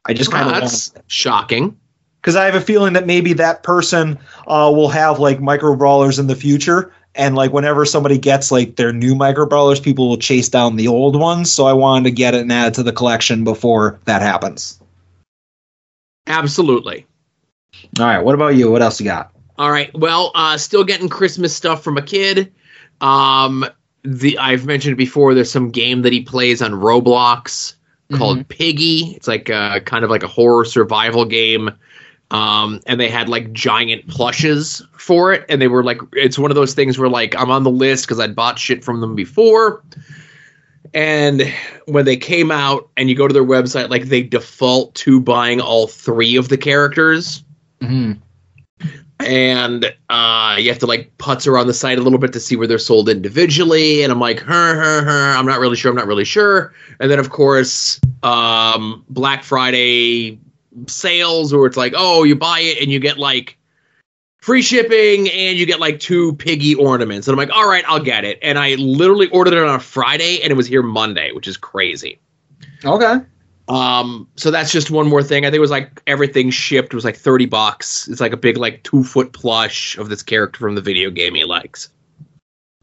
[0.06, 1.78] I just kind of That's shocking.
[2.22, 6.20] because I have a feeling that maybe that person uh, will have like micro brawlers
[6.20, 10.18] in the future, and like whenever somebody gets like their new micro brawlers, people will
[10.18, 11.52] chase down the old ones.
[11.52, 14.80] So I wanted to get it and add it to the collection before that happens.
[16.28, 17.06] Absolutely.
[18.00, 18.70] All right, what about you?
[18.70, 19.32] What else you got?
[19.58, 19.94] All right.
[19.94, 22.54] Well, uh, still getting Christmas stuff from a kid.
[23.02, 23.66] Um,
[24.04, 25.34] the I've mentioned before.
[25.34, 27.74] There's some game that he plays on Roblox
[28.18, 29.14] called Piggy.
[29.16, 31.72] It's like a, kind of like a horror survival game.
[32.32, 36.52] Um, and they had like giant plushes for it, and they were like, it's one
[36.52, 39.16] of those things where like I'm on the list because I'd bought shit from them
[39.16, 39.84] before.
[40.94, 41.44] And
[41.86, 45.60] when they came out, and you go to their website, like they default to buying
[45.62, 47.44] all three of the characters
[47.82, 48.20] Mm-hmm.
[49.22, 52.56] and uh, you have to like putz around the site a little bit to see
[52.56, 54.04] where they're sold individually.
[54.04, 55.36] And I'm like, her, her, her.
[55.36, 55.90] I'm not really sure.
[55.90, 56.74] I'm not really sure.
[57.00, 60.40] And then of course, um, Black Friday
[60.88, 63.58] sales where it's like, oh, you buy it and you get like
[64.42, 67.28] free shipping and you get like two piggy ornaments.
[67.28, 68.40] And I'm like, all right, I'll get it.
[68.42, 71.58] And I literally ordered it on a Friday and it was here Monday, which is
[71.58, 72.20] crazy.
[72.86, 73.18] Okay.
[73.68, 75.46] Um, so that's just one more thing.
[75.46, 78.08] I think it was like everything shipped was like 30 bucks.
[78.08, 81.36] It's like a big like two foot plush of this character from the video game
[81.36, 81.90] he likes.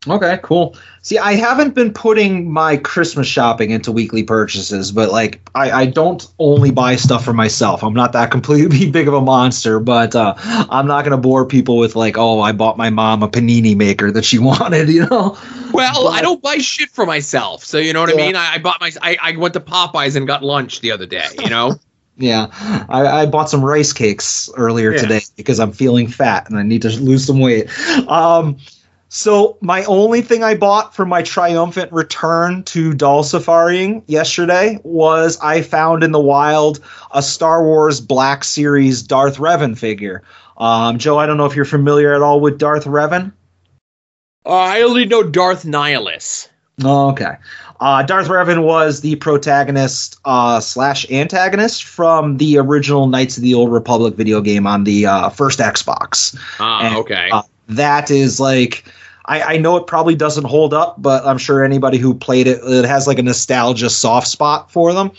[0.08, 0.76] Okay, cool.
[1.02, 5.86] See, I haven't been putting my Christmas shopping into weekly purchases, but like I, I
[5.86, 7.82] don't only buy stuff for myself.
[7.82, 11.76] I'm not that completely big of a monster, but uh, I'm not gonna bore people
[11.78, 15.36] with like, oh, I bought my mom a panini maker that she wanted, you know.
[15.72, 18.36] Well, I don't buy shit for myself, so you know what I mean.
[18.36, 18.92] I, I bought my.
[19.02, 21.26] I, I went to Popeyes and got lunch the other day.
[21.38, 21.78] You know.
[22.18, 22.46] Yeah,
[22.88, 25.02] I, I bought some rice cakes earlier Yeah.
[25.02, 27.68] today because I'm feeling fat and I need to lose some weight.
[28.08, 28.56] Um,
[29.08, 35.38] so my only thing I bought for my triumphant return to doll safaring yesterday was
[35.40, 36.80] I found in the wild
[37.12, 40.22] a Star Wars Black Series Darth Revan figure.
[40.56, 43.32] Um, Joe, I don't know if you're familiar at all with Darth Revan.
[44.44, 46.48] Uh, I only know Darth Nihilus.
[46.84, 47.36] Oh, okay.
[47.80, 53.54] Uh, Darth Revan was the protagonist uh, slash antagonist from the original Knights of the
[53.54, 56.38] Old Republic video game on the uh, first Xbox.
[56.58, 57.28] Ah, And, okay.
[57.30, 58.84] uh, that is like.
[59.26, 62.60] I, I know it probably doesn't hold up, but I'm sure anybody who played it,
[62.62, 65.10] it has like a nostalgia soft spot for them.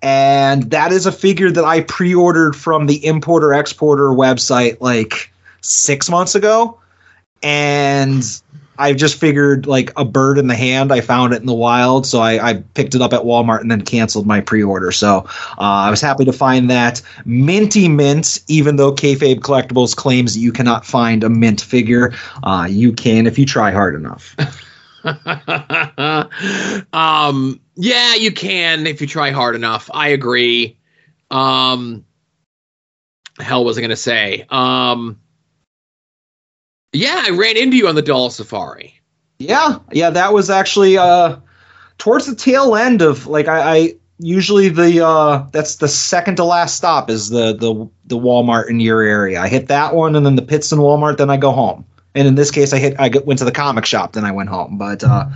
[0.00, 5.32] And that is a figure that I pre ordered from the importer exporter website like
[5.60, 6.78] six months ago.
[7.42, 8.24] And
[8.78, 10.92] I just figured like a bird in the hand.
[10.92, 13.70] I found it in the wild, so I, I picked it up at Walmart and
[13.70, 14.92] then canceled my pre-order.
[14.92, 18.40] So uh, I was happy to find that minty mint.
[18.48, 23.26] Even though Kayfabe Collectibles claims that you cannot find a mint figure, uh, you can
[23.26, 24.36] if you try hard enough.
[26.92, 29.90] um, yeah, you can if you try hard enough.
[29.92, 30.78] I agree.
[31.30, 32.04] Um,
[33.38, 34.46] hell was I going to say?
[34.50, 35.20] Um,
[36.92, 39.00] yeah, I ran into you on the doll safari.
[39.38, 41.36] Yeah, yeah, that was actually uh,
[41.98, 46.44] towards the tail end of like I, I usually the uh, that's the second to
[46.44, 49.40] last stop is the the the Walmart in your area.
[49.40, 51.84] I hit that one and then the Pittston Walmart, then I go home.
[52.14, 54.48] And in this case, I hit I went to the comic shop, then I went
[54.48, 54.76] home.
[54.76, 55.26] But uh,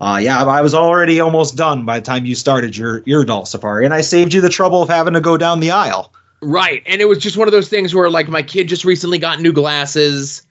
[0.00, 3.44] uh, yeah, I was already almost done by the time you started your your doll
[3.44, 6.12] safari, and I saved you the trouble of having to go down the aisle.
[6.40, 6.82] Right.
[6.86, 9.40] And it was just one of those things where, like, my kid just recently got
[9.40, 10.42] new glasses.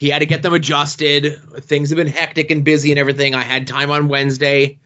[0.00, 1.38] He had to get them adjusted.
[1.60, 3.34] Things have been hectic and busy and everything.
[3.34, 4.78] I had time on Wednesday.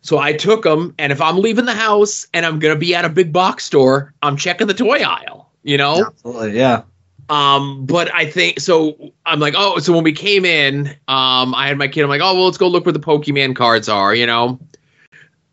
[0.00, 0.94] So I took them.
[0.96, 3.64] And if I'm leaving the house and I'm going to be at a big box
[3.64, 6.06] store, I'm checking the toy aisle, you know?
[6.06, 6.82] Absolutely, yeah.
[7.28, 9.12] Um, but I think so.
[9.26, 12.04] I'm like, oh, so when we came in, um, I had my kid.
[12.04, 14.60] I'm like, oh, well, let's go look where the Pokemon cards are, you know.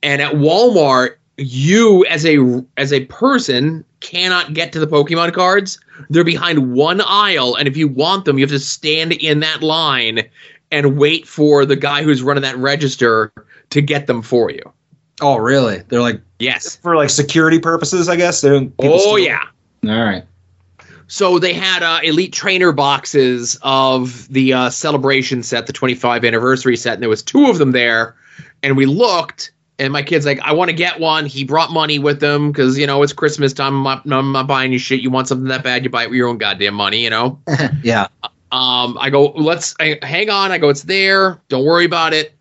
[0.03, 5.80] And at Walmart, you as a as a person cannot get to the Pokemon cards.
[6.09, 9.61] They're behind one aisle, and if you want them, you have to stand in that
[9.64, 10.27] line
[10.72, 13.31] and wait for the guy who's running that register
[13.69, 14.61] to get them for you.
[15.22, 15.77] Oh, really?
[15.88, 16.76] They're like Yes.
[16.77, 18.41] for like security purposes, I guess.
[18.41, 19.43] They're, Oh yeah.
[19.85, 20.23] All right.
[21.07, 26.76] So they had uh, elite trainer boxes of the uh, celebration set, the 25 anniversary
[26.76, 28.15] set, and there was two of them there.
[28.61, 31.99] And we looked, and my kid's like, "I want to get one." He brought money
[31.99, 33.76] with him because you know it's Christmas time.
[33.76, 35.02] I'm not, I'm not buying you shit.
[35.02, 37.40] You want something that bad, you buy it with your own goddamn money, you know.
[37.84, 38.08] Yeah.
[38.52, 40.52] Um, I go, let's I, hang on.
[40.52, 41.41] I go, it's there.
[41.49, 42.34] Don't worry about it.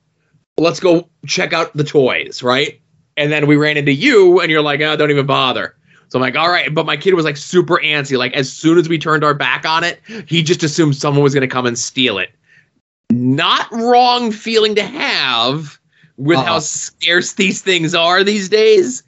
[0.57, 2.81] Let's go check out the toys, right?
[3.17, 5.75] And then we ran into you, and you're like, oh, don't even bother.
[6.09, 6.73] So I'm like, all right.
[6.73, 8.17] But my kid was like super antsy.
[8.17, 11.35] Like as soon as we turned our back on it, he just assumed someone was
[11.35, 12.31] going to come and steal it.
[13.11, 15.79] Not wrong feeling to have
[16.17, 16.61] with how Uh-uh.
[16.61, 19.03] scarce these things are these days.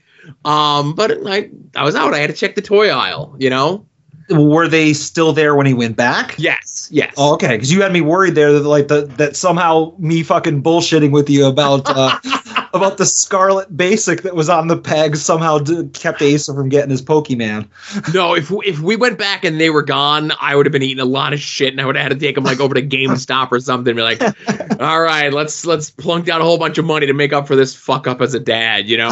[0.44, 2.12] Um, but I, I was out.
[2.14, 3.34] I had to check the toy aisle.
[3.38, 3.84] You know.
[4.30, 6.34] Were they still there when he went back?
[6.36, 6.86] Yes.
[6.92, 7.14] Yes.
[7.16, 7.56] Oh, okay.
[7.56, 11.30] Because you had me worried there that like the, that somehow me fucking bullshitting with
[11.30, 12.18] you about uh,
[12.74, 15.58] about the Scarlet Basic that was on the peg somehow
[15.92, 17.68] kept Asa from getting his Pokemon.
[18.14, 21.00] No, if if we went back and they were gone, I would have been eating
[21.00, 22.82] a lot of shit, and I would have had to take them like over to
[22.82, 23.90] GameStop or something.
[23.90, 27.12] And be like, all right, let's let's plunk down a whole bunch of money to
[27.12, 29.10] make up for this fuck up as a dad, you know?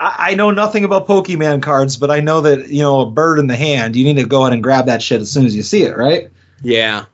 [0.00, 3.38] I, I know nothing about Pokemon cards, but I know that you know a bird
[3.38, 3.94] in the hand.
[3.96, 5.96] You need to go ahead and grab that shit as soon as you see it,
[5.96, 6.30] right?
[6.62, 7.06] yeah,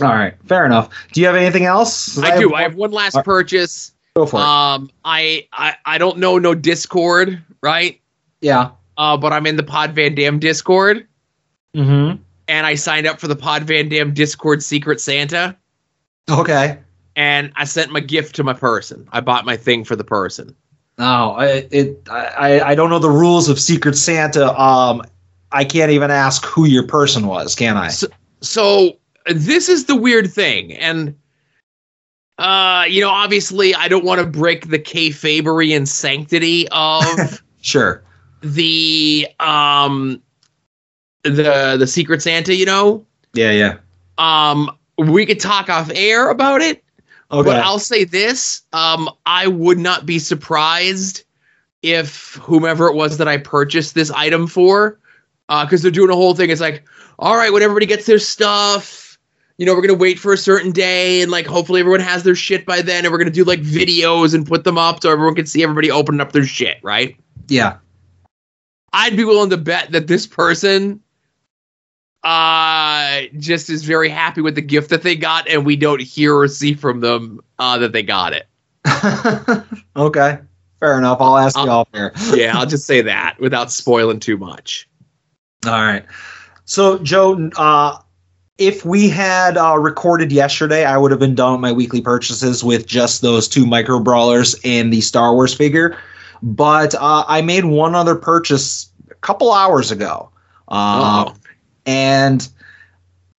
[0.00, 0.88] All right, fair enough.
[1.12, 2.18] Do you have anything else?
[2.18, 2.54] I do.
[2.54, 3.91] I have one last purchase.
[4.14, 4.42] Go for it.
[4.42, 8.00] Um, I I I don't know no Discord, right?
[8.40, 8.70] yeah.
[8.98, 11.06] Uh, but I'm in the Pod Van Dam Discord,
[11.74, 12.20] Mm-hmm.
[12.48, 15.56] and I signed up for the Pod Van Dam Discord Secret Santa,
[16.30, 16.78] Okay.
[17.16, 19.08] and I sent my gift to my person.
[19.12, 20.54] I bought my thing for the person.
[20.98, 24.52] No, I, it I I don't know the rules of Secret Santa.
[24.60, 25.02] Um,
[25.52, 27.88] I can't even ask who your person was, can I?
[27.88, 28.06] So,
[28.42, 31.16] so this is the weird thing, and
[32.42, 38.02] uh, you know, obviously, I don't want to break the kayfabery and sanctity of Sure.
[38.42, 40.20] the um
[41.22, 42.54] the the Secret Santa.
[42.54, 43.76] You know, Yeah, yeah.
[44.18, 46.82] um, we could talk off air about it,
[47.30, 47.48] Okay.
[47.48, 51.24] But I'll say this: um, I would not be surprised
[51.82, 54.98] if whomever it was that I purchased this item for,
[55.48, 56.50] because they're doing a whole thing.
[56.50, 56.84] It's like,
[57.18, 59.01] all right, when everybody gets their stuff,
[59.62, 62.34] you know, we're gonna wait for a certain day, and like hopefully everyone has their
[62.34, 65.36] shit by then, and we're gonna do like videos and put them up so everyone
[65.36, 67.16] can see everybody opening up their shit, right?
[67.46, 67.76] yeah.
[68.92, 71.00] I'd be willing to bet that this person
[72.24, 76.36] uh just is very happy with the gift that they got and we don't hear
[76.36, 78.48] or see from them uh that they got it.
[79.96, 80.40] okay.
[80.80, 81.18] Fair enough.
[81.20, 82.12] I'll ask you off there.
[82.34, 84.88] Yeah, I'll just say that without spoiling too much.
[85.64, 86.04] All right.
[86.64, 87.98] So, Joe, uh,
[88.62, 92.62] if we had uh, recorded yesterday, I would have been done with my weekly purchases
[92.62, 95.98] with just those two micro brawlers and the Star Wars figure.
[96.42, 100.30] But uh, I made one other purchase a couple hours ago.
[100.68, 101.34] Uh, Oh.
[101.86, 102.48] and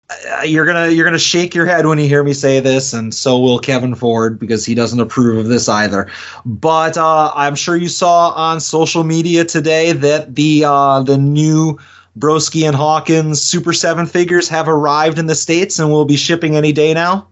[0.10, 3.14] uh, you're gonna you're gonna shake your head when you hear me say this, and
[3.14, 6.10] so will Kevin Ford because he doesn't approve of this either.
[6.46, 11.80] But uh, I'm sure you saw on social media today that the uh, the new
[12.18, 16.56] Broski and Hawkins Super Seven figures have arrived in the states and will be shipping
[16.56, 17.28] any day now.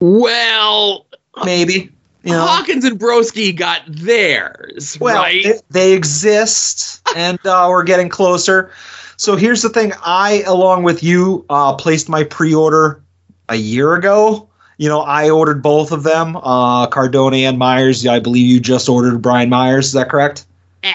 [0.00, 1.06] Well,
[1.44, 1.90] Maybe
[2.22, 2.44] you know.
[2.46, 5.44] Hawkins and Broski got theirs, Well, right?
[5.44, 8.72] they, they exist, and uh, we're getting closer.
[9.16, 13.02] So here's the thing: I, along with you, uh, placed my pre-order
[13.48, 14.48] a year ago.
[14.78, 18.06] You know, I ordered both of them, uh, Cardona and Myers.
[18.06, 19.86] I believe you just ordered Brian Myers.
[19.86, 20.44] Is that correct?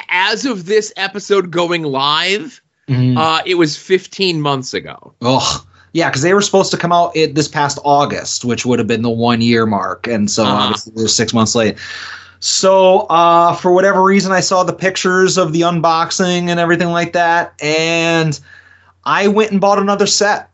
[0.10, 3.18] As of this episode going live, Mm-hmm.
[3.18, 5.14] uh, it was 15 months ago.
[5.22, 8.80] Oh, yeah, because they were supposed to come out it, this past August, which would
[8.80, 10.54] have been the one year mark, and so Uh-huh.
[10.64, 11.78] obviously they're six months late.
[12.40, 17.14] So, uh, for whatever reason, I saw the pictures of the unboxing and everything like
[17.14, 18.40] that, and
[19.04, 20.50] I went and bought another set.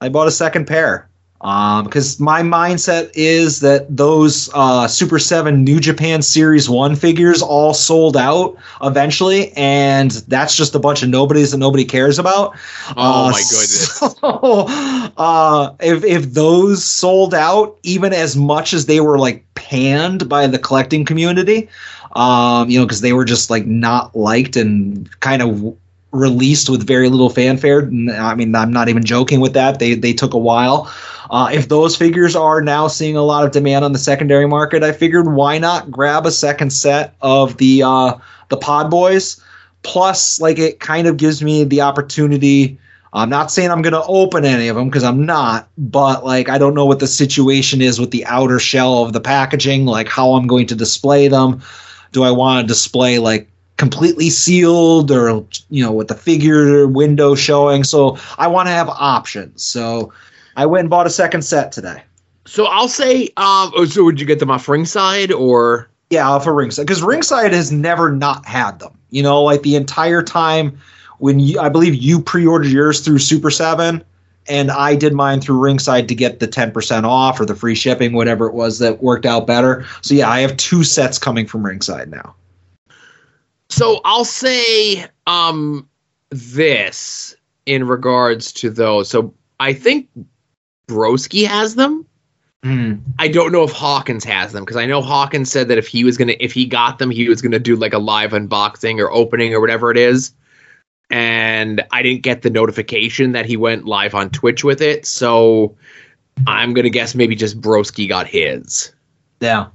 [0.00, 1.07] I bought a second pair
[1.40, 7.74] because my mindset is that those uh, Super 7 New Japan Series 1 figures all
[7.74, 12.56] sold out eventually, and that's just a bunch of nobodies that nobody cares about.
[12.96, 14.02] Oh Uh, my goodness.
[14.20, 14.66] So,
[15.16, 20.46] uh, if if those sold out, even as much as they were like panned by
[20.46, 21.68] the collecting community,
[22.16, 25.76] um, you know, because they were just like not liked and kind of
[26.10, 27.82] released with very little fanfare.
[27.82, 29.78] I mean, I'm not even joking with that.
[29.78, 30.92] They they took a while.
[31.30, 34.82] Uh, if those figures are now seeing a lot of demand on the secondary market,
[34.82, 38.14] I figured why not grab a second set of the uh,
[38.48, 39.42] the Pod Boys.
[39.82, 42.78] Plus, like it kind of gives me the opportunity.
[43.12, 46.48] I'm not saying I'm going to open any of them because I'm not, but like
[46.48, 50.08] I don't know what the situation is with the outer shell of the packaging, like
[50.08, 51.62] how I'm going to display them.
[52.12, 53.48] Do I want to display like
[53.78, 57.82] completely sealed or you know with the figure window showing?
[57.84, 59.64] So I want to have options.
[59.64, 60.12] So
[60.56, 62.02] I went and bought a second set today.
[62.44, 65.88] So I'll say, um, so would you get them off ringside or?
[66.10, 68.98] Yeah, off of Ringside because Ringside has never not had them.
[69.10, 70.78] You know, like the entire time
[71.18, 74.02] when you, I believe you pre-ordered yours through Super Seven,
[74.48, 77.74] and I did mine through Ringside to get the ten percent off or the free
[77.74, 79.84] shipping, whatever it was that worked out better.
[80.00, 82.34] So yeah, I have two sets coming from Ringside now.
[83.78, 85.88] So I'll say um
[86.30, 89.08] this in regards to those.
[89.08, 90.08] So I think
[90.88, 92.04] Broski has them.
[93.20, 96.02] I don't know if Hawkins has them because I know Hawkins said that if he
[96.02, 99.12] was gonna if he got them, he was gonna do like a live unboxing or
[99.12, 100.32] opening or whatever it is.
[101.08, 105.76] And I didn't get the notification that he went live on Twitch with it, so
[106.48, 108.92] I'm gonna guess maybe just Broski got his.
[109.40, 109.68] Yeah.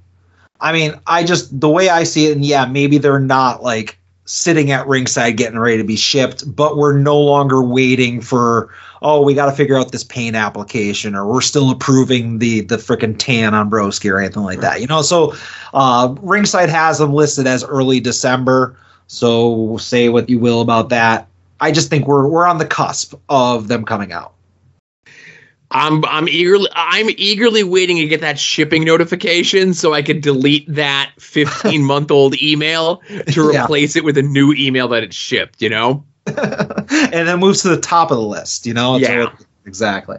[0.62, 3.98] I mean, I just the way I see it, and yeah, maybe they're not like
[4.26, 8.70] sitting at ringside getting ready to be shipped, but we're no longer waiting for
[9.02, 12.78] oh, we got to figure out this paint application, or we're still approving the the
[12.78, 14.82] freaking tan on Broski or anything like that.
[14.82, 15.34] You know, so
[15.74, 18.78] uh, ringside has them listed as early December.
[19.08, 21.28] So say what you will about that.
[21.60, 24.34] I just think we're we're on the cusp of them coming out.
[25.74, 30.66] I'm I'm eagerly I'm eagerly waiting to get that shipping notification so I can delete
[30.74, 32.98] that 15 month old email
[33.32, 33.64] to Yeah.
[33.64, 35.62] replace it with a new email that it shipped.
[35.62, 36.06] You know.
[36.28, 38.66] and then moves to the top of the list.
[38.66, 39.34] You know, Yeah.
[39.66, 40.18] exactly.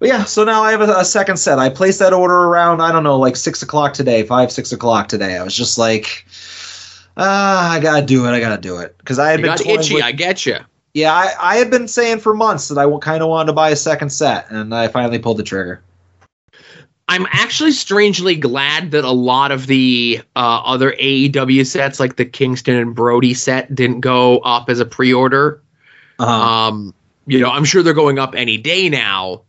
[0.00, 1.58] But yeah, so now I have a, a second set.
[1.58, 5.08] I placed that order around I don't know, like six o'clock today, five six o'clock
[5.08, 5.38] today.
[5.38, 6.26] I was just like,
[7.16, 8.30] ah, I gotta do it.
[8.30, 9.94] I gotta do it because I had You been itchy.
[9.94, 10.56] with- I get you.
[10.94, 13.70] Yeah, I, I had been saying for months that I kind of wanted to buy
[13.70, 15.82] a second set, and I finally pulled the trigger.
[17.08, 22.24] I'm actually strangely glad that a lot of the uh, other AEW sets, like the
[22.24, 25.60] Kingston and Brody set, didn't go up as a pre-order.
[26.18, 26.32] Uh-huh.
[26.32, 26.94] Um,
[27.26, 29.42] you know, I'm sure they're going up any day now,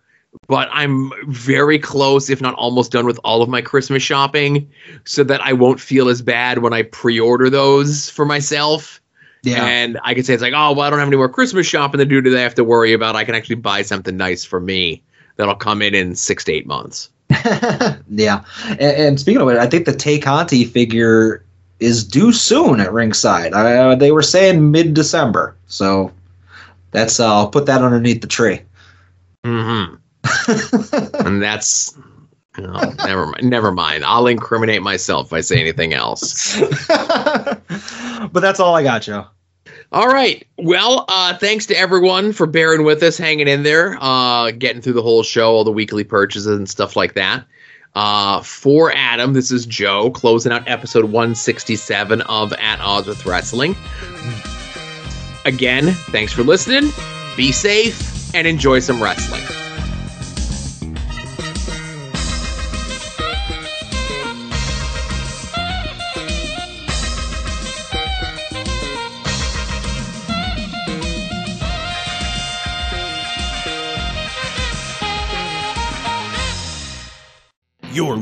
[0.47, 4.69] but I'm very close, if not almost done with all of my Christmas shopping,
[5.05, 8.99] so that I won't feel as bad when I pre-order those for myself.
[9.45, 9.65] Yeah.
[9.65, 11.99] And I can say it's like, oh, well, I don't have any more Christmas shopping
[11.99, 13.15] to do that I have to worry about.
[13.15, 15.03] I can actually buy something nice for me
[15.37, 17.09] that'll come in in six to eight months.
[18.09, 18.43] yeah.
[18.69, 21.43] And, and speaking of it, I think the Tay Conti figure
[21.79, 23.53] is due soon at ringside.
[23.53, 25.55] Uh, they were saying mid December.
[25.67, 26.11] So
[26.91, 28.61] that's uh, I'll put that underneath the tree.
[29.43, 29.95] hmm
[31.19, 31.95] and that's
[32.57, 33.49] never mind.
[33.49, 34.05] Never mind.
[34.05, 36.59] I'll incriminate myself if I say anything else.
[36.87, 37.61] but
[38.33, 39.27] that's all I got, Joe.
[39.91, 40.45] All right.
[40.57, 44.93] Well, uh, thanks to everyone for bearing with us, hanging in there, uh, getting through
[44.93, 47.45] the whole show, all the weekly purchases and stuff like that.
[47.93, 53.75] Uh, for Adam, this is Joe closing out episode 167 of At Odds with Wrestling.
[55.45, 56.91] Again, thanks for listening.
[57.37, 59.64] Be safe and enjoy some wrestling.